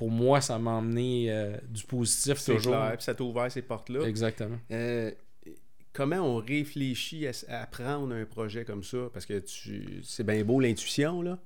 [0.00, 2.72] pour moi, ça m'a emmené euh, du positif toujours.
[2.72, 4.06] clair, puis ça t'a ouvert ces portes-là.
[4.08, 4.56] Exactement.
[4.70, 5.10] Euh,
[5.92, 8.96] comment on réfléchit à, à prendre un projet comme ça?
[9.12, 11.38] Parce que tu c'est bien beau l'intuition, là.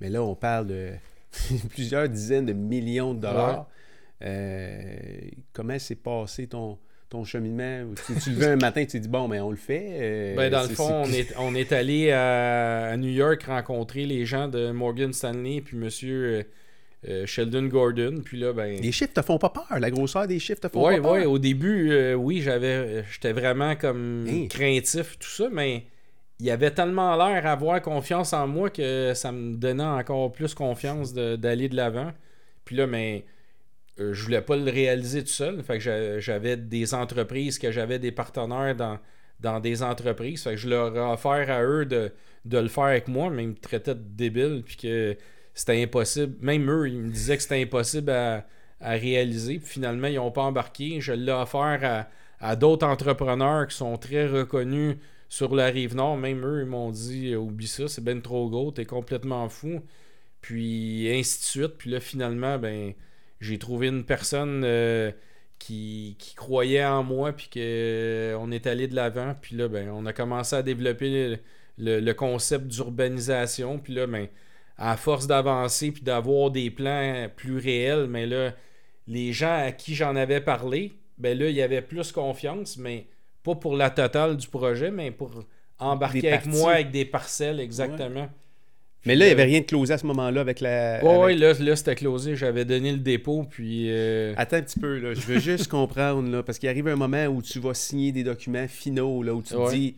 [0.00, 0.90] Mais là, on parle de
[1.70, 3.68] plusieurs dizaines de millions de dollars.
[4.22, 4.96] Euh,
[5.52, 6.76] comment s'est passé ton,
[7.08, 7.94] ton cheminement?
[8.08, 9.86] Tu, tu levais un matin tu te dis, bon, mais on le fait.
[10.00, 14.04] euh, Ben, dans le fond, on est, on est allé à, à New York rencontrer
[14.04, 16.44] les gens de Morgan Stanley puis monsieur
[17.08, 18.20] euh, Sheldon Gordon.
[18.24, 18.80] Puis là, ben.
[18.80, 19.78] Les chiffres te font pas peur.
[19.78, 21.12] La grosseur des chiffres te font Ouais, pas peur.
[21.12, 24.46] ouais, au début, euh, oui, j'avais euh, j'étais vraiment comme Hein?
[24.48, 25.84] craintif, tout ça, mais
[26.40, 30.52] il avait tellement l'air à avoir confiance en moi que ça me donnait encore plus
[30.54, 32.12] confiance d'aller de l'avant.
[32.64, 33.24] Puis là, mais
[34.00, 35.62] euh, je voulais pas le réaliser tout seul.
[35.62, 38.98] Fait que j'a- j'avais des entreprises, que j'avais des partenaires dans,
[39.40, 40.42] dans des entreprises.
[40.42, 42.10] Fait que je leur ai offert à eux de,
[42.44, 45.16] de le faire avec moi, mais ils me traitaient de débile, puis que
[45.54, 46.36] c'était impossible.
[46.40, 48.46] Même eux, ils me disaient que c'était impossible à,
[48.80, 49.58] à réaliser.
[49.58, 51.00] Puis finalement, ils n'ont pas embarqué.
[51.00, 52.08] Je l'ai offert à,
[52.40, 54.96] à d'autres entrepreneurs qui sont très reconnus
[55.28, 56.16] sur la rive nord.
[56.16, 59.80] Même eux, ils m'ont dit euh, Oublie ça, c'est ben trop gros, t'es complètement fou.
[60.40, 61.78] Puis ainsi de suite.
[61.78, 62.94] Puis là, finalement, ben
[63.40, 65.12] j'ai trouvé une personne euh,
[65.58, 69.34] qui, qui croyait en moi, puis qu'on est allé de l'avant.
[69.40, 71.38] Puis là, ben, on a commencé à développer le,
[71.78, 73.78] le- le concept d'urbanisation.
[73.78, 74.28] Puis là, ben,
[74.76, 78.52] à force d'avancer, puis d'avoir des plans plus réels, mais là,
[79.06, 83.06] les gens à qui j'en avais parlé, ben là, il y avait plus confiance, mais
[83.42, 85.44] pas pour la totale du projet, mais pour
[85.78, 88.28] embarquer avec moi avec des parcelles, exactement.
[89.06, 90.94] Mais là, il n'y avait rien de closé à ce moment-là avec la.
[90.94, 92.36] Avec- ouais, là, là c'était closé.
[92.36, 93.90] J'avais donné le dépôt, puis.
[93.90, 95.12] euh, Attends un petit peu, là.
[95.12, 98.24] Je veux juste comprendre, là, parce qu'il arrive un moment où tu vas signer des
[98.24, 99.66] documents finaux, là, où tu Ouais.
[99.70, 99.96] te dis,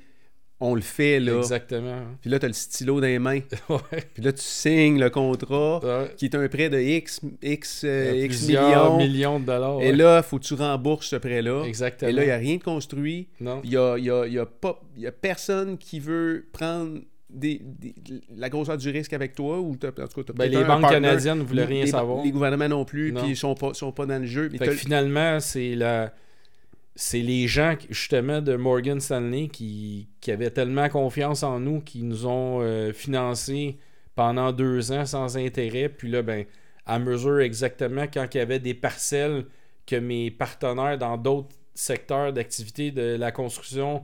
[0.58, 1.36] on le fait, là.
[1.36, 1.98] Exactement.
[2.20, 3.40] Puis là, tu as le stylo dans les mains.
[3.68, 4.02] Ouais.
[4.14, 6.10] Puis là, tu signes le contrat, Ouais.
[6.16, 8.96] qui est un prêt de X, X, euh, Euh, X millions.
[8.96, 9.82] millions de dollars.
[9.82, 9.96] Et ouais.
[9.96, 11.64] là, il faut que tu rembourses ce prêt-là.
[11.66, 12.08] Exactement.
[12.10, 13.28] Et là, il n'y a rien de construit.
[13.40, 13.60] Non.
[13.64, 17.00] Il n'y a, y a- y a pas, il y a personne qui veut prendre
[17.28, 17.94] des, des-
[18.34, 19.58] la grosseur du risque avec toi.
[19.60, 22.24] Ou en tout cas, Ben, les banques canadiennes ne voulaient rien les, savoir.
[22.24, 24.48] Les gouvernements non plus, puis ils sont pas, sont pas dans le jeu.
[24.48, 26.14] Fait que finalement, c'est la,
[26.98, 32.02] c'est les gens, justement, de Morgan Stanley qui, qui avaient tellement confiance en nous, qui
[32.02, 33.76] nous ont euh, financés
[34.14, 35.90] pendant deux ans sans intérêt.
[35.90, 36.46] Puis là, ben,
[36.86, 39.44] à mesure exactement quand il y avait des parcelles
[39.86, 44.02] que mes partenaires dans d'autres secteurs d'activité de la construction,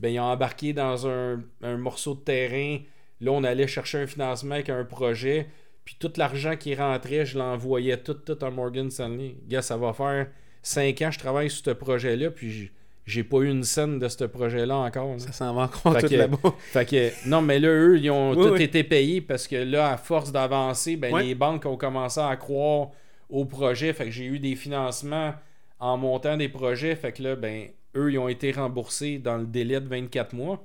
[0.00, 2.78] ben, ils ont embarqué dans un, un morceau de terrain.
[3.22, 5.48] Là, on allait chercher un financement avec un projet.
[5.86, 9.36] Puis tout l'argent qui rentrait, je l'envoyais tout, tout à Morgan Stanley.
[9.48, 10.26] Gars, ça va faire
[10.64, 12.72] cinq ans je travaille sur ce projet-là, puis
[13.06, 15.20] j'ai pas eu une scène de ce projet-là encore.
[15.20, 16.38] Ça s'en va encore tout là-bas.
[16.58, 19.96] Fait que, non, mais là, eux, ils ont tout été payés parce que là, à
[19.96, 22.88] force d'avancer, ben, les banques ont commencé à croire
[23.28, 23.92] au projet.
[23.92, 25.34] Fait que j'ai eu des financements
[25.80, 26.96] en montant des projets.
[26.96, 30.64] Fait que là, ben, eux, ils ont été remboursés dans le délai de 24 mois.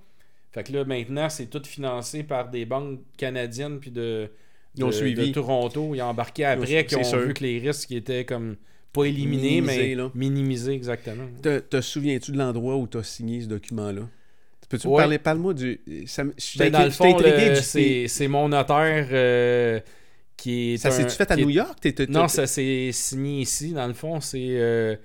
[0.51, 4.31] Fait que là, maintenant, c'est tout financé par des banques canadiennes puis de,
[4.75, 5.93] de, Toronto.
[5.93, 8.55] Ils ont embarqué après, qui ont vu que les risques étaient comme
[8.93, 11.25] pas éliminés, mais minimisés, exactement.
[11.41, 14.03] Te, te souviens-tu de l'endroit où tu as signé ce document-là?
[14.69, 15.17] Peux-tu me parler?
[15.17, 15.81] Parle-moi du.
[16.05, 16.23] Ça,
[16.57, 17.17] ben, dans le fond,
[17.61, 19.79] c'est mon notaire euh,
[20.37, 20.77] qui est.
[20.77, 21.77] Ça s'est-tu fait à New York?
[22.07, 23.73] non, ça s'est signé ici.
[23.73, 24.95] Dans le fond, c'est euh,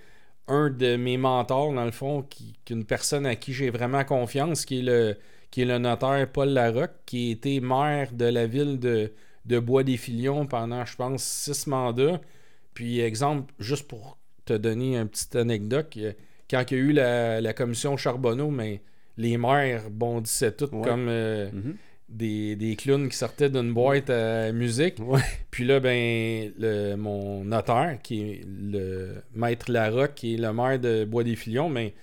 [0.49, 4.67] un de mes mentors, dans le fond, qui, une personne à qui j'ai vraiment confiance,
[4.67, 5.17] qui est le
[5.51, 9.13] qui est le notaire Paul Larocque, qui a été maire de la ville de,
[9.47, 12.21] de Bois-des-Filions pendant, je pense, six mandats.
[12.75, 15.97] Puis, exemple, juste pour te donner une petite anecdote,
[16.51, 16.93] quand il y a eu
[17.41, 18.83] la, commission Charbonneau, mais
[19.17, 21.77] les maires bondissaient toutes comme euh, mhm.
[22.09, 24.97] des, clowns qui sortaient d'une boîte à musique.
[25.51, 30.79] Puis là, ben, le, mon notaire, qui est le maître Larocque, qui est le maire
[30.79, 31.95] de Bois-des-Filions, mais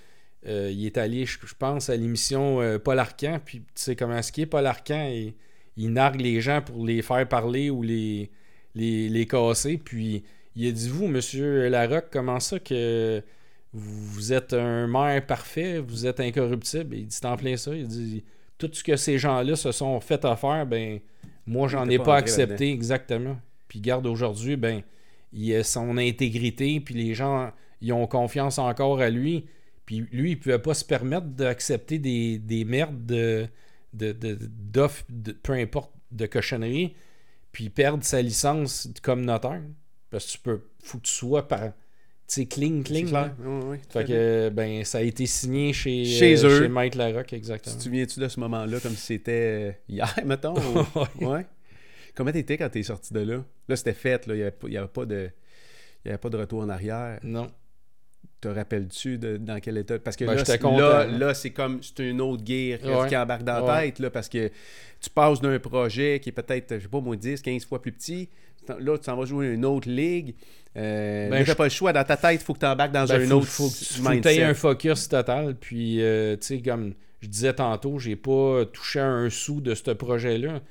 [0.48, 3.40] euh, il est allé, je, pense, à l'émission euh, Paul Arcan.
[3.44, 5.34] Puis tu sais comment ce qui est, Paul Arcan, il,
[5.78, 8.32] il nargue les gens pour les faire parler ou les,
[8.74, 9.78] les, les casser.
[9.78, 10.24] Puis
[10.56, 13.22] il a dit Vous, monsieur Larocque, comment ça que
[13.74, 16.96] vous êtes un maire parfait, vous êtes incorruptible?
[16.96, 17.74] Il dit C'est en plein ça.
[17.74, 18.24] Il dit
[18.58, 21.00] Tout ce que ces gens-là se sont fait faire, ben,
[21.46, 23.38] moi, j'en ai pas, accepté exactement.
[23.68, 24.82] Puis garde aujourd'hui, ben,
[25.34, 27.52] il a son intégrité, puis les gens
[27.82, 29.46] ils ont confiance encore à lui.
[29.86, 33.48] Puis lui, il pouvait pas se permettre d'accepter des, des merdes de,
[33.94, 36.94] de, de, peu importe, de cochonnerie,
[37.52, 39.62] puis perdre sa licence comme notaire.
[40.12, 41.72] Parce que tu peux, faut que tu sois par.
[42.28, 43.08] Tu cling, cling.
[43.90, 47.74] fait que, ben, ça a été signé chez, chez, euh, chez Mike Larocque, exactement.
[47.74, 50.54] Tu te souviens-tu de ce moment-là, comme si c'était euh, hier, mettons
[51.20, 51.46] ouais.
[52.16, 53.44] Comment t'étais quand t'es sorti de là?
[53.68, 54.36] Là, c'était fait, là.
[54.36, 55.30] Il n'y avait, avait, pas de.
[56.06, 57.20] Il avait pas de retour en arrière.
[57.24, 57.52] Non
[58.42, 60.00] te rappelles-tu dans quel état?
[60.00, 63.82] Parce que ben, là, là, c'est comme c'est une autre guerre qui embarque dans la
[63.82, 64.50] tête là, parce que
[65.00, 67.92] tu passes d'un projet qui est peut-être, je sais pas moi, 10, 15 fois plus
[67.92, 68.30] petit.
[68.80, 70.36] Là, tu s'en vas jouer une autre ligue.
[70.78, 71.92] Euh, ben, pas le choix.
[71.92, 74.20] Dans ta tête, il faut que tu embarques dans ben, un autre faut, faut que
[74.20, 75.56] tu un focus total.
[75.56, 79.92] Puis, euh, tu sais, comme je disais tantôt, j'ai pas touché un sou de ce
[79.92, 80.62] projet-là.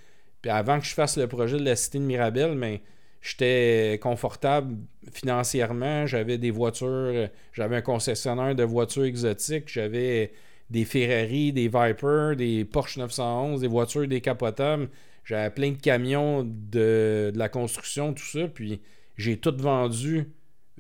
[0.40, 2.80] Puis avant que je fasse le projet de la Cité de Mirabel, mais
[3.20, 4.76] j'étais confortable
[5.12, 10.32] financièrement, j'avais des voitures, j'avais un concessionnaire de voitures exotiques, j'avais
[10.70, 14.88] des Ferrari, des Viper, des Porsche 911, des voitures décapotables,
[15.24, 18.80] j'avais plein de camions de, la construction, tout ça, puis
[19.16, 20.30] j'ai tout vendu.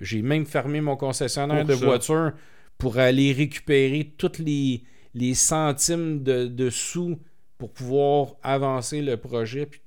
[0.00, 2.32] J'ai même fermé mon concessionnaire de voitures
[2.78, 4.82] pour aller récupérer tous les,
[5.14, 7.18] les centimes de, de, sous
[7.58, 9.82] pour pouvoir avancer le projet puis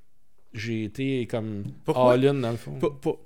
[0.53, 2.79] j'ai été comme all-in dans le fond.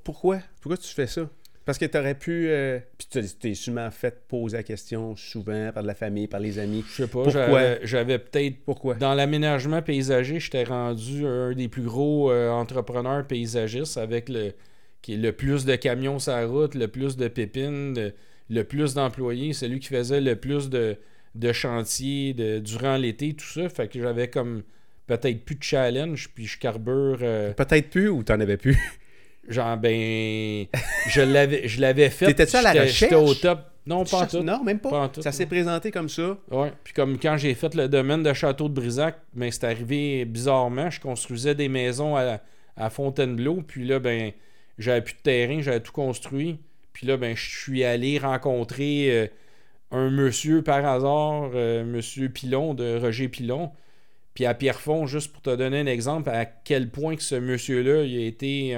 [0.03, 0.39] pourquoi?
[0.61, 1.29] Pourquoi tu fais ça?
[1.67, 2.47] Parce que tu aurais pu.
[2.47, 6.59] Euh, puis tu t'es sûrement fait poser la question souvent par la famille, par les
[6.59, 6.85] amis.
[6.87, 7.23] Je sais pas.
[7.23, 7.83] Pourquoi?
[7.83, 8.55] J'avais peut-être.
[8.63, 8.95] Pourquoi?
[8.95, 14.53] Dans l'aménagement paysager, j'étais rendu un des plus gros euh, entrepreneurs paysagistes avec le
[15.01, 18.13] qui est le plus de camions sur la route, le plus de pépines,
[18.49, 20.95] le, plus d'employés, celui qui faisait le plus de,
[21.35, 23.67] de chantiers de, durant l'été, tout ça.
[23.67, 24.63] Fait que j'avais comme
[25.07, 27.19] peut-être plus de challenge, puis je carbure.
[27.21, 28.77] Euh, peut-être plus ou t'en avais plus?
[29.47, 30.65] Genre, ben.
[31.09, 32.27] je l'avais, je l'avais fait.
[32.27, 33.61] T'étais-tu à la recherche J'étais au top.
[33.85, 34.43] Non, pas en tout.
[34.43, 35.09] Non, même pas.
[35.21, 36.37] ça s'est présenté comme ça.
[36.51, 36.73] Ouais.
[36.83, 40.89] Puis comme quand j'ai fait le domaine de Château de Brisac, ben, c'est arrivé bizarrement.
[40.89, 42.41] Je construisais des maisons à,
[42.75, 43.63] à Fontainebleau.
[43.65, 44.33] Puis là, ben,
[44.77, 46.59] j'avais plus de terrain, j'avais tout construit.
[46.91, 49.27] Puis là, ben, je suis allé rencontrer euh,
[49.91, 53.71] un monsieur par hasard, euh, monsieur Pilon, de Roger Pilon.
[54.37, 58.03] Puis à Pierrefonds, juste pour te donner un exemple, à quel point que ce monsieur-là,
[58.03, 58.75] il a été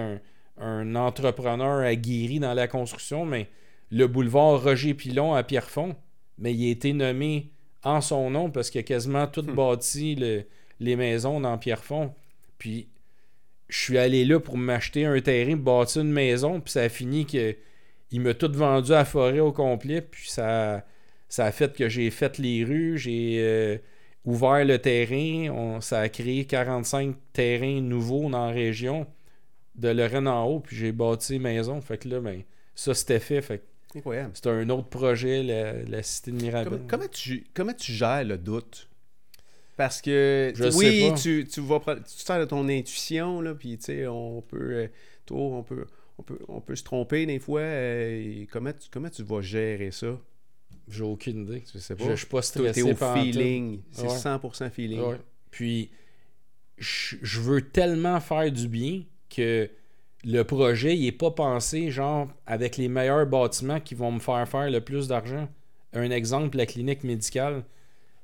[0.58, 3.50] un, entrepreneur aguerri dans la construction, mais
[3.92, 5.98] le boulevard Roger Pilon à Pierrefonds,
[6.38, 7.52] mais il a été nommé
[7.84, 9.54] en son nom parce qu'il a quasiment tout hmm.
[9.54, 10.46] bâti
[10.80, 12.14] les maisons dans Pierrefonds.
[12.58, 12.88] Puis
[13.68, 17.26] je suis allé là pour m'acheter un terrain, bâtir une maison, puis ça a fini
[17.26, 17.54] que
[18.12, 20.86] il m'a tout vendu à forêt au complet, puis ça
[21.28, 23.78] ça a fait que j'ai fait les rues, j'ai euh,
[24.30, 25.52] ouvert le terrain.
[25.54, 29.08] On, ça a créé 45 terrains nouveaux dans la région
[29.76, 31.80] de Lorraine en haut, puis j'ai bâti maison.
[31.82, 32.42] Fait que là, ben,
[32.76, 33.42] ça c'était fait.
[33.42, 33.64] Fait
[33.96, 34.32] Incroyable.
[34.34, 36.70] c'est un autre projet, la, la cité de Mirabel.
[36.74, 38.88] Comment, comment tu, comment tu gères le doute?
[39.78, 41.16] Parce que, Je oui, sais pas.
[41.18, 44.88] tu, tu vas tu sers de ton intuition, là, puis tu sais, on peut, euh,
[45.26, 45.86] toi, on peut,
[46.18, 47.62] on peut, on peut se tromper des fois.
[47.62, 50.18] euh, et comment, tu, comment tu vas gérer ça?
[50.90, 51.64] J'ai aucune idée.
[51.74, 52.04] Je sais pas.
[52.06, 53.82] Je, je suis pas stressé t'es au par feeling.
[53.92, 54.16] C'est Ouais.
[54.16, 55.00] 100% feeling.
[55.02, 55.18] Ouais.
[55.52, 55.90] Puis,
[56.78, 59.70] je je veux tellement faire du bien que
[60.24, 64.48] le projet, il est pas pensé, genre, avec les meilleurs bâtiments qui vont me faire
[64.48, 65.48] faire le plus d'argent.
[65.94, 67.64] Un exemple, la clinique médicale.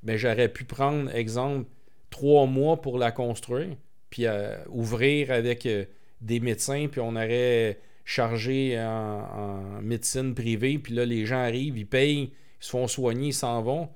[0.02, 1.66] Ben, j'aurais pu prendre, exemple,
[2.10, 3.76] trois mois pour la construire,
[4.10, 5.84] puis euh, ouvrir avec euh,
[6.20, 11.76] des médecins, puis on aurait chargé en, en médecine privée, puis là, les gens arrivent,
[11.76, 12.30] ils payent,
[12.60, 13.88] ils se font soigner, ils s'en vont.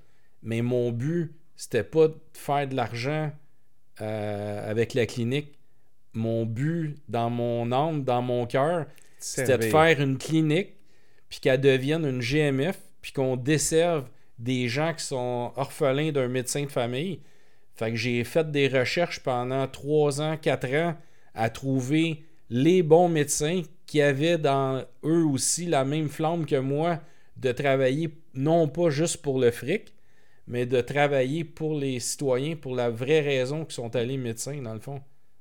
[0.42, 3.30] Mais mon but, c'était pas de faire de l'argent
[4.00, 5.58] euh, avec la clinique.
[6.14, 8.86] Mon but, dans mon âme, dans mon cœur,
[9.18, 10.74] c'était de faire une clinique,
[11.28, 14.08] puis qu'elle devienne une GMF, puis qu'on desserve
[14.38, 17.20] des gens qui sont orphelins d'un médecin de famille.
[17.74, 20.94] Fait que j'ai fait des recherches pendant 3 ans, 4 ans
[21.34, 27.00] à trouver les bons médecins qui avaient dans eux aussi la même flamme que moi
[27.40, 29.92] de travailler non pas juste pour le fric,
[30.46, 34.74] mais de travailler pour les citoyens pour la vraie raison qu'ils sont allés médecins dans
[34.74, 35.00] le fond.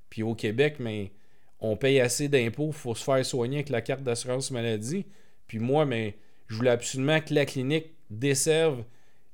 [0.09, 1.11] Puis au Québec, mais
[1.59, 5.05] on paye assez d'impôts, faut se faire soigner avec la carte d'assurance maladie.
[5.47, 6.15] Puis moi, mais
[6.47, 8.83] je voulais absolument que la clinique desserve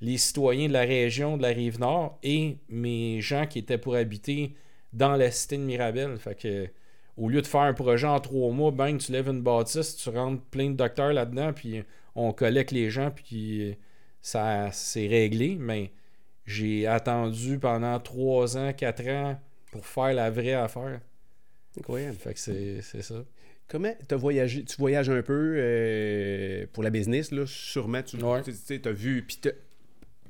[0.02, 3.96] les citoyens de la région de la rive nord et mes gens qui étaient pour
[3.96, 4.56] habiter
[4.92, 6.18] dans la cité de Mirabel.
[6.18, 6.68] Fait que
[7.18, 10.10] au lieu de faire un projet en trois mois, bang, tu lèves une bâtisse, tu
[10.10, 11.84] rentres plein de docteurs là-dedans, puis
[12.16, 13.76] on collecte les gens, puis
[14.22, 15.56] ça c'est réglé.
[15.60, 15.92] Mais
[16.46, 19.40] j'ai attendu pendant trois ans, quatre ans
[19.72, 21.00] pour faire la vraie affaire.
[21.78, 22.16] Incroyable.
[22.18, 23.24] Fait que c'est ça.
[23.68, 24.64] Comment t'as voyagé?
[24.64, 28.04] Tu voyages un peu euh, pour la business, là, sûrement.
[28.04, 28.42] Tu Ouais.
[28.86, 29.40] as vu, puis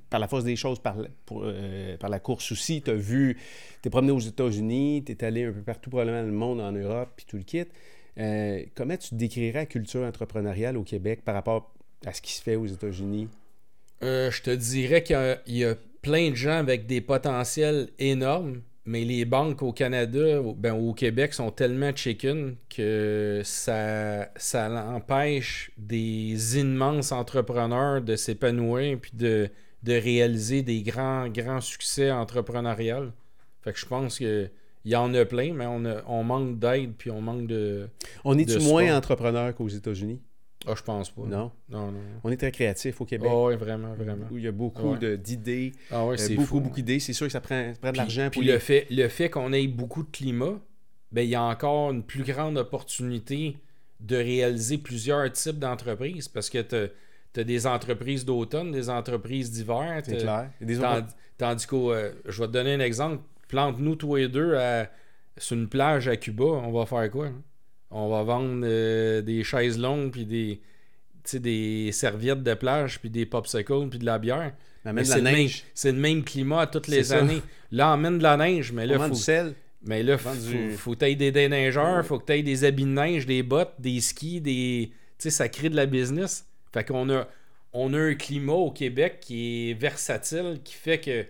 [0.10, 3.38] par la force des choses, par la, euh, par la course aussi, tu as vu,
[3.82, 6.62] tu es promené aux États-Unis, tu es allé un peu partout, probablement dans le monde,
[6.62, 7.64] en Europe, puis tout le kit.
[8.18, 11.74] Euh, comment tu décrirais la culture entrepreneuriale au Québec par rapport
[12.06, 13.28] à ce qui se fait aux États-Unis?
[14.04, 19.04] Euh, je te dirais qu'il y a- plein de gens avec des potentiels énormes, mais
[19.04, 26.60] les banques au Canada, ben, au Québec, sont tellement chicken que ça, ça empêche des
[26.60, 29.50] immenses entrepreneurs de s'épanouir puis de,
[29.86, 33.12] de réaliser des grands, grands succès entrepreneuriaux.
[33.62, 34.50] Fait que je pense que
[34.84, 37.88] il y en a plein, mais on, a- on manque d'aide puis on manque de.
[38.24, 40.20] On est-tu moins entrepreneur qu'aux États-Unis?
[40.68, 41.22] Ah, je pense pas.
[41.24, 41.52] Non.
[41.70, 42.00] Non, non.
[42.24, 43.30] On est très créatif au Québec.
[43.32, 44.26] Ah ouais, vraiment, vraiment.
[44.32, 44.98] où il y a beaucoup Ouais.
[45.00, 46.60] de- d'idées, Ah ouais, euh, c'est beaucoup, fou.
[46.60, 47.00] beaucoup d'idées.
[47.00, 49.68] C'est sûr que ça prend, ça prend de l'argent puis fait, le fait qu'on ait
[49.68, 50.60] beaucoup de climat,
[51.12, 53.58] ben, il y a encore une plus grande opportunité
[54.00, 56.58] de réaliser plusieurs types d'entreprises parce que
[57.36, 60.02] tu as des entreprises d'automne, des entreprises d'hiver.
[60.04, 60.50] C'est clair.
[60.60, 61.06] Des Tand-
[61.38, 63.22] Tandis que je vais te donner un exemple.
[63.48, 64.90] Plante-nous tous les deux à-
[65.38, 67.28] sur une plage à Cuba, on va faire quoi?
[67.28, 67.42] hein?
[67.92, 70.62] On va vendre euh, des chaises longues puis des,
[71.24, 74.54] tu des serviettes de plage puis des popsicles puis de la bière.
[74.86, 77.20] Mais Mais c'est le, même, c'est le même climat à toutes les ça.
[77.20, 77.42] années.
[77.72, 79.54] Là, emmène de la neige, mais On là, vend faut, du sel.
[79.86, 83.26] mais là, faut, du- faut que des déneigeurs, faut que t'aies des habits de neige,
[83.26, 84.92] des bottes, des skis, des.
[85.18, 86.46] Tu sais, ça crée de la business.
[86.76, 87.26] Fait qu'on a,
[87.72, 91.26] on a un climat au Québec qui est versatile, qui fait que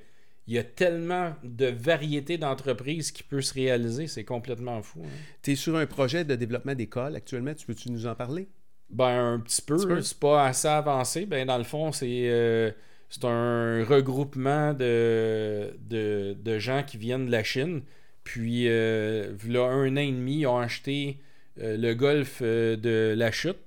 [0.48, 5.02] il y a tellement de variétés d'entreprises qui peut se réaliser, c'est complètement fou.
[5.04, 5.10] hein.
[5.44, 7.54] Tu es sur un projet de développement d'école actuellement.
[7.54, 8.48] Tu peux-tu nous en parler?
[8.90, 11.26] Ben, un petit peu, c'est pas assez avancé.
[11.28, 12.72] Ben, dans le fond, c'est euh,
[13.10, 17.82] c'est un regroupement de, de, de gens qui viennent de la Chine.
[18.24, 21.20] Puis, euh, là, un an et demi, ils ont acheté
[21.60, 23.58] euh, le golfe de la chute.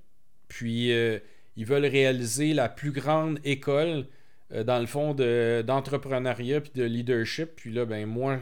[0.48, 0.92] Puis,
[1.59, 4.06] ils veulent réaliser la plus grande école,
[4.55, 7.51] euh, dans le fond, de- d'entrepreneuriat puis de leadership.
[7.56, 8.39] Puis là, ben, moi,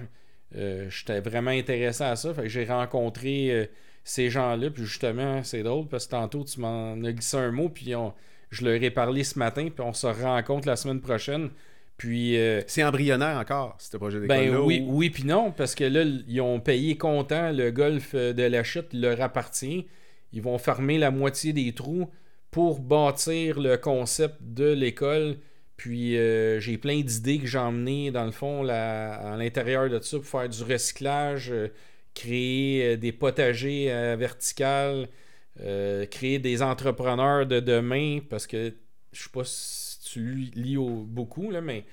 [0.57, 2.33] euh, j'étais vraiment intéressé à ça.
[2.33, 3.67] Fait que j'ai rencontré euh,
[4.05, 4.71] ces gens-là.
[4.71, 7.69] Puis justement, c'est drôle parce que tantôt, tu m'en as glissé un mot.
[7.69, 8.13] Puis on-
[8.51, 9.69] je leur ai parlé ce matin.
[9.75, 11.51] Puis on se rencontre la semaine prochaine.
[11.97, 12.37] Puis.
[12.37, 14.51] euh, C'est embryonnaire encore, ce projet d'école-là.
[14.53, 18.11] ben oui, ou- oui puis non, parce que là, ils ont payé comptant le golf
[18.15, 19.87] euh, de la chute, il leur appartient.
[20.33, 22.11] Ils vont fermer la moitié des trous
[22.57, 25.37] pour bâtir le concept de l'école.
[25.77, 30.01] Puis euh, j'ai plein d'idées que j'ai emmenées dans le fond là, à l'intérieur de
[30.01, 31.69] ça pour faire du recyclage, euh,
[32.15, 35.07] créer euh, des potagers verticales,
[36.11, 38.73] créer des entrepreneurs de demain parce que
[39.13, 41.85] je sais pas si tu lis, lis au- beaucoup, là, mais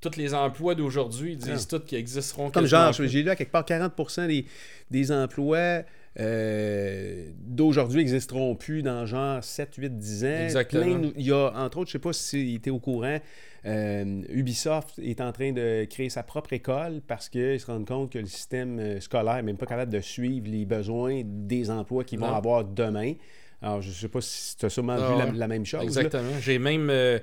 [0.00, 3.50] tous les emplois d'aujourd'hui ils disent tous qu'ils existeront Comme genre, j'ai lu à quelque
[3.52, 4.46] part 40% des,
[4.90, 5.82] des emplois
[6.18, 10.28] euh, d'aujourd'hui n'existeront plus dans genre 7, 8, 10 ans.
[10.44, 10.82] Exactement.
[10.82, 13.18] Plein il y a, entre autres, je sais pas si tu es au courant,
[13.66, 18.10] euh, Ubisoft est en train de créer sa propre école parce qu'ils se rendent compte
[18.12, 22.04] que le système euh, scolaire n'est même pas capable de suivre les besoins des emplois
[22.04, 23.14] qu'ils vont avoir demain.
[23.60, 25.82] Alors, je sais pas si tu as sûrement Ah vu la, même chose.
[25.82, 26.38] Exactement.
[26.40, 27.18] J'ai même euh,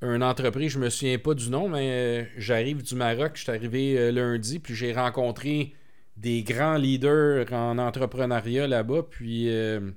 [0.00, 4.10] une entreprise, je me souviens pas du nom, mais j'arrive du Maroc, je suis arrivé
[4.10, 5.74] lundi, puis j'ai rencontré
[6.16, 9.90] des grands leaders en entrepreneuriat là-bas, puis euh,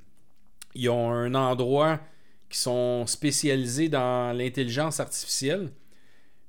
[0.76, 2.00] ils ont un endroit
[2.50, 5.72] qui sont spécialisés dans l'intelligence artificielle.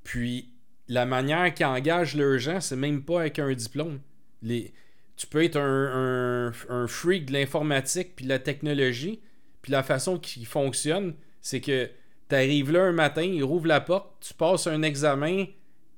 [0.03, 0.51] Puis
[0.89, 4.01] la manière qu'ils engagent leurs gens, c'est même pas avec un diplôme.
[4.43, 4.73] Les...
[5.17, 9.21] Tu peux être un, freak de l'informatique puis de la technologie,
[9.61, 11.91] puis la façon qu'ils fonctionnent, c'est que
[12.31, 15.45] tu arrives là un matin, ils rouvrent la porte, tu passes un examen,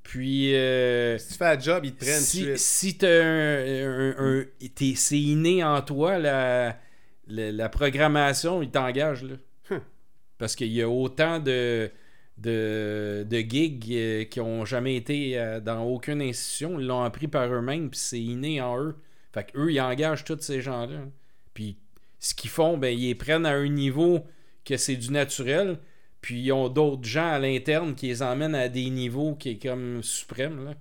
[0.02, 2.58] puis euh, Si tu fais un job, ils te prennent si, suite.
[2.58, 6.78] si t'as un, un- un- t'es- c'est inné en toi la,
[7.28, 9.34] la, la programmation, ils t'engagent là.
[9.70, 9.80] Hum.
[10.38, 11.90] Parce qu'il y a autant de,
[12.38, 17.28] de, de gigs euh, qui ont jamais été euh, dans aucune institution, ils l'ont appris
[17.28, 18.96] par eux-mêmes, puis c'est inné en eux.
[19.32, 20.98] Fait qu'eux, ils engagent tous ces gens-là.
[21.54, 21.76] Puis
[22.18, 24.24] ce qu'ils font, ben ils les prennent à un niveau
[24.64, 25.78] que c'est du naturel,
[26.22, 29.62] puis ils ont d'autres gens à l'interne qui les emmènent à des niveaux qui est
[29.62, 30.64] comme suprême.
[30.64, 30.74] Là.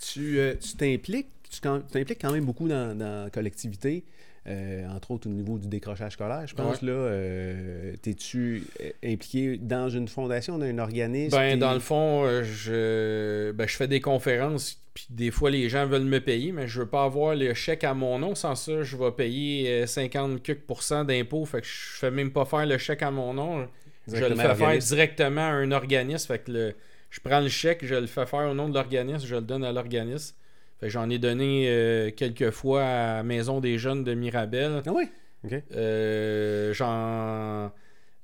[0.00, 4.04] Tu euh, tu t'impliques, tu quand- tu t'impliques quand même beaucoup dans, dans la collectivité,
[4.46, 6.80] euh, entre autres au niveau du décrochage scolaire, je pense.
[6.82, 6.88] Ouais.
[6.88, 6.92] là.
[6.94, 11.36] euh, T'es-tu euh, impliqué dans une fondation, dans un organisme?
[11.36, 15.50] Ben, T'es- dans le fond, euh, je, ben, je fais des conférences, puis des fois,
[15.50, 18.34] les gens veulent me payer, mais je veux pas avoir le chèque à mon nom.
[18.34, 21.44] Sans ça, je vais payer euh, 50 quelques pourcents d'impôts.
[21.44, 23.68] Fait que je fais même pas faire le chèque à mon nom.
[24.14, 26.26] Je le fais faire directement à un organisme.
[26.28, 26.74] Fait que le-
[27.10, 29.64] je prends le chèque, je le fais faire au nom de l'organisme, je le donne
[29.64, 30.34] à l'organisme.
[30.82, 34.82] J'en ai donné euh, quelques fois à Maison des Jeunes de Mirabel.
[34.86, 35.08] Ah oui?
[35.44, 35.52] OK.
[35.74, 36.72] Euh,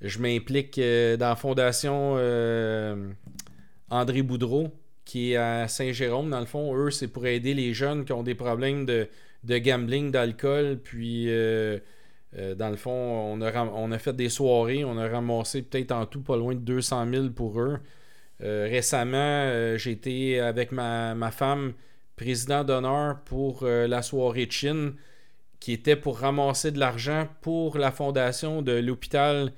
[0.00, 2.14] je m'implique euh, dans la fondation
[3.90, 4.72] André Boudreau,
[5.04, 6.30] qui est à Saint-Jérôme.
[6.30, 9.08] Dans le fond, eux, c'est pour aider les jeunes qui ont des problèmes de,
[9.44, 10.78] de gambling, d'alcool.
[10.82, 11.28] Puis,
[12.36, 14.84] euh, dans le fond, on a, ram- on a fait des soirées.
[14.84, 17.78] On a ramassé peut-être en tout pas loin de 200 000 pour eux.
[18.42, 21.72] Euh, récemment, euh, j'ai été avec ma, ma femme
[22.16, 24.94] président d'honneur pour euh, la soirée de Chine
[25.60, 29.52] qui était pour ramasser de l'argent pour la fondation de l'hôpital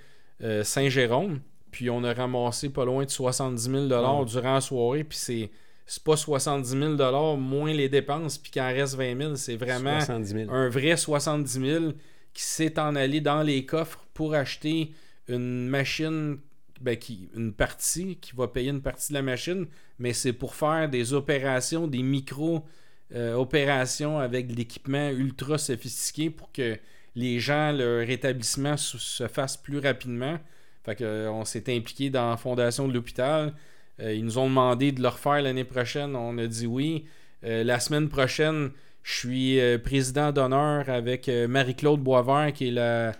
[0.63, 1.41] Saint-Jérôme.
[1.71, 4.25] Puis on a ramassé pas loin de 70 000 Wow.
[4.25, 5.05] durant la soirée.
[5.05, 5.51] Puis c'est,
[5.87, 9.35] c'est pas 70 000 moins les dépenses, puis qu'il en reste 20 000.
[9.37, 10.51] C'est vraiment 70 000.
[10.53, 11.85] un vrai 70 000
[12.33, 14.93] qui s'est en allé dans les coffres pour acheter
[15.29, 16.39] une machine,
[16.81, 19.67] ben, qui, une partie, qui va payer une partie de la machine,
[19.99, 26.79] mais c'est pour faire des opérations, des micro-opérations avec de l'équipement ultra sophistiqué pour que
[27.15, 30.39] les gens, leur rétablissement se, se fasse plus rapidement.
[30.85, 33.55] Fait euh, on s'est impliqué dans la fondation de l'hôpital.
[34.01, 36.15] Euh, ils nous ont demandé de le refaire l'année prochaine.
[36.15, 37.07] On a dit oui.
[37.45, 38.71] Euh, la semaine prochaine,
[39.09, 43.13] je suis euh, président d'honneur avec euh, Marie-Claude Boisvert, qui est la,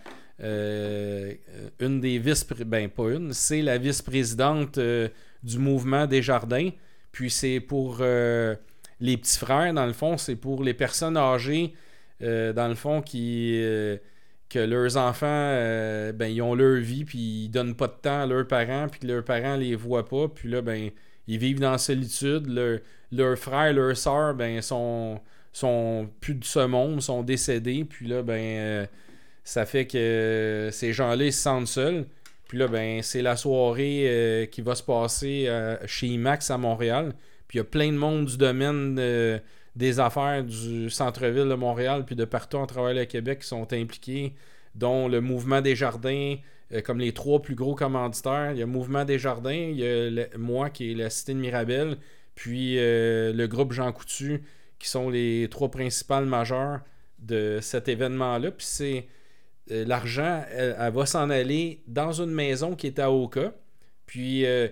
[0.43, 1.33] euh,
[1.81, 6.69] une des vice ben pas une, c'est la vice-présidente du mouvement des jardins.
[7.11, 11.73] Puis c'est pour les petits frères, dans le fond, c'est pour les personnes âgées,
[12.21, 13.59] dans le fond, qui
[14.51, 15.55] que leurs enfants,
[16.15, 19.01] ben, ils ont leur vie, puis ils donnent pas de temps à leurs parents, puis
[19.01, 20.91] que leurs parents les voient pas, puis là, ben,
[21.27, 22.47] ils vivent dans la solitude.
[22.47, 25.21] Leur- leurs frères, leurs sœurs, ben, sont,
[25.53, 28.87] sont plus de ce monde, sont décédés, puis là, ben, euh,
[29.45, 32.07] ça fait que ces gens-là, se sentent seuls.
[32.49, 36.59] Puis là, ben, c'est la soirée euh, qui va se passer euh, chez IMAX à
[36.59, 37.13] Montréal.
[37.47, 38.95] Puis il y a plein de monde du domaine
[39.75, 43.73] des affaires du centre-ville de Montréal, puis de partout à travers le Québec qui sont
[43.73, 44.35] impliqués,
[44.75, 46.37] dont le Mouvement des Jardins,
[46.85, 48.53] comme les trois plus gros commanditaires.
[48.53, 51.33] Il y a Mouvement des Jardins, il y a le- moi qui est la Cité
[51.33, 51.97] de Mirabel,
[52.35, 54.43] puis le groupe Jean Coutu,
[54.79, 56.81] qui sont les trois principales majeures
[57.19, 58.51] de cet événement-là.
[58.51, 59.07] Puis c'est
[59.71, 63.53] euh, l'argent, elle, va s'en aller dans une maison qui est à Oka.
[64.07, 64.69] Puis euh,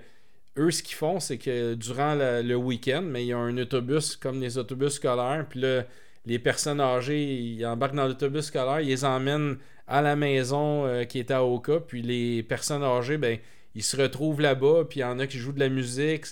[0.57, 4.17] eux, ce qu'ils font, c'est que durant le week-end, mais il y a un autobus
[4.17, 5.47] comme les autobus scolaires.
[5.49, 5.85] Puis là,
[6.25, 11.05] les personnes âgées, ils embarquent dans l'autobus scolaire, ils les emmènent à la maison euh,
[11.05, 11.81] qui est à Oka.
[11.81, 13.39] Puis les personnes âgées, ben,
[13.75, 14.85] ils se retrouvent là-bas.
[14.89, 16.27] Puis il y en a qui jouent de la musique.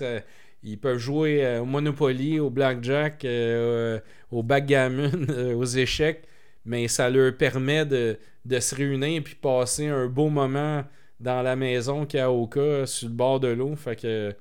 [0.64, 4.00] Ils peuvent jouer euh, au Monopoly, au Blackjack, euh,
[4.30, 6.26] au backgammon, euh, aux échecs.
[6.64, 8.18] Mais ça leur permet de,
[8.58, 10.84] se réunir puis passer un beau moment
[11.20, 13.76] dans la maison qu'il y a au cas, sur le bord de l'eau.
[13.76, 14.34] Fait que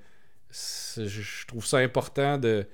[0.50, 2.66] je trouve ça important de.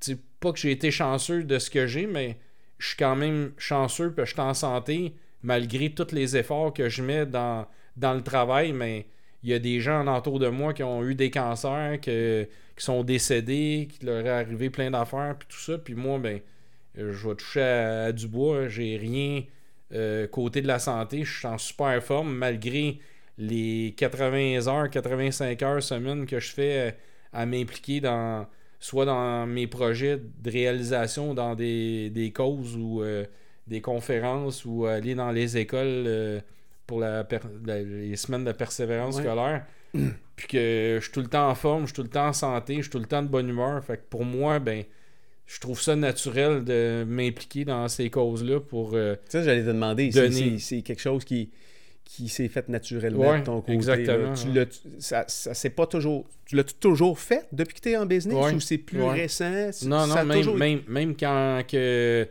[0.00, 2.38] tu sais, pas que j'ai été chanceux de ce que j'ai, mais
[2.78, 6.88] je suis quand même chanceux que je suis en santé malgré tous les efforts que
[6.88, 7.66] je mets dans,
[7.96, 8.72] dans le travail.
[8.72, 9.06] Mais
[9.42, 12.84] il y a des gens autour de moi qui ont eu des cancers, que- qui
[12.84, 15.78] sont décédés, qui leur est arrivé plein d'affaires, puis tout ça.
[15.78, 16.40] Puis moi, ben,
[16.96, 18.68] je vais toucher à, à du bois.
[18.68, 19.42] J'ai rien
[19.92, 21.24] euh, côté de la santé.
[21.24, 22.98] Je suis en super forme malgré
[23.38, 26.92] les 80 heures, 85 heures semaine que je fais euh,
[27.32, 28.46] à m'impliquer dans
[28.80, 33.24] soit dans mes projets de réalisation dans des, des causes ou euh,
[33.66, 36.42] des conférences ou aller dans les écoles
[36.86, 39.22] pour la per- les semaines de persévérance Ouais.
[39.22, 39.64] scolaire.
[40.36, 42.32] Puis que je suis tout le temps en forme, je suis tout le temps en
[42.32, 43.82] santé, je suis tout le temps de bonne humeur.
[43.84, 44.84] Fait que pour moi, ben,
[45.46, 48.90] je trouve ça naturel de m'impliquer dans ces causes-là pour.
[48.94, 50.10] euh, Ça, j'allais te demander.
[50.12, 50.58] c'est- Donner.
[50.58, 51.50] C'est c'est quelque chose qui,
[52.04, 53.72] qui s'est fait naturellement Ouais, de ton côté.
[53.72, 54.34] exactement.
[54.34, 54.68] Tu ouais.
[54.98, 56.26] ça, ça s'est pas toujours.
[56.44, 59.70] Tu l'as toujours fait depuis que tu es en business Ouais, ou c'est plus récent?
[59.72, 62.28] C'est- Non, non, même, toujours- même, même quand que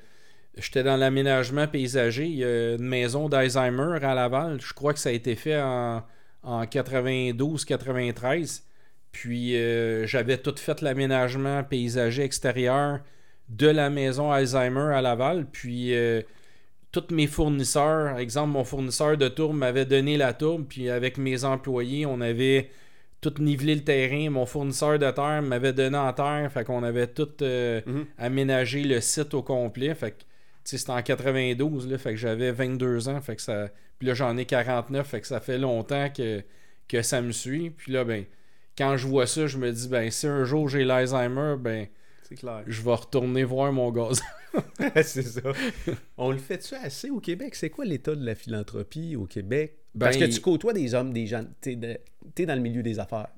[0.57, 4.59] j'étais dans l'aménagement paysager, il y a une maison d'Alzheimer à Laval.
[4.61, 6.03] Je crois que ça a été fait en,
[6.43, 8.61] en 92-93.
[9.11, 12.99] Puis euh, j'avais tout fait l'aménagement paysager extérieur
[13.47, 15.45] de la maison Alzheimer à Laval.
[15.51, 16.21] Puis euh,
[16.91, 20.65] tous mes fournisseurs, exemple, mon fournisseur de tourbe m'avait donné la tourbe.
[20.67, 22.69] Puis avec mes employés, on avait
[23.21, 24.29] tout nivelé le terrain.
[24.29, 26.51] Mon fournisseur de terre m'avait donné en terre.
[26.51, 28.05] Fait qu'on avait tout euh, Mhm.
[28.17, 29.95] aménagé le site au complet.
[29.95, 30.23] Fait que,
[30.65, 33.21] c'était en 92, là, fait que j'avais 22 ans.
[33.21, 33.69] Fait que ça...
[33.99, 35.07] Puis là, j'en ai 49.
[35.07, 36.43] Fait que ça fait longtemps que,
[36.87, 37.69] que ça me suit.
[37.69, 38.25] Puis là, ben,
[38.77, 41.87] quand je vois ça, je me dis, ben, si un jour j'ai l'Alzheimer, ben,
[42.37, 42.63] clair.
[42.67, 44.21] je vais retourner voir mon gaz.
[45.03, 45.41] c'est ça.
[46.17, 47.55] On le fait-tu assez au Québec?
[47.55, 49.77] C'est quoi l'état de la philanthropie au Québec?
[49.93, 51.99] Ben, Parce que tu côtoies des hommes, des gens, t'es de-
[52.33, 53.29] t'es dans le milieu des affaires.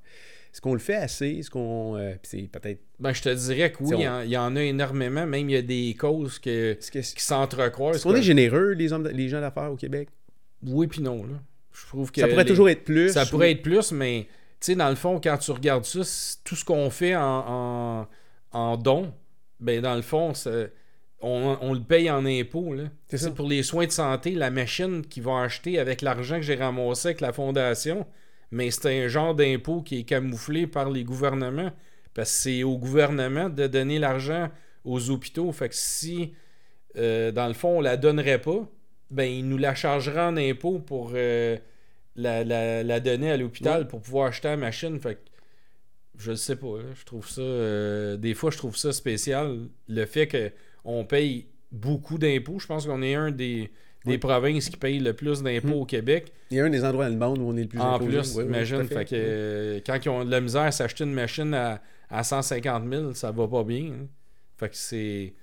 [0.58, 1.28] Est-ce qu'on le fait assez?
[1.28, 1.98] Est-ce qu'on.
[1.98, 2.80] euh, c'est peut-être.
[3.00, 5.28] Ben, je te dirais que oui, il y en- il y, en a énormément.
[5.28, 7.98] Même il y a des causes que, qui s'entrecroisent.
[7.98, 10.10] est-ce qu'on est généreux, les, hommes, les gens d'affaires au Québec?
[10.66, 11.24] Oui, puis non.
[11.28, 11.34] Là.
[11.72, 13.12] Je trouve que Ça pourrait les- toujours être plus.
[13.14, 14.26] Ça ou- pourrait être plus, mais
[14.60, 16.00] tu sais, dans le fond, quand tu regardes ça,
[16.44, 18.08] tout ce qu'on fait en, en,
[18.52, 19.14] en dons,
[19.60, 20.34] ben dans le fond,
[21.22, 22.74] on, on le paye en impôts.
[23.10, 23.34] C'est.
[23.36, 27.10] Pour les soins de santé, la machine qu'ils vont acheter avec l'argent que j'ai ramassé
[27.10, 28.08] avec la fondation,
[28.52, 31.72] mais c'est un genre d'impôt qui est camouflé par les gouvernements.
[32.14, 34.50] Parce que c'est au gouvernement de donner l'argent
[34.84, 35.52] aux hôpitaux.
[35.52, 36.34] Fait que si,
[36.98, 38.68] euh, dans le fond, on la donnerait pas,
[39.12, 41.58] ben il nous la chargera en impôt pour euh,
[42.16, 45.00] la, la- la donner à l'hôpital pour pouvoir acheter la machine.
[45.00, 45.20] Fait que
[46.18, 46.78] je le sais pas.
[46.78, 46.84] là.
[47.00, 47.42] Je trouve ça.
[47.42, 49.68] euh, des fois, je trouve ça spécial.
[49.88, 50.28] Le fait
[50.84, 52.58] qu'on paye beaucoup d'impôts.
[52.60, 53.72] Je pense qu'on est un des,
[54.08, 54.18] des Oui.
[54.18, 55.74] provinces qui paye le plus d'impôts Mhm.
[55.74, 56.32] au Québec.
[56.50, 58.00] Il y a un des endroits dans le monde où on est le plus En
[58.00, 58.84] plus, Oui, imagine.
[58.86, 62.24] fait que, euh, quand ils ont de la misère à s'acheter une machine à, à
[62.24, 63.86] 150 000, ça va pas bien.
[63.92, 64.08] hein.
[64.58, 65.34] Fait que c'est.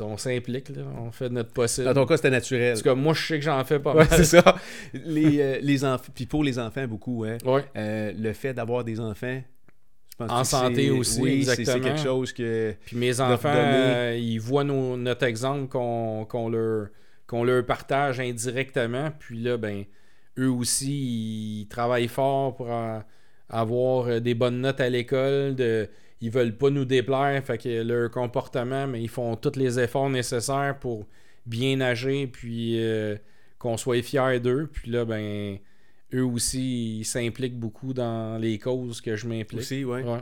[0.00, 0.82] On s'implique, là.
[1.00, 1.86] On fait notre possible.
[1.86, 2.76] Dans ton cas, c'était En naturel.
[2.76, 4.08] tout cas, moi, je sais que j'en fais pas Ouais, mal.
[4.10, 4.56] c'est ça.
[4.92, 7.38] Les, euh, les enfants, puis pour les enfants, beaucoup, hein.
[7.46, 7.64] Ouais.
[7.76, 9.40] Euh, le fait d'avoir des enfants,
[10.20, 12.74] En santé aussi, oui, c'est- quelque chose que.
[12.84, 16.88] Puis mes enfants, euh, ils voient nos- notre exemple qu'on qu'on leur,
[17.26, 19.10] qu'on leur partage indirectement.
[19.18, 19.84] Puis là, ben,
[20.38, 22.68] eux aussi, ils travaillent fort pour
[23.48, 25.54] avoir euh, des bonnes notes à l'école.
[25.54, 25.88] De,
[26.20, 27.42] ils veulent pas nous déplaire.
[27.44, 31.06] Fait que leur comportement, mais ils font tous les efforts nécessaires pour
[31.46, 32.26] bien nager.
[32.26, 33.16] Puis euh,
[33.58, 34.68] qu'on soit fiers d'eux.
[34.70, 35.58] Puis là, ben,
[36.12, 39.60] eux aussi, ils s'impliquent beaucoup dans les causes que je m'implique.
[39.60, 40.02] Aussi, ouais.
[40.02, 40.20] Ouais.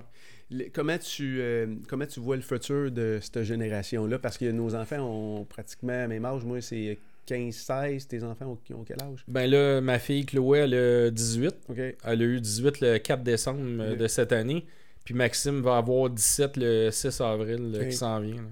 [0.52, 4.18] Le- comment, tu, euh, comment tu vois le futur de cette génération-là?
[4.18, 6.44] Parce que nos enfants ont pratiquement le même âge.
[6.44, 8.06] Moi, c'est 15-16.
[8.08, 9.24] Tes enfants ont, ont quel âge?
[9.28, 11.54] Ben là, ma fille Chloé, elle a 18.
[11.68, 11.76] OK.
[11.78, 13.60] Elle a eu 18 le 4 décembre
[13.96, 14.66] de cette année.
[15.04, 18.36] Puis Maxime va avoir 17 le 6 avril qui s'en vient.
[18.36, 18.42] là.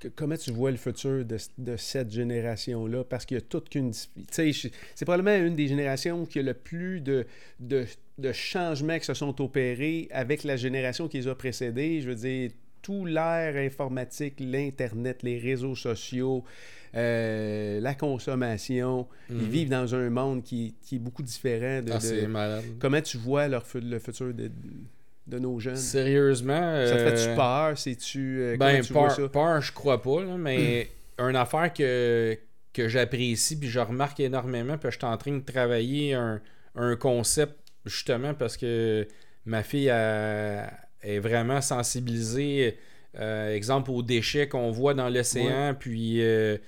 [0.00, 3.04] Que- comment tu vois le futur de, de cette génération-là?
[3.04, 3.92] Parce qu'il y a toute qu'une...
[4.30, 7.26] C'est probablement une des générations qui a le plus de,
[7.60, 7.86] de,
[8.18, 12.00] de changements qui se sont opérés avec la génération qui les a précédés.
[12.02, 12.50] Je veux dire,
[12.82, 16.44] tout l'ère informatique, l'Internet, les réseaux sociaux,
[16.94, 19.06] euh, la consommation.
[19.30, 19.42] Ils Mhm.
[19.48, 21.90] vivent dans un monde qui, qui est beaucoup différent de...
[21.92, 22.64] Ah, de- c'est malade.
[22.78, 24.50] Comment tu vois leur, le futur de,
[25.26, 25.76] de nos jeunes?
[25.76, 26.54] Sérieusement.
[26.86, 27.78] Ça te euh, fait-tu peur?
[27.78, 28.38] C'est-tu...
[28.40, 29.16] euh, Ben, tu vois ça?
[29.16, 30.88] peur, peur, je crois pas, là, mais
[31.18, 32.38] une affaire que,
[32.72, 36.40] que j'apprécie, puis je remarque énormément, puis je suis en train de travailler un,
[36.74, 37.54] un concept,
[37.84, 39.06] justement, parce que
[39.44, 40.70] ma fille elle,
[41.02, 42.76] est vraiment sensibilisée,
[43.18, 46.58] euh, exemple, aux déchets qu'on voit dans l'océan, puis euh,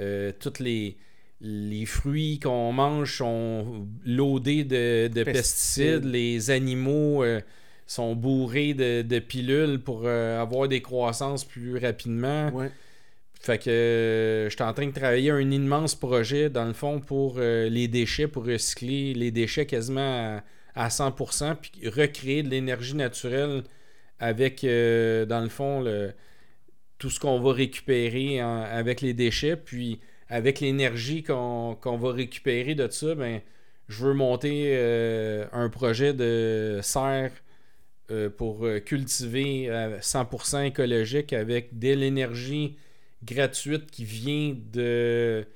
[0.00, 0.96] euh, toutes les,
[1.40, 6.04] les fruits qu'on mange sont loadés de, de pesticides.
[6.04, 7.40] les animaux euh,
[7.86, 12.50] sont bourrés de, pilules pour euh, avoir des croissances plus rapidement.
[13.40, 17.00] Fait que euh, je suis en train de travailler un immense projet, dans le fond,
[17.00, 20.40] pour les déchets, pour recycler les déchets quasiment
[20.74, 23.64] à, 100%, puis recréer de l'énergie naturelle
[24.20, 26.12] avec, dans le fond, le,
[26.98, 29.56] tout ce qu'on va récupérer avec les déchets.
[29.56, 29.98] Puis
[30.28, 33.40] avec l'énergie qu'on va récupérer de ça, ben,
[33.88, 37.32] je veux monter euh, un projet de serre
[38.12, 39.68] euh, pour euh, cultiver
[40.00, 42.76] 100% écologique avec de l'énergie
[43.24, 45.46] gratuite qui vient de,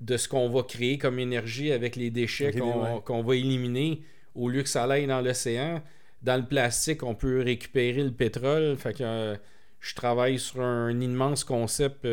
[0.00, 4.02] de ce qu'on va créer comme énergie avec les déchets qu'on va éliminer
[4.34, 5.82] au lieu que ça aille dans l'océan.
[6.22, 8.76] Dans le plastique, on peut récupérer le pétrole.
[8.76, 9.36] Fait que
[9.80, 12.06] je travaille sur un immense concept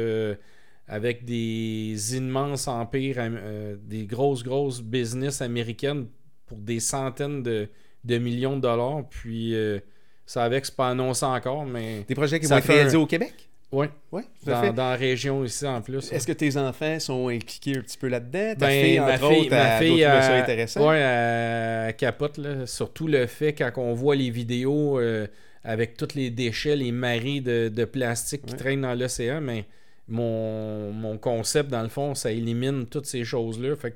[0.89, 6.07] avec des immenses empires, euh, des grosses, grosses business américaines
[6.47, 7.69] pour des centaines de,
[8.05, 9.03] millions de dollars.
[9.09, 9.79] Puis, euh,
[10.25, 12.05] ça avec, c'est pas annoncé encore, mais.
[12.07, 13.49] Des projets qui vont être réalisés au Québec?
[13.71, 13.85] Oui.
[14.11, 16.11] Ouais, dans, dans, la région ici en plus.
[16.11, 18.55] Est-ce que tes enfants sont impliqués un petit peu là-dedans?
[18.57, 20.89] Ta ben, fille, entre ma fille, autres, ma fille, ça intéressant?
[20.89, 22.37] Oui, elle capote.
[22.39, 22.65] Là.
[22.65, 25.27] Surtout le fait quand on voit les vidéos euh,
[25.63, 29.65] avec tous les déchets, les maris de, plastique qui traînent dans l'océan, mais
[30.07, 33.75] mon, concept, dans le fond, ça élimine toutes ces choses-là.
[33.75, 33.93] Fait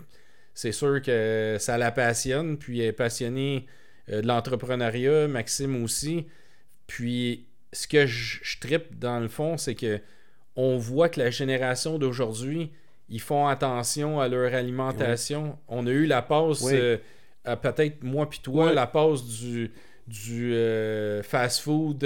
[0.53, 2.57] c'est sûr que ça la passionne.
[2.57, 3.65] Puis elle est passionnée
[4.09, 6.25] euh, de l'entrepreneuriat, Maxime aussi.
[6.88, 9.99] Puis ce que je, tripe dans le fond, c'est que
[10.55, 12.71] on voit que la génération d'aujourd'hui,
[13.09, 15.57] ils font attention à leur alimentation.
[15.67, 16.97] On a eu la pause, euh,
[17.43, 19.71] peut-être moi puis toi, la pause du,
[20.07, 22.05] du euh, fast-food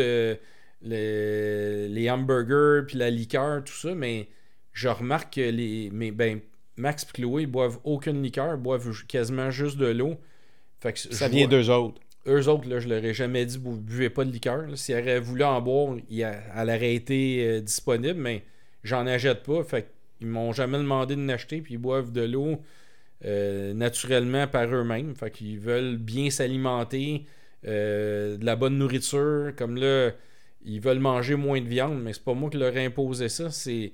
[0.81, 4.29] les, hamburgers, puis la liqueur, tout ça, mais
[4.73, 5.89] je remarque que les.
[5.91, 6.39] Mais ben,
[6.77, 10.17] Max et Chloé ils boivent aucune liqueur, boivent quasiment juste de l'eau.
[10.93, 11.99] Ça vient d'eux autres.
[12.27, 14.65] Eux autres, là, je leur ai jamais dit vous buvez pas de liqueur.
[14.75, 18.43] S'ils auraient voulu en boire, elle aurait été euh, disponible, mais
[18.83, 19.63] j'en achète pas.
[19.63, 19.87] Fait
[20.19, 22.61] ils m'ont jamais demandé de l'acheter, puis ils boivent de l'eau
[23.25, 25.15] euh, naturellement par eux-mêmes.
[25.15, 27.25] Fait qu'ils veulent bien s'alimenter,
[27.65, 29.53] euh, de la bonne nourriture.
[29.55, 30.11] Comme là,
[30.65, 33.49] ils veulent manger moins de viande, mais c'est pas moi qui leur ai imposé ça.
[33.51, 33.91] C'est,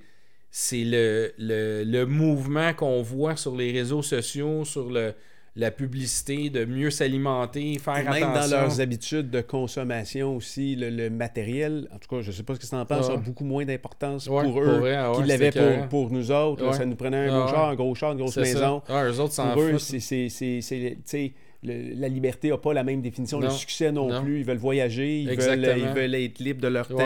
[0.50, 5.14] c'est le, le, mouvement qu'on voit sur les réseaux sociaux, sur le,
[5.56, 11.08] la publicité, de mieux s'alimenter, faire Et même dans leurs habitudes de consommation aussi, le,
[11.10, 13.64] matériel, en tout cas, je sais pas ce que tu en penses, a beaucoup moins
[13.64, 16.74] d'importance pour eux ah qu'ils l'avaient pour, pour, nous autres.
[16.74, 18.82] ça nous prenait un gros char, un gros char, une grosse maison.
[18.90, 21.32] eux autres, pour eux, c'est
[21.64, 24.40] la liberté n'a pas la même définition, le succès non, plus.
[24.40, 26.98] Ils veulent voyager, ils veulent, être libres de leur temps.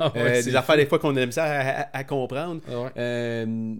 [0.00, 2.60] Ah euh, des affaires, des fois, qu'on aime ça à, comprendre.
[2.68, 3.74] Ah euh,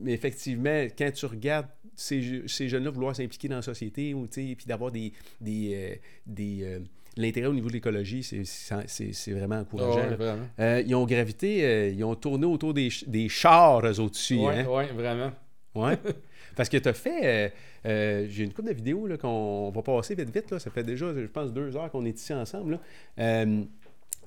[0.00, 1.66] mais effectivement, quand tu regardes
[1.96, 5.94] ces, ces jeunes-là vouloir s'impliquer dans la société, ou, puis d'avoir des, des, euh,
[6.26, 6.80] des
[7.16, 10.16] l'intérêt au niveau de l'écologie, c'est vraiment encourageant.
[10.58, 14.36] ils ont gravité, ils ont tourné autour des, des chars, eux au-dessus.
[14.36, 14.88] Oui, hein?
[14.94, 15.32] vraiment.
[15.74, 15.98] Ouais.
[16.56, 17.52] Parce que tu as fait.
[17.86, 20.50] Euh, j'ai une couple de vidéos qu'on va passer vite vite.
[20.50, 20.58] Là.
[20.58, 22.80] Ça fait déjà, je pense, deux heures qu'on est ici ensemble.
[23.18, 23.62] Euh,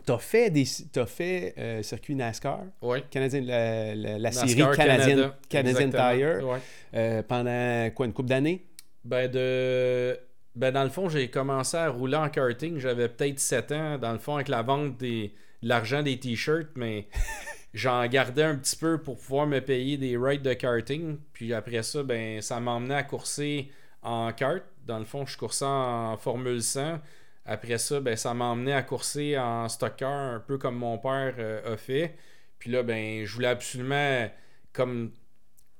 [0.05, 0.65] tu as fait, des,
[0.95, 2.61] as fait euh, circuit NASCAR,
[3.09, 8.65] Canadien, la, série Canadian, Canadian Tire, pendant quoi, une couple d'années?
[9.03, 10.19] Ben, de...
[10.55, 12.77] ben, dans le fond, j'ai commencé à rouler en karting.
[12.79, 16.69] J'avais peut-être 7 ans, dans le fond, avec la vente des, de l'argent des t-shirts,
[16.75, 17.07] mais
[17.73, 21.17] j'en gardais un petit peu pour pouvoir me payer des rides de karting.
[21.33, 23.71] Puis après ça, ben ça m'emmenait à courser
[24.01, 24.63] en kart.
[24.85, 26.99] Dans le fond, je coursais en Formule 100.
[27.45, 31.33] Après ça, ben, ça m'emmenait à courser en stock car, un peu comme mon père
[31.39, 32.15] euh, a fait.
[32.59, 34.29] Puis là, ben, je voulais absolument,
[34.73, 35.11] comme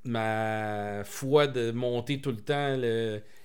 [0.03, 2.76] ma foi de monter tout le temps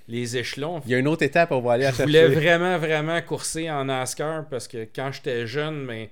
[0.09, 0.81] les échelons.
[0.86, 3.70] Il y a une autre étape, on va aller à Je voulais vraiment, vraiment courser
[3.70, 6.09] en NASCAR parce que quand j'étais jeune, ben,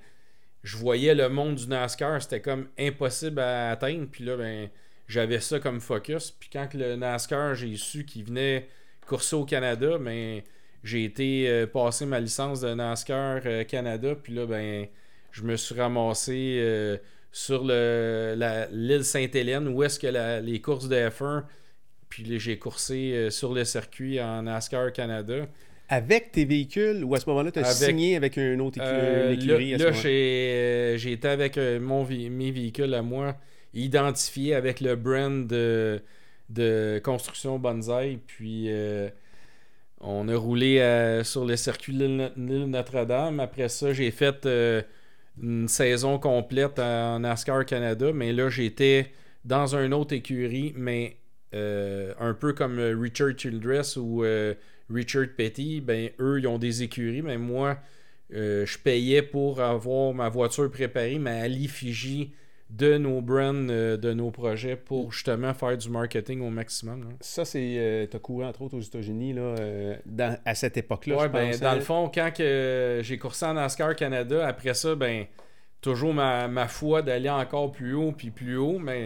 [0.62, 4.06] je voyais le monde du NASCAR, c'était comme impossible à atteindre.
[4.10, 4.68] Puis là, ben,
[5.08, 6.30] j'avais ça comme focus.
[6.30, 8.68] Puis quand le NASCAR, j'ai su qu'il venait
[9.06, 10.42] courser au Canada, ben,
[10.82, 14.14] j'ai été euh, passer ma licence de NASCAR euh, Canada.
[14.20, 14.86] Puis là, ben,
[15.30, 16.96] je me suis ramassé euh,
[17.30, 21.44] sur l'île Sainte-Hélène où est-ce que les courses de F1.
[22.08, 25.46] Puis j'ai coursé sur le circuit en NASCAR Canada
[25.92, 29.76] avec tes véhicules ou à ce moment-là, tu as signé avec un autre euh, écurie?
[29.76, 33.36] là, j'ai été avec mon, mes véhicules à moi,
[33.74, 36.02] identifiés avec le brand de,
[36.48, 38.18] de construction Bonsaï.
[38.26, 38.70] Puis
[40.02, 43.40] on a roulé sur le circuit de l'île Notre-Dame.
[43.40, 44.46] Après ça, j'ai fait
[45.40, 48.12] une saison complète en NASCAR Canada.
[48.12, 49.12] Mais là, j'étais
[49.44, 51.16] dans un autre écurie, mais
[51.54, 54.54] euh, un peu comme euh, Richard Childress ou euh,
[54.90, 57.78] Richard Petty, ben eux, ils ont des écuries, mais moi,
[58.32, 62.32] euh, je payais pour avoir ma voiture préparée, mais à l'effigie
[62.74, 67.02] de nos brands, euh, de nos projets, pour justement faire du marketing au maximum.
[67.02, 67.08] là.
[67.20, 67.74] Ça, c'est.
[67.76, 71.16] euh, T'as couru entre autres aux États-Unis là, euh, dans- à cette époque-là.
[71.22, 71.74] Je ben, dans hein?
[71.74, 75.26] le fond, quand que j'ai coursé en NASCAR Canada, après ça, ben,
[75.82, 79.04] toujours ma, ma foi d'aller encore plus haut puis plus haut, mais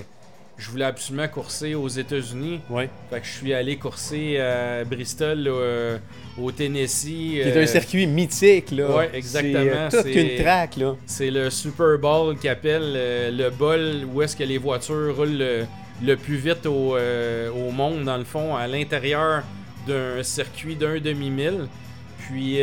[0.59, 2.61] je voulais absolument courser aux États-Unis.
[2.70, 2.89] Ouais.
[3.11, 5.99] Fait que je suis allé courser à Bristol, euh,
[6.41, 7.05] au Tennessee.
[7.05, 8.91] Qui est euh, un circuit mythique, là.
[8.97, 10.97] ouais, exactement, C'est euh, toute c'est- une track, là.
[11.07, 15.37] C'est le Super Bowl qui appelle euh, le bol où est-ce que les voitures roulent
[15.39, 15.65] le,
[16.03, 19.43] le plus vite au, au monde, dans le fond, à l'intérieur
[19.87, 21.69] d'un circuit d'un demi-mille.
[22.19, 22.59] Puis,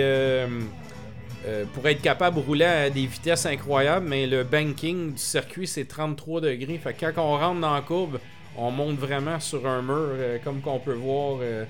[1.46, 5.68] euh, pour être capable de rouler à des vitesses incroyables, mais le banking du circuit,
[5.68, 6.78] c'est 33 degrés.
[6.78, 8.20] Fait que quand on rentre dans la courbe,
[8.58, 11.66] on monte vraiment sur un mur, euh, comme qu'on peut voir euh,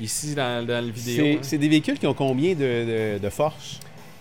[0.00, 1.24] ici dans, dans la vidéo.
[1.24, 1.38] C'est hein.
[1.42, 3.78] c'est des véhicules qui ont combien de, de, de force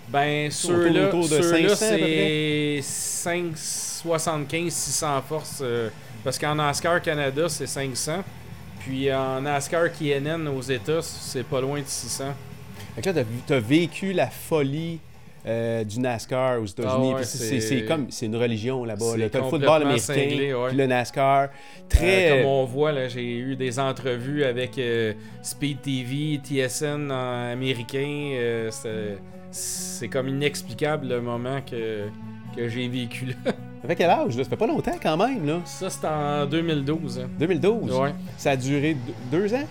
[0.10, 5.64] Ben, ceux-là, autour de ceux-là, 500 à peu c'est 575, 600 forces.
[6.24, 8.24] parce qu'en NASCAR Canada, c'est 500.
[8.82, 12.26] Puis en NASCAR KNN aux États, c'est pas loin de 600.
[12.96, 15.00] Fait que là, t'as- t'as vécu la folie
[15.48, 17.12] euh, du NASCAR aux États-Unis.
[17.14, 19.18] Ah ouais, c'est- comme c'est une religion là-bas.
[19.18, 19.28] là.
[19.30, 20.68] T'as le football américain, cinglé, ouais.
[20.70, 21.42] puis le NASCAR.
[21.44, 21.48] Euh,
[21.90, 22.30] Très.
[22.30, 28.34] comme on voit, là, j'ai eu des entrevues avec euh, Speed TV, TSN américain.
[28.36, 28.70] euh,
[29.52, 32.08] c'est- comme inexplicable le moment que,
[32.56, 33.52] que j'ai vécu là.
[33.88, 34.44] Fait quel âge là?
[34.44, 35.60] Ça fait pas longtemps quand même, là.
[35.66, 37.20] Ça, c'était en 2012.
[37.20, 37.30] hein.
[37.40, 37.92] 2012.
[38.00, 38.14] Ouais.
[38.38, 38.96] Ça a duré
[39.32, 39.64] deux ans?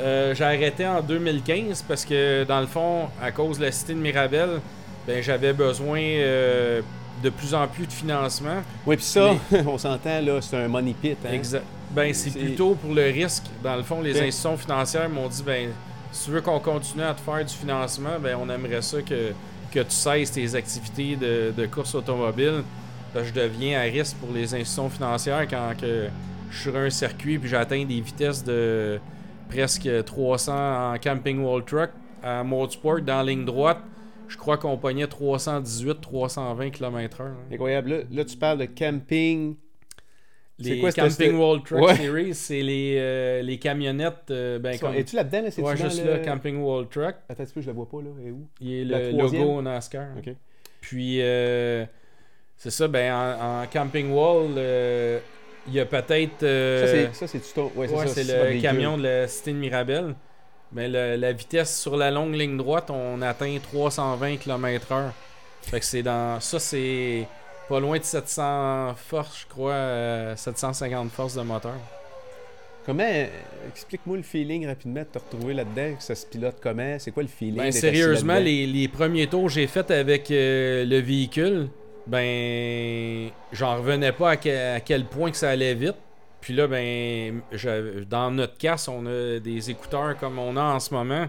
[0.00, 3.94] Euh, j'ai arrêté en 2015 parce que dans le fond, à cause de la cité
[3.94, 4.60] de Mirabel,
[5.06, 6.80] ben j'avais besoin euh,
[7.22, 8.62] de plus en plus de financement.
[8.86, 9.32] Oui, puis ça,
[9.66, 11.16] on s'entend, là, c'est un money pit.
[11.26, 11.30] Hein?
[11.32, 13.44] Exa- Ben c'est plutôt pour le risque.
[13.62, 15.70] Dans le fond, les Ben- institutions financières m'ont dit ben
[16.12, 19.32] si tu veux qu'on continue à te faire du financement, ben on aimerait ça que,
[19.72, 22.62] que tu cesses tes activités de, de course automobile.
[23.16, 26.06] Je deviens à risque pour les institutions financières quand que
[26.50, 29.00] je suis sur un circuit puis j'atteins des vitesses de
[29.48, 31.90] presque 300 en camping wall truck
[32.22, 33.78] à Motorsport dans la ligne droite.
[34.28, 37.22] Je crois qu'on pognait 318-320 km/h.
[37.22, 37.36] hein.
[37.50, 37.90] Incroyable.
[37.90, 39.56] Là, là, tu parles de camping.
[40.60, 41.94] C'est Les quoi, Camping Wall Truck Ouais.
[41.94, 44.28] Series, c'est les, euh, les camionnettes.
[44.32, 44.92] euh, ben, comme...
[44.92, 45.42] Es-tu là-dedans?
[45.42, 45.62] Là?
[45.64, 47.14] Ouais, juste le- là, Camping Wall Truck.
[47.28, 48.08] Attends un peu, je la vois pas, là.
[48.26, 48.48] Et où?
[48.60, 49.42] Il est La le troisième?
[49.44, 50.08] logo NASCAR.
[50.80, 51.86] Puis, euh,
[52.56, 55.20] c'est ça, ben, en, en Camping Wall, euh,
[55.68, 56.42] il y a peut-être.
[56.42, 57.56] euh, Ça, c'est-.
[57.58, 58.62] Ouais, ouais, c'est le véhicule.
[58.62, 60.14] camion de la cité de Mirabel.
[60.72, 65.10] Mais le- la vitesse sur la longue ligne droite, on atteint 320 km/h.
[65.62, 66.40] Fait que c'est dans.
[66.40, 67.26] Ça, c'est
[67.68, 69.72] pas loin de 700 forces, je crois.
[69.72, 71.74] euh, 750 forces de moteur.
[72.86, 73.04] Comment...
[73.70, 77.22] Explique-moi le feeling rapidement de te retrouver là-dedans, que ça se pilote comment, c'est quoi
[77.22, 81.68] le feeling Ben, sérieusement, les premiers tours que j'ai fait avec euh, le véhicule,
[82.08, 85.96] ben, j'en revenais pas à, que- à quel point que ça allait vite.
[86.40, 90.80] Puis là, ben, j'avais- dans notre casse, on a des écouteurs comme on a en
[90.80, 91.26] ce moment.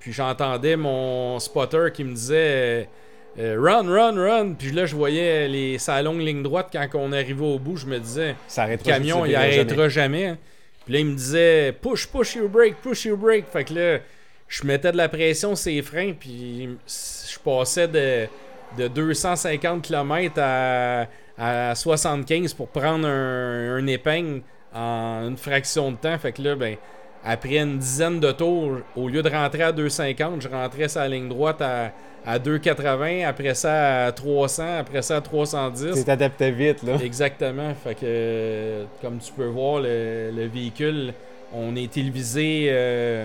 [0.00, 2.88] Puis j'entendais mon spotter qui me disait
[3.38, 4.52] euh, Run, run, run.
[4.54, 7.76] Puis là, je voyais les, sa longue ligne droite quand on arrivait au bout.
[7.76, 9.44] Je me disais Ça le camion, il jamais.
[9.58, 10.26] arrêtera jamais.
[10.26, 10.38] hein.
[10.84, 13.44] Puis là, il me disait push, push your brake, push your brake.
[13.52, 13.98] Fait que là,
[14.48, 18.26] je mettais de la pression sur les freins, puis je passais de,
[18.76, 21.06] de 250 km à,
[21.38, 24.42] à 75 pour prendre un, un épingle
[24.74, 26.18] en une fraction de temps.
[26.18, 26.76] Fait que là, ben,
[27.24, 31.08] après une dizaine de tours, au lieu de rentrer à 250, je rentrais sur la
[31.08, 31.92] ligne droite à,
[32.26, 35.94] à 280, après ça à 300, après ça à 310.
[35.96, 36.96] Tu t'adaptais vite, là.
[37.02, 37.74] Exactement.
[37.82, 41.12] Fait que, comme tu peux voir, le, le véhicule,
[41.52, 43.24] on est télévisé euh,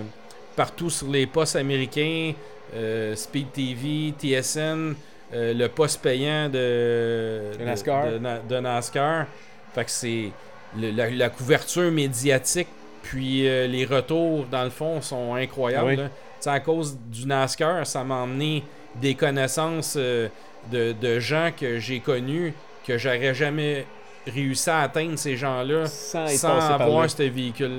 [0.56, 2.32] partout sur les postes américains,
[2.74, 4.94] euh, Speed TV, TSN,
[5.34, 8.10] euh, le poste payant de, De NASCAR.
[8.12, 9.26] de Na- de NASCAR.
[9.74, 10.30] Fait que c'est
[10.78, 12.68] la, la couverture médiatique,
[13.02, 15.96] puis euh, les retours, dans le fond, sont incroyables.
[15.98, 16.08] Ah oui.
[16.08, 18.62] Tu sais, à cause du NASCAR, ça m'a emmené
[18.96, 20.28] des connaissances euh,
[20.70, 22.54] de, gens que j'ai connus
[22.86, 23.86] que j'aurais jamais
[24.26, 27.70] réussi à atteindre ces gens-là Sans sans avoir ce véhicule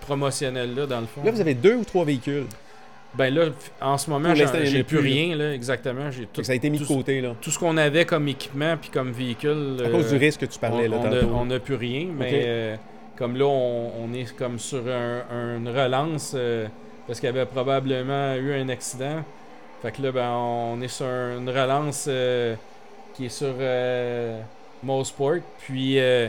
[0.00, 1.22] promotionnel-là, dans le fond.
[1.24, 2.46] Là, vous avez deux ou trois véhicules.
[3.16, 3.46] Ben là,
[3.80, 6.10] en ce moment, j'ai plus rien, là, exactement.
[6.10, 7.34] J'ai tout, ça a été mis de côté, là.
[7.40, 9.76] tout ce qu'on avait comme équipement puis comme véhicule.
[9.84, 12.30] À cause euh, du risque que tu parlais, on, là, on n'a plus rien, mais
[12.46, 12.76] euh,
[13.16, 16.66] comme là, on, on est comme sur un- une relance euh,
[17.06, 19.24] parce qu'il y avait probablement eu un accident.
[19.82, 22.54] Fait que là, ben, on est sur une relance euh,
[23.14, 24.40] qui est sur euh,
[24.82, 25.36] Mosport.
[25.60, 26.28] Puis, euh,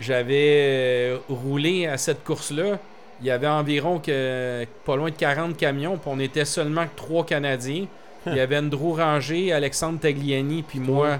[0.00, 2.78] j'avais euh, roulé à cette course-là.
[3.20, 6.96] Il y avait environ que, pas loin de 40 camions, puis on était seulement que
[6.96, 7.86] trois Canadiens.
[8.26, 11.18] Il y avait Andrew Ranger, Alexandre Tagliani, puis moi.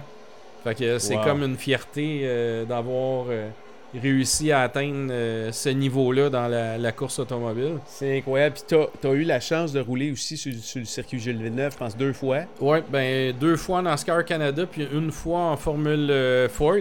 [0.65, 1.25] Fait que c'est Wow.
[1.25, 3.49] comme une fierté euh, d'avoir euh,
[4.01, 7.79] réussi à atteindre euh, ce niveau-là dans la, la course automobile.
[7.87, 8.57] C'est incroyable.
[8.57, 11.73] Puis t'as as eu la chance de rouler aussi sur, sur le circuit Gilles Villeneuve,
[11.73, 12.41] je pense, deux fois.
[12.61, 16.13] Ouais, ben deux fois en NASCAR Canada, puis une fois en Formule
[16.51, 16.75] Ford.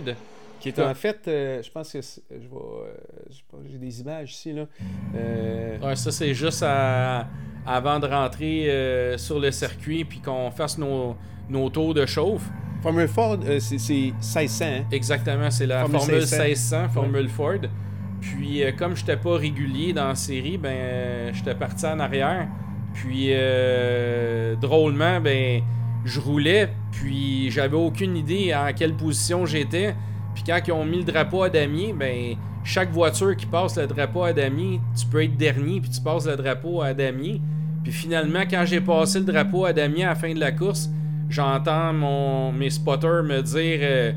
[0.60, 2.94] Qui est en fait, euh, je pense que je vais, euh,
[3.30, 4.66] je sais pas, j'ai des images ici là.
[5.16, 7.28] Euh, Ouais, ça c'est juste à-
[7.66, 11.16] avant de rentrer euh, sur le circuit puis qu'on fasse nos,
[11.50, 12.44] nos tours de chauffe.
[12.82, 14.66] Formule Ford, euh, c'est c'est 1600.
[14.66, 14.84] hein?
[14.92, 16.44] Exactement, c'est la Formule Formule 1600.
[16.44, 17.60] 1600, Formule Ford.
[18.22, 22.48] Puis euh, comme j'étais pas régulier dans la série, ben euh, j'étais parti en arrière.
[22.94, 25.62] Puis euh, drôlement, ben
[26.06, 29.94] je roulais, puis j'avais aucune idée en quelle position j'étais.
[30.38, 33.88] Puis quand ils ont mis le drapeau à damier, ben chaque voiture qui passe le
[33.88, 37.42] drapeau à damier, tu peux être dernier puis tu passes le drapeau à damier.
[37.82, 40.92] Puis finalement, quand j'ai passé le drapeau à damier à la fin de la course,
[41.28, 44.12] j'entends mon mes spotters me dire euh,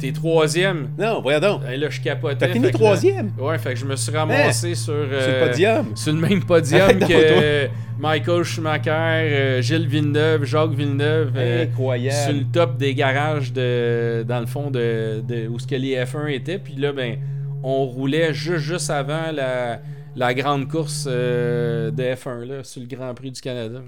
[0.00, 0.88] T'es troisième.
[0.98, 1.60] Non, voyons donc.
[1.70, 2.36] Et là, je capotais.
[2.36, 5.46] T'as fini troisième là- ouais, fait que je me suis ramassé sur, sur euh, le
[5.48, 5.96] podium.
[5.96, 7.42] sur le même podium que toi.
[7.42, 7.66] euh,
[7.98, 11.32] Michael Schumacher, euh, Gilles Villeneuve, Jacques Villeneuve.
[11.36, 12.38] euh, sur Incroyable.
[12.38, 16.28] le top des garages de dans le fond de, de où ce que les F1
[16.32, 17.16] étaient puis là ben
[17.62, 19.80] on roulait juste juste avant la,
[20.16, 23.80] la grande course euh, de F1 là sur le Grand Prix du Canada.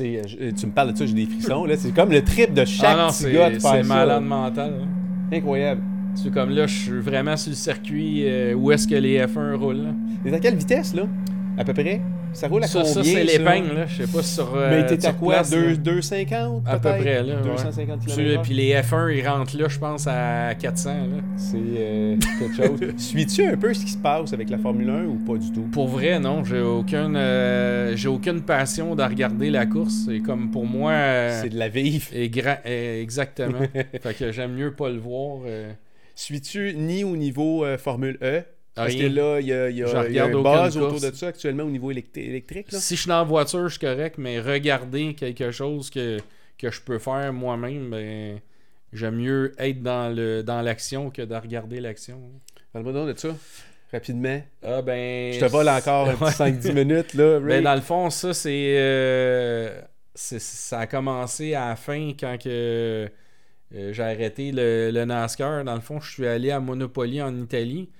[0.00, 0.22] Euh,
[0.58, 1.64] tu me parles de ça, j'ai des frissons.
[1.66, 1.74] là.
[1.76, 3.94] C'est comme le trip de chaque ah non, petit gars de c'est faire c'est ça.
[3.94, 4.72] malade mental.
[4.82, 4.88] hein.
[5.32, 5.82] Incroyable.
[6.14, 9.54] C'est comme là je suis vraiment sur le circuit euh, où est-ce que les F1
[9.54, 9.82] roulent.
[9.82, 9.94] là.
[10.24, 11.04] Et à quelle vitesse, là?
[11.56, 12.00] À peu près?
[12.34, 13.04] Ça roule à Ça, combien ça?
[13.04, 15.34] c'est l'épingle là, je sais pas sur euh, Mais t'es à quoi?
[15.34, 15.60] place, là.
[15.60, 17.34] 2, 250 À peu près là.
[17.36, 17.42] ouais.
[17.42, 20.98] 250 Puis, km Puis les F1 ils rentrent là je pense à 400 là.
[21.36, 22.80] C'est euh, quelque chose.
[22.96, 25.62] Suis-tu un peu ce qui se passe avec la Formule 1 ou pas du tout?
[25.72, 26.42] Pour vrai, non.
[26.44, 30.06] J'ai aucune, euh, j'ai aucune passion de regarder la course.
[30.06, 30.92] C'est comme pour moi.
[30.92, 32.08] euh, C'est de la vive.
[32.14, 33.58] exactement.
[34.02, 35.40] fait que j'aime mieux pas le voir.
[36.14, 38.42] Suis-tu ni au niveau Formule E
[38.74, 41.64] Parce que là, il y a, y a- y un buzz autour de ça actuellement
[41.64, 42.72] au niveau électri- électrique.
[42.72, 42.78] Là.
[42.78, 46.18] Si je suis dans la voiture, je suis correct, mais regarder quelque chose que,
[46.58, 48.38] que je peux faire moi-même, ben,
[48.92, 52.18] j'aime mieux être dans le dans l'action que de regarder l'action.
[52.72, 53.36] Parle-moi donc de ça,
[53.92, 54.40] rapidement.
[54.62, 55.34] Ah ben.
[55.34, 56.30] Je te vole encore un Ouais.
[56.30, 57.12] petit 5-10 minutes.
[57.14, 57.48] Là, Ray.
[57.48, 59.80] Ben, dans le fond, ça, c'est, euh,
[60.14, 62.48] c'est- Ça a commencé à la fin quand que,
[63.74, 65.64] euh, j'ai arrêté le, le NASCAR.
[65.64, 67.90] Dans le fond, je suis allé à Monopoly en Italie.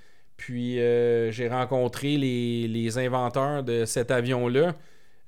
[0.43, 4.75] Puis euh, j'ai rencontré les, les inventeurs de cet avion-là.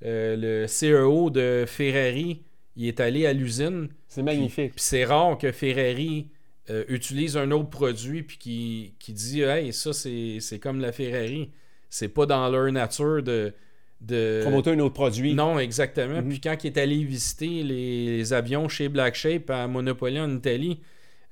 [0.05, 2.43] Euh, le CEO de Ferrari,
[2.75, 3.91] il est allé à l'usine.
[4.09, 4.73] C'est magnifique.
[4.73, 6.27] Puis c'est rare que Ferrari
[6.69, 10.91] euh, utilise un autre produit puis qui, qui dit Hey, ça c'est c'est comme la
[10.91, 11.53] Ferrari.
[11.91, 13.55] C'est pas dans leur nature de.
[14.01, 14.41] de...
[14.43, 15.33] Promoter un autre produit.
[15.33, 16.23] Non, exactement.
[16.23, 16.29] Mhm.
[16.29, 20.35] Puis quand il est allé visiter les, les avions chez Black Shape à Monopoly en
[20.35, 20.81] Italie,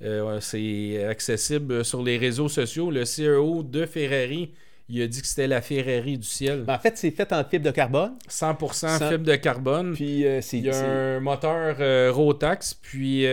[0.02, 2.90] euh, c'est accessible sur les réseaux sociaux.
[2.90, 4.52] Le CEO de Ferrari,
[4.88, 6.64] il a dit que c'était la Ferrari du ciel.
[6.64, 8.12] Ben, en fait, c'est fait en fibre de carbone.
[8.28, 9.94] 100% Cent- fibre de carbone.
[9.94, 10.58] Puis euh, c'est.
[10.58, 13.26] Il y a un moteur euh, Rotax, puis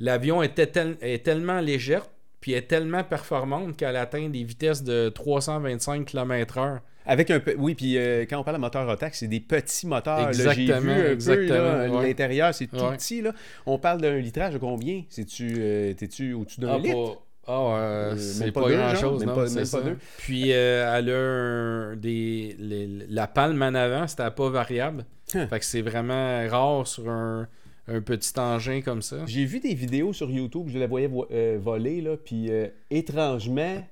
[0.00, 2.06] l'avion était tel- est tellement légère,
[2.40, 6.80] puis est tellement performante qu'elle atteint des vitesses de 325 km/h.
[7.06, 7.54] Avec un peu.
[7.58, 10.26] Oui, puis euh, quand on parle de moteur Rotax, c'est des petits moteurs.
[10.30, 10.32] là.
[10.32, 12.08] J'ai vu Exactement, ouais.
[12.08, 12.96] L'intérieur, c'est tout Ouais.
[12.96, 13.22] petit.
[13.22, 13.32] Là.
[13.66, 15.02] On parle d'un litrage de combien?
[15.08, 16.94] C'est-tu euh, T'es-tu au-dessus d'un Ah, litre?
[16.94, 19.80] pas- ah, euh, Euh, c'est pas, pas grand-chose, non, pas- c'est pas ça.
[19.80, 19.96] deux.
[20.18, 25.04] Puis euh, elle a un- des, les- la palme en avant, c'était pas variable.
[25.34, 25.46] Hein.
[25.48, 27.48] Fait que c'est vraiment rare sur un,
[27.88, 29.16] un petit engin comme ça.
[29.26, 32.48] J'ai vu des vidéos sur YouTube, je la voyais vo- euh, voler, là, puis
[32.90, 33.82] étrangement,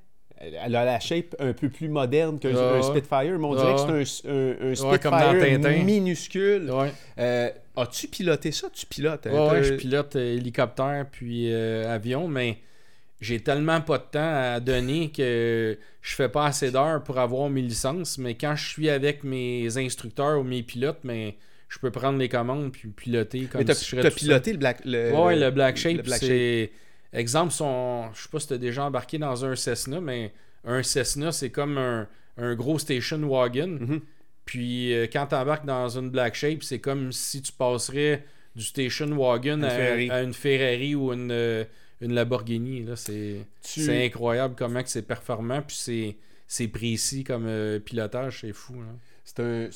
[0.40, 2.82] elle a la shape un peu plus moderne qu'un Ah.
[2.82, 6.70] Spitfire, mais on dirait Ah que c'est un, un- un Ouais, comme dans Spitfire minuscule.
[6.70, 6.92] Ouais.
[7.18, 8.68] Euh, As-tu piloté ça?
[8.72, 9.26] Tu pilotes?
[9.26, 9.50] hein?
[9.52, 12.58] Ouais, je pilote euh, hélicoptère puis euh, avion, mais
[13.20, 14.18] j'ai tellement pas de temps
[14.54, 18.16] à donner que je fais pas assez d'heures pour avoir mes licences.
[18.18, 21.36] Mais quand je suis avec mes instructeurs ou mes pilotes, mais
[21.68, 24.28] je peux prendre les commandes puis piloter comme Mais si je serais tout seul.
[24.28, 26.70] piloté le Black le, Ouais, le Black Shape, c'est.
[27.12, 28.10] Exemple, son...
[28.14, 30.32] je sais pas si t'as déjà embarqué dans un Cessna, mais
[30.64, 32.06] un Cessna, c'est comme un,
[32.36, 33.78] un gros station wagon.
[33.80, 34.00] Mhm.
[34.44, 38.24] Puis euh, quand tu embarques dans une Black Shape, c'est comme si tu passerais
[38.56, 41.64] du station wagon à, une Ferrari ou une, euh,
[42.00, 42.86] une Lamborghini.
[42.96, 46.16] C'est, Tu- incroyable comment c'est performant, puis c'est,
[46.48, 48.74] c'est précis comme euh, pilotage, c'est fou.
[48.74, 48.88] là.
[49.36, 49.68] C'est un,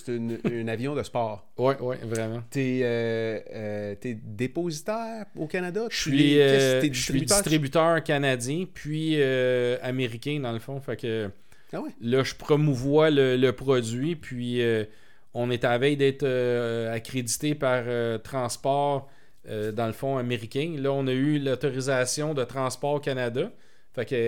[0.51, 1.47] une- avion de sport.
[1.57, 2.43] Ouais, ouais, vraiment.
[2.51, 5.83] T'es euh, euh, t'es dépositaire au Canada?
[5.91, 8.03] Je Tu suis, euh, je suis distributeur?
[8.03, 10.81] canadien, puis euh, américain dans le fond.
[10.81, 11.31] Fait que
[11.73, 11.91] Ah ouais?
[12.01, 14.85] là, je promouvois le, le produit, puis euh,
[15.35, 19.09] on est à la veille d'être euh, accrédité par euh, Transport,
[19.49, 20.75] euh, dans le fond, américain.
[20.79, 23.53] Là, on a eu l'autorisation de Transport Canada.
[23.95, 24.19] Fait qu'elle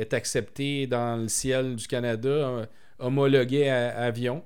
[0.00, 2.66] est acceptée dans le ciel du Canada, euh,
[2.98, 4.42] homologuée à, à avion.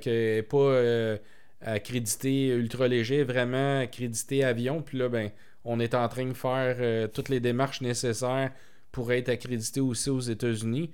[0.00, 1.16] Fait n'est pas euh,
[1.60, 4.82] accréditée ultra léger, vraiment accréditée avion.
[4.82, 5.30] Puis là, ben,
[5.64, 8.50] on est en train de faire euh, toutes les démarches nécessaires
[8.90, 10.90] pour être accrédité aussi aux États-Unis.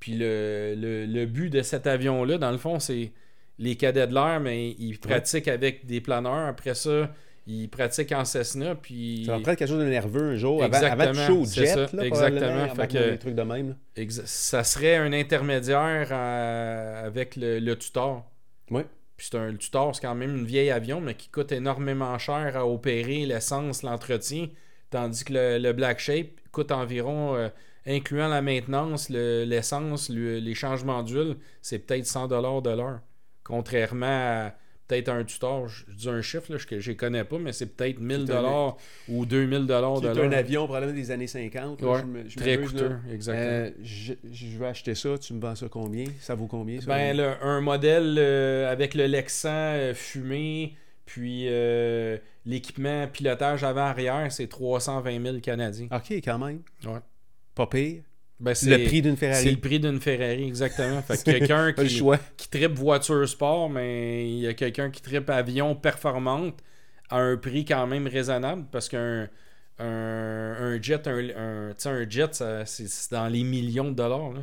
[0.00, 3.12] Puis le, le- le but de cet avion-là, dans le fond, c'est
[3.58, 6.46] les cadets de l'air, mais ils pratiquent avec des planeurs.
[6.48, 7.10] Après ça,
[7.46, 8.74] ils pratiquent en Cessna.
[8.76, 11.66] Puis Ça va prendre quelque chose de nerveux un jour, avant, avant de Exactement, jet,
[11.66, 12.74] ça, là, exactement.
[12.74, 13.76] Fait que- des trucs de même.
[14.26, 18.30] ça serait un intermédiaire euh, avec le, le tutor.
[18.70, 18.86] Ouais.
[19.16, 22.56] Puis c'est un tutor, c'est quand même une vieille avion, mais qui coûte énormément cher
[22.56, 24.48] à opérer, l'essence, l'entretien.
[24.90, 27.48] Tandis que le, Black Shape coûte environ, euh,
[27.86, 33.00] incluant la maintenance, le- l'essence, le- les changements d'huile, c'est peut-être 100$ de l'heure.
[33.44, 34.54] Contrairement à
[34.88, 37.66] peut-être un tutor, je dis un chiffre là, que je ne connais pas, mais c'est
[37.66, 38.74] peut-être 1000$
[39.08, 41.82] ou 2000$ de Qui est un avion probablement des années 50.
[41.82, 42.66] là, Ouais, je me- je Très là.
[42.66, 43.46] coûteux, exactement.
[43.48, 46.06] Euh, je, je vais acheter ça, tu me vends ça combien?
[46.20, 46.80] Ça vaut combien?
[46.80, 46.86] Ça?
[46.86, 50.74] Ben, un modèle euh, avec le Lexan euh, fumé,
[51.06, 51.48] puis
[52.46, 55.88] l'équipement pilotage avant-arrière, c'est 320 000 Canadiens.
[55.92, 56.62] OK, quand même.
[56.86, 57.00] Ouais.
[57.54, 58.02] Pas pire.
[58.40, 59.50] Ben, c'est Le prix d'une C'est Ferrari.
[59.50, 61.02] le prix d'une Ferrari, exactement.
[61.02, 65.74] Fait que quelqu'un qui, tripe voiture sport, mais il y a quelqu'un qui tripe avion
[65.74, 66.62] performante
[67.10, 69.28] à un prix quand même raisonnable parce qu'un
[69.80, 74.32] un, un jet, un, un, un jet, c'est c'est dans les millions de dollars.
[74.32, 74.42] là.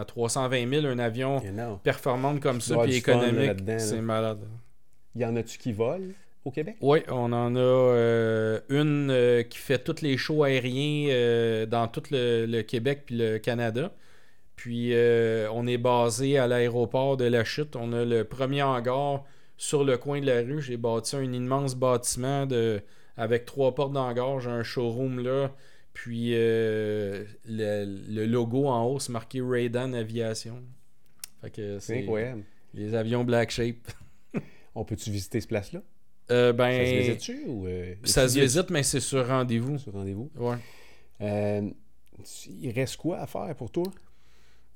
[0.00, 1.42] À 320 000, un avion
[1.82, 4.38] performante comme Il ça, puis économique, c'est malade.
[5.14, 6.12] Y en a-tu qui volent?
[6.46, 6.76] Au Québec?
[6.80, 11.88] Oui, on en a euh, une euh, qui fait tous les shows aériens euh, dans
[11.88, 13.92] tout le, le Québec puis le Canada.
[14.54, 14.94] Puis
[15.52, 17.76] on est basé à l'aéroport de la Chute.
[17.76, 19.22] On a le premier hangar
[19.58, 20.62] sur le coin de la rue.
[20.62, 22.80] J'ai bâti un immense bâtiment de,
[23.18, 24.40] avec trois portes d'hangar.
[24.40, 25.52] J'ai un showroom là.
[25.92, 30.62] Puis le, le logo en haut, c'est marqué Raydan Aviation.
[31.42, 32.42] Fait que C'est c'est incroyable.
[32.72, 33.76] les avions Black Shape.
[34.74, 35.82] On peut-tu visiter ce place-là?
[36.30, 37.66] Euh, Ça se ben, visite-tu ou...
[37.66, 39.78] euh, ça se étudier visite, mais c'est sur rendez-vous.
[39.78, 40.30] sur rendez-vous?
[40.36, 40.56] Ouais.
[41.20, 41.62] Euh,
[42.60, 43.84] il reste quoi à faire pour toi?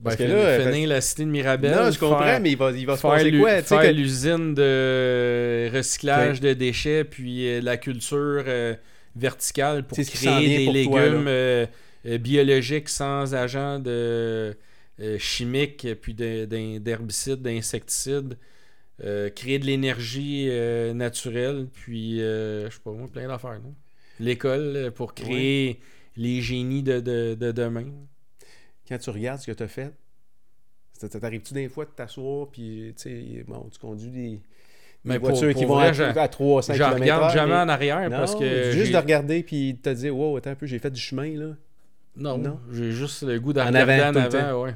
[0.02, 1.72] Parce Parce que là, euh, finir la cité de Mirabel.
[1.76, 3.62] non, je comprends, faire- mais il va, il va se faire passer quoi?
[3.62, 8.74] Faire que- l'usine de recyclage de déchets, puis euh, la culture euh,
[9.14, 11.66] verticale pour créer des pour légumes euh,
[12.06, 14.56] euh, biologiques sans agents de,
[15.00, 18.38] euh, chimiques, puis d'herbicides, d'insecticides.
[19.02, 23.60] Euh, créer de l'énergie euh, naturelle, puis euh, je sais pas moi, plein d'affaires.
[23.60, 23.74] non?
[24.18, 25.80] L'école euh, pour créer
[26.16, 27.86] les génies de, de- de demain.
[28.88, 29.92] Quand tu regardes ce que tu as fait,
[30.92, 32.94] ça t'arrive-tu des fois de t'asseoir, puis
[33.46, 34.40] bon, tu conduis des,
[35.04, 37.60] Mais pour- voitures qui vont vrai, à, je- à 300 Je km regarde jamais mais...
[37.60, 38.72] en arrière Non, parce que.
[38.72, 41.34] juste de regarder puis de te dire wow attends un peu j'ai fait du chemin
[41.38, 41.54] là
[42.16, 42.60] Non, Non?
[42.70, 44.74] j'ai juste le goût de En avant, en tout le avant, ouais.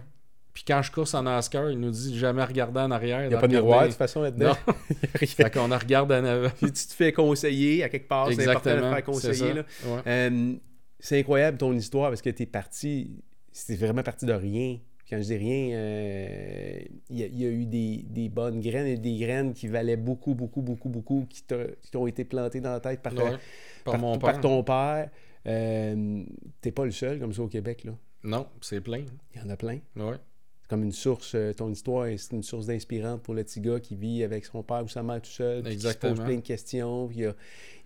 [0.55, 3.25] Puis quand je course en NASCAR, il nous dit jamais regarder en arrière.
[3.25, 4.75] il n'y a pas de miroir de toute façon là-dedans Non.
[5.27, 6.49] fait qu'on en regarde en avant.
[6.51, 9.53] puis tu te fais conseiller à quelque part c'est important de te faire conseiller.
[9.53, 10.01] Ouais.
[10.07, 10.53] Euh,
[11.01, 13.11] c'est incroyable ton histoire parce que t'es parti
[13.53, 14.79] c'était vraiment parti de rien
[15.11, 16.79] quand je dis rien euh,
[17.11, 19.67] il y, a- il y a eu des, des bonnes graines et des graines qui
[19.69, 21.43] valaient beaucoup beaucoup beaucoup beaucoup qui
[21.91, 23.23] t'ont été plantées dans la tête par, ta-.
[23.23, 23.39] Par,
[23.85, 24.41] par- mon par père.
[24.41, 25.11] ton père
[25.47, 26.23] Euh,
[26.63, 29.05] t'es pas le seul comme ça au Québec là Non, c'est plein.
[29.35, 30.17] il y en a plein Ouais.
[30.65, 33.79] C'est comme une source, euh, ton histoire, c'est une source d'inspirante pour le petit gars
[33.81, 36.37] qui vit avec son père ou sa mère tout seul, puis qui se pose plein
[36.37, 37.35] de questions, puis il, a-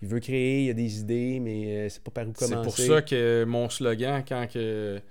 [0.01, 2.63] il veut créer, il a des idées, mais euh, c'est pas par où C'est commencer.
[2.63, 5.01] pour ça que mon slogan, quand que,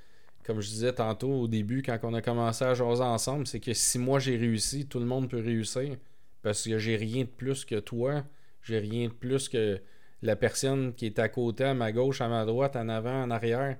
[0.44, 3.74] comme je disais tantôt au début, quand on a commencé à jaser ensemble, c'est que
[3.74, 5.94] si moi j'ai réussi, tout le monde peut réussir.
[6.40, 8.24] Parce que j'ai rien de plus que toi.
[8.62, 9.78] J'ai rien de plus que
[10.22, 13.30] la personne qui est à côté, à ma gauche, à ma droite, en avant, en
[13.30, 13.76] arrière.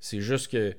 [0.00, 0.74] C'est juste que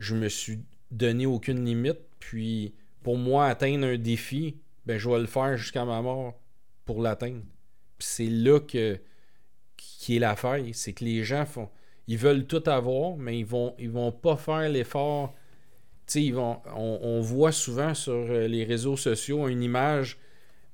[0.00, 0.60] je me suis
[0.92, 1.98] donné aucune limite.
[2.20, 4.56] Puis pour moi, atteindre un défi,
[4.86, 6.34] ben je vais le faire jusqu'à ma mort
[6.84, 7.42] pour l'atteindre.
[7.98, 8.98] Puis c'est là que
[9.76, 11.68] qui est l'affaire, c'est que les gens font
[12.08, 15.34] ils veulent tout avoir, mais ils vont ils vont pas faire l'effort.
[16.06, 20.18] Tu sais, ils vont on, on voit souvent sur euh, les réseaux sociaux une image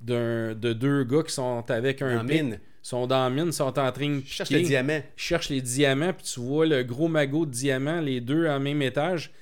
[0.00, 3.78] d'un de deux gars qui sont avec un pic, mine, sont dans la mine, sont
[3.78, 5.00] en train de je cherche piquer le diamant.
[5.16, 8.60] je cherche les diamants, puis tu vois le gros magot de diamants, les deux en
[8.60, 9.32] même étage.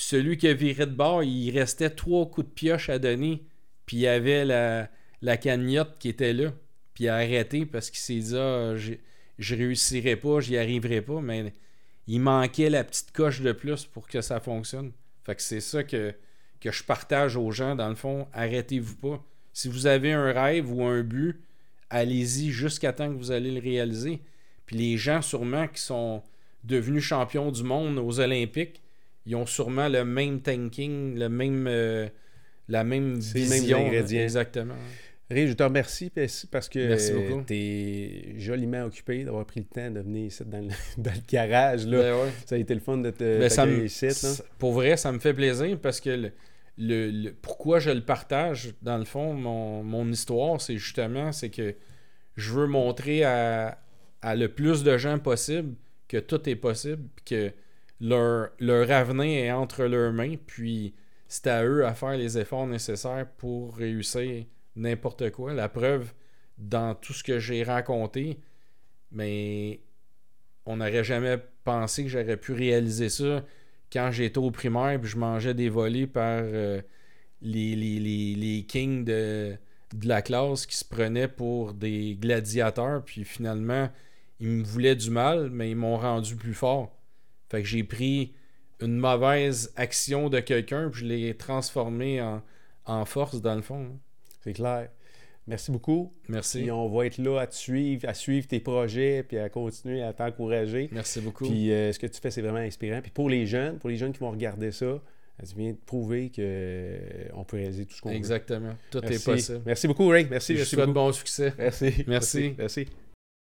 [0.00, 3.42] Celui qui a viré de bord, il restait trois coups de pioche à donner.
[3.84, 4.88] Puis il y avait la,
[5.20, 6.52] la cagnotte qui était là.
[6.94, 11.20] Puis il a arrêté parce qu'il s'est dit ah, je réussirai pas, j'y arriverai pas.
[11.20, 11.52] Mais
[12.06, 14.92] il manquait la petite coche de plus pour que ça fonctionne.
[15.24, 16.14] Fait que c'est ça que,
[16.60, 18.26] que je partage aux gens, dans le fond.
[18.32, 19.22] Arrêtez-vous pas.
[19.52, 21.42] Si vous avez un rêve ou un but,
[21.90, 24.20] allez-y jusqu'à temps que vous allez le réaliser.
[24.64, 26.22] Puis les gens, sûrement, qui sont
[26.64, 28.80] devenus champions du monde aux Olympiques,
[29.30, 32.08] ils ont sûrement le même thinking, le même, euh,
[32.68, 33.90] la même vision.
[33.92, 34.74] Exactement.
[35.30, 36.10] Ray, je te remercie
[36.50, 41.10] parce que tu es joliment occupé d'avoir pris le temps de venir ici dans le,
[41.30, 41.86] garage.
[41.86, 42.02] Là.
[42.02, 44.08] Ben ça a été le fun de te ben ici.
[44.58, 46.32] Pour vrai, ça me fait plaisir parce que
[46.78, 51.76] le, pourquoi je le partage, dans le fond, mon, histoire, c'est justement c'est que
[52.36, 53.78] je veux montrer à,
[54.24, 55.76] le plus de gens possible
[56.08, 57.52] que tout est possible, que
[58.00, 60.94] leur, avenir est entre leurs mains, puis
[61.28, 64.44] c'est à eux à faire les efforts nécessaires pour réussir
[64.76, 65.52] n'importe quoi.
[65.52, 66.12] La preuve,
[66.58, 68.38] dans tout ce que j'ai raconté,
[69.12, 69.80] mais
[70.66, 73.44] on n'aurait jamais pensé que j'aurais pu réaliser ça
[73.92, 76.80] quand j'étais au primaire puis je mangeais des volets par euh,
[77.42, 79.56] les, les, kings de,
[79.94, 83.04] de, la classe qui se prenaient pour des gladiateurs.
[83.04, 83.90] Puis finalement,
[84.38, 86.99] ils me voulaient du mal, mais ils m'ont rendu plus fort.
[87.50, 88.32] Fait que j'ai pris
[88.80, 92.42] une mauvaise action de quelqu'un puis je l'ai transformé en,
[92.86, 93.98] en force dans le fond.
[94.40, 94.88] C'est clair.
[95.46, 96.12] Merci beaucoup.
[96.28, 96.60] Merci.
[96.60, 100.02] Et on va être là à te suivre, à suivre tes projets, puis à continuer
[100.02, 100.88] à t'encourager.
[100.92, 101.44] Merci beaucoup.
[101.44, 103.00] Puis euh, ce que tu fais, c'est vraiment inspirant.
[103.02, 105.00] Puis pour les jeunes, pour les jeunes qui vont regarder ça,
[105.48, 108.16] tu viens de prouver qu'on euh, peut réaliser tout ce qu'on veut.
[108.16, 108.74] Exactement.
[108.90, 109.62] Tout est possible.
[109.66, 110.26] Merci beaucoup, Ray.
[110.30, 110.52] Merci.
[110.52, 111.52] Je merci souhaite bon succès.
[111.58, 112.04] Merci.
[112.06, 112.54] Merci.
[112.56, 112.86] merci.